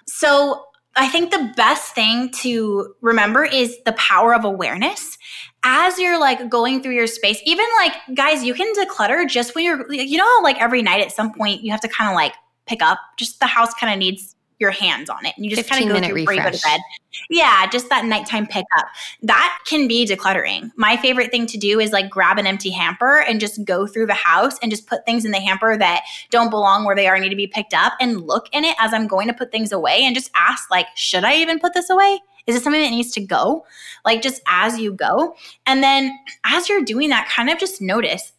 So, 0.06 0.64
I 0.96 1.08
think 1.08 1.30
the 1.30 1.52
best 1.56 1.94
thing 1.94 2.30
to 2.42 2.94
remember 3.00 3.44
is 3.44 3.78
the 3.84 3.92
power 3.92 4.34
of 4.34 4.44
awareness. 4.44 5.18
As 5.64 5.98
you're 5.98 6.18
like 6.18 6.48
going 6.48 6.82
through 6.82 6.94
your 6.94 7.06
space, 7.06 7.40
even 7.44 7.64
like 7.78 7.92
guys, 8.14 8.44
you 8.44 8.54
can 8.54 8.72
declutter 8.74 9.28
just 9.28 9.54
when 9.54 9.64
you're, 9.64 9.92
you 9.92 10.18
know, 10.18 10.40
like 10.42 10.60
every 10.60 10.82
night 10.82 11.00
at 11.00 11.12
some 11.12 11.32
point 11.32 11.62
you 11.62 11.70
have 11.70 11.80
to 11.80 11.88
kind 11.88 12.10
of 12.10 12.14
like 12.14 12.34
pick 12.66 12.82
up, 12.82 12.98
just 13.18 13.40
the 13.40 13.46
house 13.46 13.72
kind 13.74 13.92
of 13.92 13.98
needs 13.98 14.36
your 14.60 14.70
hands 14.70 15.08
on 15.08 15.24
it 15.24 15.32
and 15.36 15.44
you 15.44 15.56
just 15.56 15.68
kind 15.68 15.82
of 15.82 15.88
go 15.88 16.06
through 16.06 16.14
before 16.14 16.34
you 16.34 16.42
go 16.42 16.50
to 16.50 16.62
bed. 16.62 16.80
Yeah, 17.28 17.66
just 17.70 17.88
that 17.88 18.04
nighttime 18.04 18.46
pickup. 18.46 18.86
That 19.22 19.58
can 19.66 19.88
be 19.88 20.06
decluttering. 20.06 20.70
My 20.76 20.96
favorite 20.98 21.30
thing 21.30 21.46
to 21.46 21.58
do 21.58 21.80
is 21.80 21.92
like 21.92 22.10
grab 22.10 22.38
an 22.38 22.46
empty 22.46 22.70
hamper 22.70 23.20
and 23.20 23.40
just 23.40 23.64
go 23.64 23.86
through 23.86 24.06
the 24.06 24.14
house 24.14 24.58
and 24.62 24.70
just 24.70 24.86
put 24.86 25.04
things 25.06 25.24
in 25.24 25.32
the 25.32 25.40
hamper 25.40 25.76
that 25.76 26.02
don't 26.30 26.50
belong 26.50 26.84
where 26.84 26.94
they 26.94 27.08
are 27.08 27.18
need 27.18 27.30
to 27.30 27.36
be 27.36 27.46
picked 27.46 27.74
up 27.74 27.94
and 28.00 28.26
look 28.26 28.48
in 28.52 28.64
it 28.64 28.76
as 28.78 28.92
I'm 28.92 29.06
going 29.06 29.28
to 29.28 29.34
put 29.34 29.50
things 29.50 29.72
away 29.72 30.02
and 30.02 30.14
just 30.14 30.30
ask 30.36 30.70
like, 30.70 30.86
should 30.94 31.24
I 31.24 31.36
even 31.36 31.58
put 31.58 31.74
this 31.74 31.90
away? 31.90 32.20
Is 32.46 32.54
it 32.54 32.62
something 32.62 32.82
that 32.82 32.90
needs 32.90 33.12
to 33.12 33.20
go? 33.20 33.64
Like 34.04 34.22
just 34.22 34.42
as 34.46 34.78
you 34.78 34.92
go. 34.92 35.34
And 35.66 35.82
then 35.82 36.16
as 36.44 36.68
you're 36.68 36.84
doing 36.84 37.08
that, 37.10 37.28
kind 37.28 37.50
of 37.50 37.58
just 37.58 37.80
notice, 37.80 38.32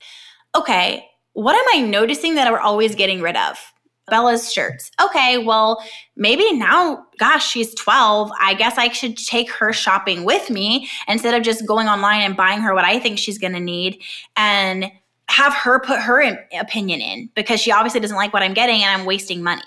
okay, 0.56 1.08
what 1.34 1.56
am 1.56 1.66
I 1.84 1.88
noticing 1.88 2.36
that 2.36 2.52
we're 2.52 2.60
always 2.60 2.96
getting 2.96 3.22
rid 3.22 3.38
of? 3.38 3.71
Bella's 4.12 4.53
shirts. 4.53 4.91
Okay, 5.01 5.39
well, 5.39 5.84
maybe 6.16 6.51
now, 6.53 7.05
gosh, 7.18 7.49
she's 7.49 7.74
12. 7.74 8.30
I 8.39 8.53
guess 8.53 8.78
I 8.78 8.89
should 8.89 9.18
take 9.18 9.49
her 9.53 9.74
shopping 9.74 10.26
with 10.26 10.51
me 10.51 10.89
instead 11.07 11.34
of 11.34 11.41
just 11.41 11.66
going 11.66 11.88
online 11.88 12.22
and 12.22 12.38
buying 12.38 12.59
her 12.59 12.76
what 12.76 12.86
I 12.86 12.99
think 12.99 13.18
she's 13.18 13.39
going 13.39 13.53
to 13.53 13.59
need 13.59 14.03
and 14.36 14.91
have 15.30 15.53
her 15.53 15.80
put 15.80 15.99
her 16.01 16.22
in, 16.22 16.38
opinion 16.59 16.99
in 16.99 17.30
because 17.36 17.62
she 17.62 17.72
obviously 17.72 18.01
doesn't 18.01 18.18
like 18.18 18.34
what 18.34 18.43
I'm 18.43 18.53
getting 18.53 18.84
and 18.84 18.99
I'm 19.01 19.07
wasting 19.07 19.41
money. 19.41 19.64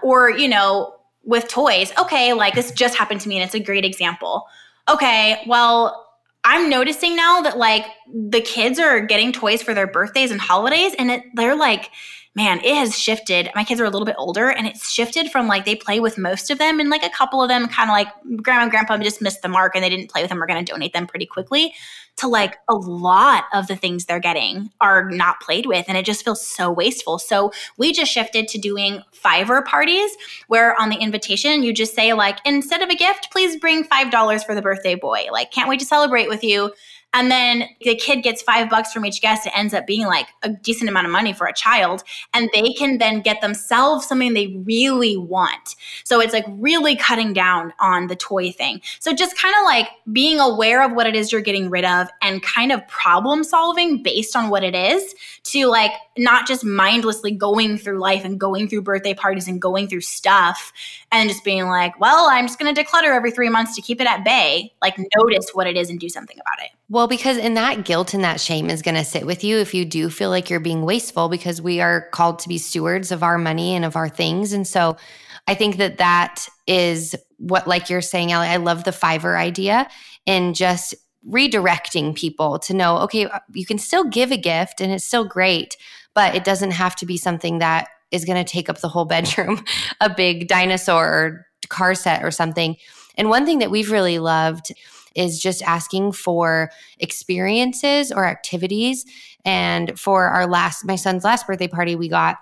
Or, 0.00 0.30
you 0.30 0.48
know, 0.48 0.94
with 1.24 1.48
toys, 1.48 1.92
okay, 1.98 2.32
like 2.32 2.54
this 2.54 2.70
just 2.70 2.94
happened 2.94 3.20
to 3.22 3.28
me 3.28 3.36
and 3.36 3.44
it's 3.44 3.54
a 3.54 3.60
great 3.60 3.84
example. 3.84 4.46
Okay, 4.88 5.42
well, 5.48 6.06
I'm 6.44 6.70
noticing 6.70 7.16
now 7.16 7.40
that 7.40 7.58
like 7.58 7.84
the 8.14 8.40
kids 8.40 8.78
are 8.78 9.00
getting 9.00 9.32
toys 9.32 9.60
for 9.60 9.74
their 9.74 9.88
birthdays 9.88 10.30
and 10.30 10.40
holidays 10.40 10.94
and 10.96 11.10
it, 11.10 11.24
they're 11.34 11.56
like 11.56 11.90
man, 12.36 12.60
it 12.62 12.74
has 12.74 12.96
shifted. 12.96 13.50
My 13.54 13.64
kids 13.64 13.80
are 13.80 13.86
a 13.86 13.90
little 13.90 14.04
bit 14.04 14.14
older 14.18 14.50
and 14.50 14.66
it's 14.66 14.90
shifted 14.90 15.30
from 15.30 15.48
like 15.48 15.64
they 15.64 15.74
play 15.74 16.00
with 16.00 16.18
most 16.18 16.50
of 16.50 16.58
them 16.58 16.78
and 16.78 16.90
like 16.90 17.02
a 17.02 17.08
couple 17.08 17.42
of 17.42 17.48
them 17.48 17.66
kind 17.66 17.88
of 17.88 17.94
like 17.94 18.42
grandma 18.42 18.62
and 18.62 18.70
grandpa 18.70 18.98
just 18.98 19.22
missed 19.22 19.40
the 19.40 19.48
mark 19.48 19.74
and 19.74 19.82
they 19.82 19.88
didn't 19.88 20.10
play 20.10 20.20
with 20.20 20.28
them. 20.28 20.38
We're 20.38 20.46
going 20.46 20.62
to 20.62 20.70
donate 20.70 20.92
them 20.92 21.06
pretty 21.06 21.24
quickly 21.24 21.72
to 22.16 22.28
like 22.28 22.56
a 22.68 22.74
lot 22.74 23.44
of 23.54 23.66
the 23.68 23.76
things 23.76 24.04
they're 24.04 24.20
getting 24.20 24.70
are 24.82 25.10
not 25.10 25.40
played 25.40 25.64
with 25.64 25.86
and 25.88 25.96
it 25.96 26.04
just 26.04 26.24
feels 26.24 26.46
so 26.46 26.70
wasteful. 26.70 27.18
So 27.18 27.52
we 27.78 27.92
just 27.92 28.12
shifted 28.12 28.48
to 28.48 28.58
doing 28.58 29.02
fiver 29.12 29.62
parties 29.62 30.10
where 30.48 30.78
on 30.80 30.90
the 30.90 30.96
invitation 30.96 31.62
you 31.62 31.72
just 31.72 31.94
say 31.94 32.12
like 32.12 32.38
instead 32.44 32.82
of 32.82 32.90
a 32.90 32.94
gift, 32.94 33.28
please 33.32 33.56
bring 33.56 33.84
$5 33.84 34.44
for 34.44 34.54
the 34.54 34.62
birthday 34.62 34.94
boy. 34.94 35.26
Like 35.32 35.52
can't 35.52 35.70
wait 35.70 35.80
to 35.80 35.86
celebrate 35.86 36.28
with 36.28 36.44
you 36.44 36.72
and 37.16 37.30
then 37.30 37.64
the 37.80 37.94
kid 37.94 38.22
gets 38.22 38.42
five 38.42 38.68
bucks 38.68 38.92
from 38.92 39.06
each 39.06 39.22
guest. 39.22 39.46
It 39.46 39.52
ends 39.56 39.72
up 39.72 39.86
being 39.86 40.06
like 40.06 40.26
a 40.42 40.50
decent 40.50 40.90
amount 40.90 41.06
of 41.06 41.12
money 41.12 41.32
for 41.32 41.46
a 41.46 41.52
child. 41.52 42.02
And 42.34 42.50
they 42.52 42.74
can 42.74 42.98
then 42.98 43.22
get 43.22 43.40
themselves 43.40 44.06
something 44.06 44.34
they 44.34 44.48
really 44.66 45.16
want. 45.16 45.76
So 46.04 46.20
it's 46.20 46.34
like 46.34 46.44
really 46.46 46.94
cutting 46.94 47.32
down 47.32 47.72
on 47.80 48.08
the 48.08 48.16
toy 48.16 48.52
thing. 48.52 48.82
So 49.00 49.14
just 49.14 49.38
kind 49.38 49.54
of 49.58 49.64
like 49.64 49.88
being 50.12 50.40
aware 50.40 50.84
of 50.84 50.92
what 50.92 51.06
it 51.06 51.16
is 51.16 51.32
you're 51.32 51.40
getting 51.40 51.70
rid 51.70 51.86
of 51.86 52.08
and 52.20 52.42
kind 52.42 52.70
of 52.70 52.86
problem 52.86 53.44
solving 53.44 54.02
based 54.02 54.36
on 54.36 54.50
what 54.50 54.62
it 54.62 54.74
is 54.74 55.14
to 55.44 55.66
like 55.68 55.92
not 56.18 56.46
just 56.46 56.64
mindlessly 56.64 57.30
going 57.30 57.78
through 57.78 57.98
life 57.98 58.26
and 58.26 58.38
going 58.38 58.68
through 58.68 58.82
birthday 58.82 59.14
parties 59.14 59.48
and 59.48 59.62
going 59.62 59.88
through 59.88 60.02
stuff 60.02 60.70
and 61.12 61.30
just 61.30 61.44
being 61.44 61.66
like, 61.66 61.98
well, 61.98 62.28
I'm 62.30 62.46
just 62.46 62.58
going 62.58 62.74
to 62.74 62.84
declutter 62.84 63.14
every 63.14 63.30
three 63.30 63.48
months 63.48 63.74
to 63.76 63.80
keep 63.80 64.02
it 64.02 64.06
at 64.06 64.22
bay. 64.22 64.74
Like, 64.82 64.98
notice 65.16 65.50
what 65.54 65.66
it 65.66 65.78
is 65.78 65.88
and 65.88 65.98
do 65.98 66.10
something 66.10 66.36
about 66.38 66.62
it. 66.62 66.75
Well, 66.88 67.08
because 67.08 67.36
in 67.36 67.54
that 67.54 67.84
guilt 67.84 68.14
and 68.14 68.22
that 68.22 68.40
shame 68.40 68.70
is 68.70 68.80
going 68.80 68.94
to 68.94 69.04
sit 69.04 69.26
with 69.26 69.42
you 69.42 69.58
if 69.58 69.74
you 69.74 69.84
do 69.84 70.08
feel 70.08 70.30
like 70.30 70.48
you're 70.48 70.60
being 70.60 70.82
wasteful 70.82 71.28
because 71.28 71.60
we 71.60 71.80
are 71.80 72.08
called 72.10 72.38
to 72.40 72.48
be 72.48 72.58
stewards 72.58 73.10
of 73.10 73.24
our 73.24 73.38
money 73.38 73.74
and 73.74 73.84
of 73.84 73.96
our 73.96 74.08
things. 74.08 74.52
And 74.52 74.66
so 74.66 74.96
I 75.48 75.54
think 75.54 75.78
that 75.78 75.98
that 75.98 76.46
is 76.68 77.16
what, 77.38 77.66
like 77.66 77.90
you're 77.90 78.00
saying, 78.00 78.30
Allie, 78.30 78.48
I 78.48 78.56
love 78.56 78.84
the 78.84 78.92
fiver 78.92 79.36
idea 79.36 79.88
and 80.28 80.54
just 80.54 80.94
redirecting 81.28 82.14
people 82.14 82.60
to 82.60 82.74
know, 82.74 82.98
okay, 82.98 83.26
uh, 83.26 83.40
you 83.52 83.66
can 83.66 83.78
still 83.78 84.04
give 84.04 84.30
a 84.30 84.36
gift 84.36 84.80
and 84.80 84.92
it's 84.92 85.04
still 85.04 85.24
great, 85.24 85.76
but 86.14 86.36
it 86.36 86.44
doesn't 86.44 86.70
have 86.70 86.94
to 86.96 87.06
be 87.06 87.16
something 87.16 87.58
that 87.58 87.88
is 88.12 88.24
going 88.24 88.42
to 88.42 88.50
take 88.50 88.68
up 88.68 88.78
the 88.78 88.88
whole 88.88 89.04
bedroom, 89.06 89.64
a 90.00 90.08
big 90.08 90.46
dinosaur 90.46 91.08
or 91.08 91.46
car 91.68 91.96
set 91.96 92.24
or 92.24 92.30
something. 92.30 92.76
And 93.16 93.28
one 93.28 93.44
thing 93.44 93.58
that 93.58 93.72
we've 93.72 93.90
really 93.90 94.20
loved 94.20 94.72
is 95.16 95.40
just 95.40 95.62
asking 95.62 96.12
for 96.12 96.70
experiences 96.98 98.12
or 98.12 98.26
activities. 98.26 99.04
And 99.44 99.98
for 99.98 100.26
our 100.26 100.46
last, 100.46 100.84
my 100.84 100.96
son's 100.96 101.24
last 101.24 101.46
birthday 101.46 101.68
party, 101.68 101.96
we 101.96 102.08
got 102.08 102.38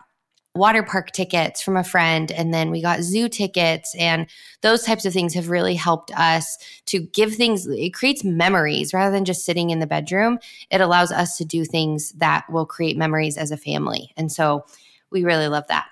water 0.55 0.85
park 0.85 1.11
tickets 1.11 1.61
from 1.61 1.77
a 1.77 1.83
friend 1.83 2.31
and 2.31 2.55
then 2.55 2.71
we 2.71 2.81
got 2.81 3.03
zoo 3.03 3.29
tickets 3.29 3.93
and 3.99 4.29
those 4.61 4.85
types 4.85 5.05
of 5.05 5.13
things 5.13 5.35
have 5.35 5.49
really 5.49 5.75
helped 5.75 6.13
us 6.17 6.57
to 6.87 7.01
give 7.01 7.35
things 7.35 7.67
it 7.67 7.93
creates 7.93 8.23
memories. 8.23 8.95
Rather 8.95 9.11
than 9.11 9.25
just 9.25 9.45
sitting 9.45 9.71
in 9.71 9.81
the 9.81 9.87
bedroom 9.87 10.39
it 10.71 10.81
allows 10.81 11.11
us 11.11 11.37
to 11.37 11.45
do 11.45 11.65
things 11.65 12.13
that 12.13 12.49
will 12.49 12.67
create 12.67 12.97
memories 12.97 13.37
as 13.37 13.51
a 13.51 13.57
family. 13.57 14.13
And 14.17 14.31
so 14.31 14.65
we 15.11 15.25
really 15.25 15.49
love 15.49 15.67
that. 15.69 15.87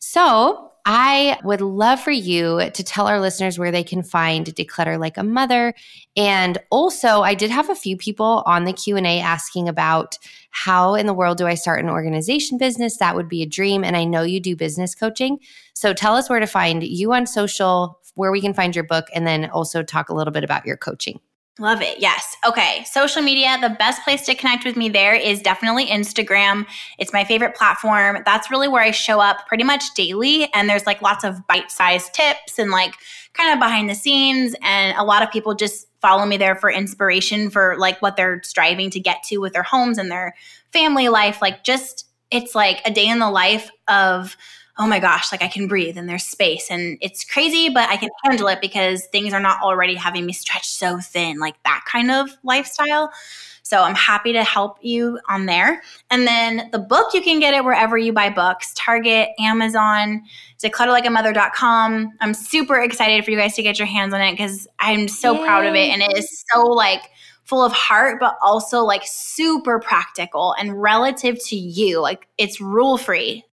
So 0.00 0.70
I 0.86 1.38
would 1.42 1.62
love 1.62 2.00
for 2.00 2.10
you 2.10 2.70
to 2.70 2.84
tell 2.84 3.06
our 3.06 3.18
listeners 3.18 3.58
where 3.58 3.70
they 3.70 3.82
can 3.82 4.02
find 4.02 4.46
Declutter 4.46 4.98
Like 4.98 5.16
a 5.16 5.22
Mother. 5.22 5.72
And 6.14 6.58
also, 6.70 7.22
I 7.22 7.34
did 7.34 7.50
have 7.50 7.70
a 7.70 7.74
few 7.74 7.96
people 7.96 8.42
on 8.44 8.64
the 8.64 8.72
Q&A 8.74 9.20
asking 9.20 9.66
about 9.66 10.18
how 10.50 10.94
in 10.94 11.06
the 11.06 11.14
world 11.14 11.38
do 11.38 11.46
I 11.46 11.54
start 11.54 11.82
an 11.82 11.88
organization 11.88 12.58
business? 12.58 12.98
That 12.98 13.16
would 13.16 13.30
be 13.30 13.42
a 13.42 13.46
dream. 13.46 13.82
And 13.82 13.96
I 13.96 14.04
know 14.04 14.22
you 14.22 14.40
do 14.40 14.56
business 14.56 14.94
coaching. 14.94 15.38
So 15.72 15.94
tell 15.94 16.16
us 16.16 16.28
where 16.28 16.40
to 16.40 16.46
find 16.46 16.82
you 16.82 17.14
on 17.14 17.26
social, 17.26 17.98
where 18.14 18.30
we 18.30 18.42
can 18.42 18.52
find 18.52 18.76
your 18.76 18.84
book, 18.84 19.06
and 19.14 19.26
then 19.26 19.48
also 19.50 19.82
talk 19.82 20.10
a 20.10 20.14
little 20.14 20.32
bit 20.32 20.44
about 20.44 20.66
your 20.66 20.76
coaching. 20.76 21.18
Love 21.60 21.82
it. 21.82 22.00
Yes. 22.00 22.36
Okay. 22.44 22.82
Social 22.82 23.22
media, 23.22 23.56
the 23.60 23.70
best 23.70 24.02
place 24.02 24.26
to 24.26 24.34
connect 24.34 24.64
with 24.64 24.76
me 24.76 24.88
there 24.88 25.14
is 25.14 25.40
definitely 25.40 25.86
Instagram. 25.86 26.66
It's 26.98 27.12
my 27.12 27.22
favorite 27.22 27.54
platform. 27.54 28.18
That's 28.24 28.50
really 28.50 28.66
where 28.66 28.82
I 28.82 28.90
show 28.90 29.20
up 29.20 29.46
pretty 29.46 29.62
much 29.62 29.94
daily. 29.94 30.52
And 30.52 30.68
there's 30.68 30.84
like 30.84 31.00
lots 31.00 31.22
of 31.22 31.46
bite 31.46 31.70
sized 31.70 32.12
tips 32.12 32.58
and 32.58 32.72
like 32.72 32.96
kind 33.34 33.52
of 33.52 33.60
behind 33.60 33.88
the 33.88 33.94
scenes. 33.94 34.56
And 34.62 34.98
a 34.98 35.04
lot 35.04 35.22
of 35.22 35.30
people 35.30 35.54
just 35.54 35.86
follow 36.02 36.26
me 36.26 36.36
there 36.36 36.56
for 36.56 36.70
inspiration 36.70 37.50
for 37.50 37.76
like 37.78 38.02
what 38.02 38.16
they're 38.16 38.42
striving 38.42 38.90
to 38.90 38.98
get 38.98 39.22
to 39.24 39.38
with 39.38 39.52
their 39.52 39.62
homes 39.62 39.96
and 39.96 40.10
their 40.10 40.34
family 40.72 41.08
life. 41.08 41.40
Like 41.40 41.62
just, 41.62 42.08
it's 42.32 42.56
like 42.56 42.82
a 42.84 42.90
day 42.90 43.06
in 43.08 43.20
the 43.20 43.30
life 43.30 43.70
of, 43.86 44.36
oh 44.78 44.86
my 44.86 44.98
gosh, 44.98 45.30
like 45.30 45.42
I 45.42 45.48
can 45.48 45.68
breathe 45.68 45.96
and 45.96 46.08
there's 46.08 46.24
space 46.24 46.68
and 46.70 46.98
it's 47.00 47.24
crazy, 47.24 47.68
but 47.68 47.88
I 47.88 47.96
can 47.96 48.08
handle 48.24 48.48
it 48.48 48.60
because 48.60 49.06
things 49.06 49.32
are 49.32 49.40
not 49.40 49.60
already 49.62 49.94
having 49.94 50.26
me 50.26 50.32
stretch 50.32 50.68
so 50.68 50.98
thin, 50.98 51.38
like 51.38 51.54
that 51.64 51.84
kind 51.90 52.10
of 52.10 52.30
lifestyle. 52.42 53.12
So 53.62 53.82
I'm 53.82 53.94
happy 53.94 54.32
to 54.32 54.42
help 54.42 54.78
you 54.82 55.18
on 55.28 55.46
there. 55.46 55.80
And 56.10 56.26
then 56.26 56.68
the 56.72 56.78
book, 56.78 57.14
you 57.14 57.22
can 57.22 57.40
get 57.40 57.54
it 57.54 57.64
wherever 57.64 57.96
you 57.96 58.12
buy 58.12 58.30
books 58.30 58.74
Target, 58.74 59.28
Amazon, 59.38 60.22
declutterlikeamother.com. 60.62 62.12
I'm 62.20 62.34
super 62.34 62.80
excited 62.80 63.24
for 63.24 63.30
you 63.30 63.38
guys 63.38 63.54
to 63.54 63.62
get 63.62 63.78
your 63.78 63.86
hands 63.86 64.12
on 64.12 64.20
it 64.20 64.32
because 64.32 64.66
I'm 64.80 65.08
so 65.08 65.34
Yay. 65.34 65.44
proud 65.44 65.66
of 65.66 65.74
it. 65.74 65.88
And 65.88 66.02
it 66.02 66.18
is 66.18 66.44
so 66.52 66.62
like, 66.62 67.10
full 67.44 67.62
of 67.62 67.72
heart, 67.72 68.18
but 68.20 68.38
also 68.40 68.80
like 68.80 69.02
super 69.04 69.78
practical 69.78 70.54
and 70.58 70.80
relative 70.80 71.38
to 71.44 71.56
you. 71.56 72.00
Like 72.00 72.26
it's 72.38 72.58
rule 72.58 72.96
free. 72.96 73.44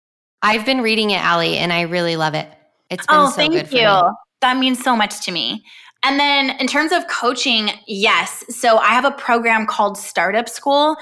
I've 0.42 0.66
been 0.66 0.80
reading 0.80 1.10
it, 1.10 1.20
Allie, 1.22 1.58
and 1.58 1.72
I 1.72 1.82
really 1.82 2.16
love 2.16 2.34
it. 2.34 2.48
It's 2.90 3.06
been 3.06 3.16
oh, 3.16 3.30
so 3.30 3.36
thank 3.36 3.54
you. 3.72 3.86
Me. 3.86 4.10
That 4.40 4.58
means 4.58 4.82
so 4.82 4.96
much 4.96 5.24
to 5.24 5.32
me. 5.32 5.64
And 6.02 6.18
then 6.18 6.58
in 6.58 6.66
terms 6.66 6.90
of 6.92 7.06
coaching, 7.06 7.70
yes. 7.86 8.44
So 8.48 8.78
I 8.78 8.88
have 8.88 9.04
a 9.04 9.12
program 9.12 9.66
called 9.66 9.96
Startup 9.96 10.48
School. 10.48 10.96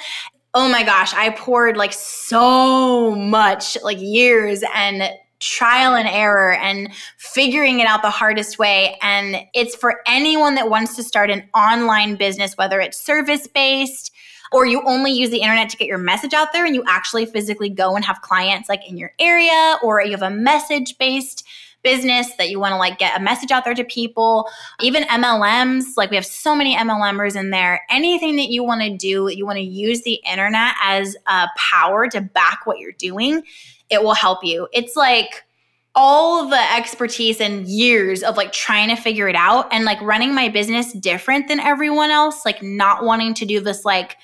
Oh 0.52 0.68
my 0.68 0.82
gosh, 0.82 1.14
I 1.14 1.30
poured 1.30 1.76
like 1.76 1.94
so 1.94 3.14
much, 3.14 3.78
like 3.82 3.98
years 3.98 4.62
and 4.74 5.10
trial 5.38 5.94
and 5.94 6.06
error 6.06 6.52
and 6.52 6.92
figuring 7.16 7.80
it 7.80 7.86
out 7.86 8.02
the 8.02 8.10
hardest 8.10 8.58
way. 8.58 8.98
And 9.00 9.36
it's 9.54 9.74
for 9.74 10.00
anyone 10.06 10.54
that 10.56 10.68
wants 10.68 10.96
to 10.96 11.02
start 11.02 11.30
an 11.30 11.48
online 11.54 12.16
business, 12.16 12.58
whether 12.58 12.78
it's 12.78 13.00
service 13.00 13.46
based, 13.46 14.12
or 14.52 14.66
you 14.66 14.82
only 14.86 15.12
use 15.12 15.30
the 15.30 15.38
internet 15.38 15.68
to 15.70 15.76
get 15.76 15.86
your 15.86 15.98
message 15.98 16.34
out 16.34 16.52
there 16.52 16.66
and 16.66 16.74
you 16.74 16.82
actually 16.86 17.26
physically 17.26 17.68
go 17.68 17.94
and 17.96 18.04
have 18.04 18.20
clients 18.22 18.68
like 18.68 18.88
in 18.88 18.96
your 18.96 19.12
area 19.18 19.76
or 19.82 20.02
you 20.02 20.10
have 20.10 20.22
a 20.22 20.30
message 20.30 20.98
based 20.98 21.46
business 21.82 22.34
that 22.36 22.50
you 22.50 22.60
want 22.60 22.72
to 22.72 22.76
like 22.76 22.98
get 22.98 23.18
a 23.18 23.22
message 23.22 23.50
out 23.50 23.64
there 23.64 23.74
to 23.74 23.84
people. 23.84 24.48
Even 24.80 25.04
mlms 25.04 25.84
like 25.96 26.10
we 26.10 26.16
have 26.16 26.26
so 26.26 26.54
many 26.54 26.76
mlmers 26.76 27.36
in 27.36 27.50
there. 27.50 27.80
Anything 27.90 28.36
that 28.36 28.50
you 28.50 28.62
want 28.62 28.82
to 28.82 28.96
do 28.96 29.28
you 29.28 29.46
want 29.46 29.56
to 29.56 29.64
use 29.64 30.02
the 30.02 30.20
internet 30.30 30.74
as 30.82 31.16
a 31.26 31.48
power 31.56 32.08
to 32.08 32.20
back 32.20 32.66
what 32.66 32.78
you're 32.78 32.92
doing 32.92 33.42
it 33.88 34.02
will 34.02 34.14
help 34.14 34.44
you. 34.44 34.68
It's 34.72 34.94
like 34.94 35.42
all 35.94 36.48
the 36.48 36.72
expertise 36.76 37.40
and 37.40 37.66
years 37.66 38.22
of 38.22 38.36
like 38.36 38.52
trying 38.52 38.88
to 38.88 38.96
figure 38.96 39.28
it 39.28 39.34
out 39.34 39.66
and 39.72 39.84
like 39.84 40.00
running 40.00 40.32
my 40.32 40.48
business 40.48 40.92
different 40.92 41.48
than 41.48 41.58
everyone 41.58 42.10
else 42.10 42.44
like 42.44 42.62
not 42.62 43.02
wanting 43.02 43.34
to 43.34 43.44
do 43.44 43.58
this 43.60 43.84
like 43.84 44.16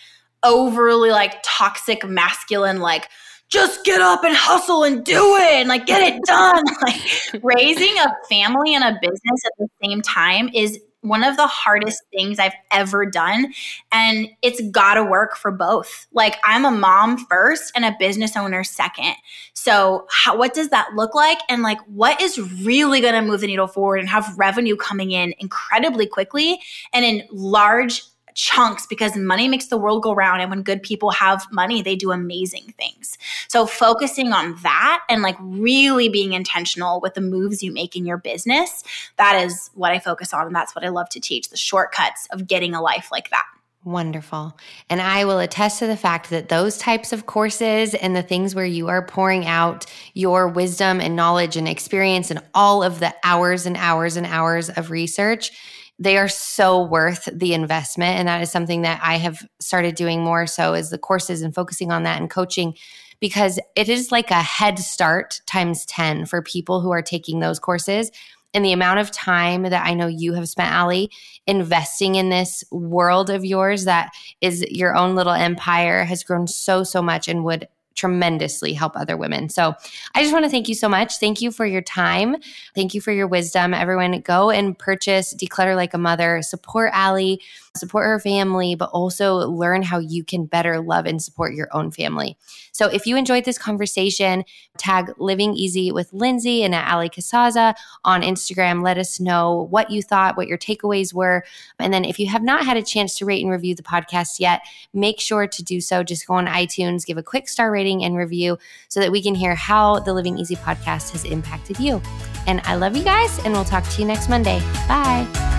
overly 0.46 1.10
like 1.10 1.38
toxic 1.42 2.06
masculine 2.06 2.80
like 2.80 3.08
just 3.48 3.84
get 3.84 4.00
up 4.00 4.24
and 4.24 4.34
hustle 4.34 4.84
and 4.84 5.04
do 5.04 5.36
it 5.36 5.54
and 5.54 5.68
like 5.68 5.86
get 5.86 6.02
it 6.02 6.22
done 6.24 6.64
like 6.82 7.42
raising 7.42 7.98
a 7.98 8.06
family 8.28 8.74
and 8.74 8.84
a 8.84 8.98
business 9.00 9.44
at 9.44 9.52
the 9.58 9.68
same 9.82 10.00
time 10.02 10.48
is 10.54 10.80
one 11.06 11.22
of 11.22 11.36
the 11.36 11.46
hardest 11.46 12.02
things 12.12 12.38
I've 12.38 12.54
ever 12.70 13.06
done. 13.06 13.52
And 13.92 14.28
it's 14.42 14.60
got 14.70 14.94
to 14.94 15.04
work 15.04 15.36
for 15.36 15.50
both. 15.50 16.06
Like, 16.12 16.36
I'm 16.44 16.64
a 16.64 16.70
mom 16.70 17.24
first 17.26 17.72
and 17.74 17.84
a 17.84 17.94
business 17.98 18.36
owner 18.36 18.64
second. 18.64 19.14
So, 19.54 20.06
how, 20.10 20.36
what 20.36 20.54
does 20.54 20.70
that 20.70 20.88
look 20.94 21.14
like? 21.14 21.38
And 21.48 21.62
like, 21.62 21.78
what 21.86 22.20
is 22.20 22.38
really 22.64 23.00
going 23.00 23.14
to 23.14 23.22
move 23.22 23.40
the 23.40 23.46
needle 23.46 23.68
forward 23.68 24.00
and 24.00 24.08
have 24.08 24.36
revenue 24.36 24.76
coming 24.76 25.12
in 25.12 25.34
incredibly 25.38 26.06
quickly 26.06 26.58
and 26.92 27.04
in 27.04 27.22
large 27.30 28.02
chunks 28.36 28.86
because 28.86 29.16
money 29.16 29.48
makes 29.48 29.66
the 29.66 29.78
world 29.78 30.02
go 30.02 30.14
round. 30.14 30.40
And 30.40 30.50
when 30.50 30.62
good 30.62 30.82
people 30.82 31.10
have 31.10 31.46
money, 31.50 31.82
they 31.82 31.96
do 31.96 32.12
amazing 32.12 32.74
things. 32.78 33.18
So 33.48 33.66
focusing 33.66 34.32
on 34.32 34.56
that 34.62 35.02
and 35.08 35.22
like 35.22 35.36
really 35.40 36.08
being 36.08 36.34
intentional 36.34 37.00
with 37.00 37.14
the 37.14 37.22
moves 37.22 37.62
you 37.62 37.72
make 37.72 37.96
in 37.96 38.06
your 38.06 38.18
business, 38.18 38.84
that 39.16 39.42
is 39.42 39.70
what 39.74 39.90
I 39.90 39.98
focus 39.98 40.32
on. 40.32 40.46
And 40.46 40.54
that's 40.54 40.74
what 40.74 40.84
I 40.84 40.90
love 40.90 41.08
to 41.10 41.20
teach 41.20 41.48
the 41.48 41.56
shortcuts 41.56 42.28
of 42.30 42.46
getting 42.46 42.74
a 42.74 42.82
life 42.82 43.08
like 43.10 43.30
that. 43.30 43.44
Wonderful. 43.84 44.58
And 44.90 45.00
I 45.00 45.24
will 45.24 45.38
attest 45.38 45.78
to 45.78 45.86
the 45.86 45.96
fact 45.96 46.28
that 46.30 46.48
those 46.48 46.76
types 46.76 47.12
of 47.12 47.26
courses 47.26 47.94
and 47.94 48.16
the 48.16 48.22
things 48.22 48.52
where 48.52 48.66
you 48.66 48.88
are 48.88 49.06
pouring 49.06 49.46
out 49.46 49.86
your 50.12 50.48
wisdom 50.48 51.00
and 51.00 51.14
knowledge 51.14 51.56
and 51.56 51.68
experience 51.68 52.30
and 52.32 52.42
all 52.52 52.82
of 52.82 52.98
the 52.98 53.14
hours 53.22 53.64
and 53.64 53.76
hours 53.76 54.16
and 54.16 54.26
hours 54.26 54.68
of 54.70 54.90
research 54.90 55.52
they 55.98 56.18
are 56.18 56.28
so 56.28 56.82
worth 56.84 57.28
the 57.32 57.54
investment. 57.54 58.18
And 58.18 58.28
that 58.28 58.42
is 58.42 58.50
something 58.50 58.82
that 58.82 59.00
I 59.02 59.16
have 59.16 59.46
started 59.60 59.94
doing 59.94 60.22
more 60.22 60.46
so 60.46 60.74
is 60.74 60.90
the 60.90 60.98
courses 60.98 61.42
and 61.42 61.54
focusing 61.54 61.90
on 61.90 62.02
that 62.02 62.20
and 62.20 62.30
coaching 62.30 62.74
because 63.18 63.58
it 63.74 63.88
is 63.88 64.12
like 64.12 64.30
a 64.30 64.42
head 64.42 64.78
start 64.78 65.40
times 65.46 65.86
10 65.86 66.26
for 66.26 66.42
people 66.42 66.80
who 66.80 66.90
are 66.90 67.02
taking 67.02 67.40
those 67.40 67.58
courses. 67.58 68.10
And 68.52 68.64
the 68.64 68.72
amount 68.72 69.00
of 69.00 69.10
time 69.10 69.64
that 69.64 69.86
I 69.86 69.94
know 69.94 70.06
you 70.06 70.34
have 70.34 70.48
spent, 70.48 70.72
Allie, 70.72 71.10
investing 71.46 72.14
in 72.14 72.30
this 72.30 72.64
world 72.70 73.28
of 73.30 73.44
yours 73.44 73.84
that 73.84 74.10
is 74.40 74.62
your 74.70 74.96
own 74.96 75.14
little 75.14 75.32
empire 75.32 76.04
has 76.04 76.24
grown 76.24 76.46
so, 76.46 76.82
so 76.82 77.02
much 77.02 77.28
and 77.28 77.44
would 77.44 77.68
tremendously 77.96 78.72
help 78.72 78.96
other 78.96 79.16
women. 79.16 79.48
So 79.48 79.74
I 80.14 80.22
just 80.22 80.32
want 80.32 80.44
to 80.44 80.50
thank 80.50 80.68
you 80.68 80.74
so 80.74 80.88
much. 80.88 81.18
Thank 81.18 81.40
you 81.40 81.50
for 81.50 81.66
your 81.66 81.82
time. 81.82 82.36
Thank 82.74 82.94
you 82.94 83.00
for 83.00 83.10
your 83.10 83.26
wisdom. 83.26 83.74
Everyone, 83.74 84.20
go 84.20 84.50
and 84.50 84.78
purchase 84.78 85.34
Declutter 85.34 85.74
Like 85.74 85.94
a 85.94 85.98
Mother. 85.98 86.42
Support 86.42 86.90
Allie, 86.92 87.40
support 87.76 88.06
her 88.06 88.18
family, 88.18 88.74
but 88.74 88.90
also 88.90 89.36
learn 89.48 89.82
how 89.82 89.98
you 89.98 90.24
can 90.24 90.46
better 90.46 90.80
love 90.80 91.06
and 91.06 91.22
support 91.22 91.54
your 91.54 91.68
own 91.72 91.90
family. 91.90 92.36
So 92.72 92.86
if 92.88 93.06
you 93.06 93.16
enjoyed 93.16 93.44
this 93.44 93.58
conversation, 93.58 94.44
tag 94.76 95.12
Living 95.18 95.54
Easy 95.54 95.92
with 95.92 96.12
Lindsay 96.12 96.62
and 96.62 96.74
Allie 96.74 97.08
Casazza 97.08 97.74
on 98.04 98.22
Instagram. 98.22 98.82
Let 98.82 98.98
us 98.98 99.18
know 99.18 99.66
what 99.70 99.90
you 99.90 100.02
thought, 100.02 100.36
what 100.36 100.48
your 100.48 100.58
takeaways 100.58 101.14
were. 101.14 101.44
And 101.78 101.92
then 101.92 102.04
if 102.04 102.18
you 102.18 102.26
have 102.28 102.42
not 102.42 102.64
had 102.64 102.76
a 102.76 102.82
chance 102.82 103.16
to 103.18 103.24
rate 103.24 103.42
and 103.42 103.50
review 103.50 103.74
the 103.74 103.82
podcast 103.82 104.40
yet, 104.40 104.62
make 104.92 105.20
sure 105.20 105.46
to 105.46 105.62
do 105.62 105.80
so. 105.80 106.02
Just 106.02 106.26
go 106.26 106.34
on 106.34 106.46
iTunes, 106.46 107.06
give 107.06 107.18
a 107.18 107.22
quick 107.22 107.48
star 107.48 107.70
rating 107.70 108.04
and 108.04 108.16
review 108.16 108.58
so 108.88 109.00
that 109.00 109.12
we 109.12 109.22
can 109.22 109.34
hear 109.34 109.54
how 109.54 110.00
the 110.00 110.12
Living 110.12 110.38
Easy 110.38 110.56
podcast 110.56 111.12
has 111.12 111.24
impacted 111.24 111.78
you. 111.78 112.00
And 112.46 112.60
I 112.64 112.76
love 112.76 112.96
you 112.96 113.02
guys, 113.02 113.38
and 113.44 113.52
we'll 113.52 113.64
talk 113.64 113.84
to 113.88 114.00
you 114.00 114.06
next 114.06 114.28
Monday. 114.28 114.60
Bye. 114.86 115.55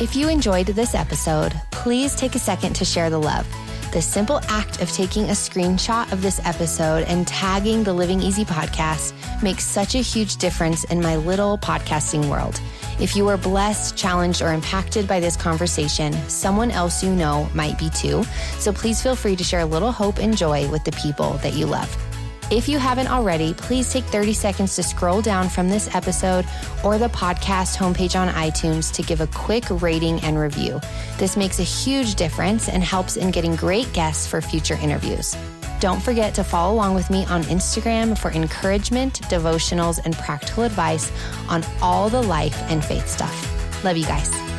If 0.00 0.16
you 0.16 0.28
enjoyed 0.28 0.66
this 0.66 0.92
episode, 0.92 1.52
please 1.70 2.16
take 2.16 2.34
a 2.34 2.40
second 2.40 2.74
to 2.74 2.84
share 2.84 3.10
the 3.10 3.20
love. 3.20 3.46
The 3.92 4.02
simple 4.02 4.40
act 4.48 4.82
of 4.82 4.90
taking 4.90 5.26
a 5.26 5.34
screenshot 5.34 6.10
of 6.10 6.20
this 6.20 6.40
episode 6.44 7.04
and 7.04 7.28
tagging 7.28 7.84
the 7.84 7.92
Living 7.92 8.20
Easy 8.20 8.44
podcast 8.44 9.12
makes 9.40 9.62
such 9.62 9.94
a 9.94 9.98
huge 9.98 10.38
difference 10.38 10.82
in 10.82 11.00
my 11.00 11.14
little 11.14 11.56
podcasting 11.58 12.28
world. 12.28 12.60
If 12.98 13.14
you 13.14 13.28
are 13.28 13.36
blessed, 13.36 13.96
challenged, 13.96 14.42
or 14.42 14.52
impacted 14.52 15.06
by 15.06 15.20
this 15.20 15.36
conversation, 15.36 16.12
someone 16.28 16.72
else 16.72 17.04
you 17.04 17.14
know 17.14 17.48
might 17.54 17.78
be 17.78 17.88
too. 17.90 18.24
So 18.58 18.72
please 18.72 19.00
feel 19.00 19.14
free 19.14 19.36
to 19.36 19.44
share 19.44 19.60
a 19.60 19.64
little 19.64 19.92
hope 19.92 20.18
and 20.18 20.36
joy 20.36 20.68
with 20.70 20.82
the 20.82 20.92
people 20.92 21.34
that 21.34 21.52
you 21.54 21.66
love. 21.66 21.96
If 22.50 22.68
you 22.68 22.78
haven't 22.78 23.08
already, 23.08 23.54
please 23.54 23.90
take 23.90 24.04
30 24.04 24.34
seconds 24.34 24.76
to 24.76 24.82
scroll 24.82 25.22
down 25.22 25.48
from 25.48 25.68
this 25.68 25.92
episode 25.94 26.44
or 26.84 26.98
the 26.98 27.08
podcast 27.08 27.76
homepage 27.76 28.20
on 28.20 28.28
iTunes 28.28 28.92
to 28.94 29.02
give 29.02 29.22
a 29.22 29.26
quick 29.28 29.64
rating 29.80 30.20
and 30.20 30.38
review. 30.38 30.78
This 31.16 31.38
makes 31.38 31.58
a 31.58 31.62
huge 31.62 32.16
difference 32.16 32.68
and 32.68 32.82
helps 32.82 33.16
in 33.16 33.30
getting 33.30 33.56
great 33.56 33.90
guests 33.94 34.26
for 34.26 34.42
future 34.42 34.74
interviews. 34.74 35.34
Don't 35.80 36.02
forget 36.02 36.34
to 36.34 36.44
follow 36.44 36.74
along 36.74 36.94
with 36.94 37.08
me 37.10 37.24
on 37.26 37.42
Instagram 37.44 38.16
for 38.16 38.30
encouragement, 38.30 39.22
devotionals, 39.22 40.04
and 40.04 40.14
practical 40.14 40.64
advice 40.64 41.10
on 41.48 41.64
all 41.80 42.10
the 42.10 42.22
life 42.22 42.56
and 42.70 42.84
faith 42.84 43.08
stuff. 43.08 43.84
Love 43.84 43.96
you 43.96 44.06
guys. 44.06 44.53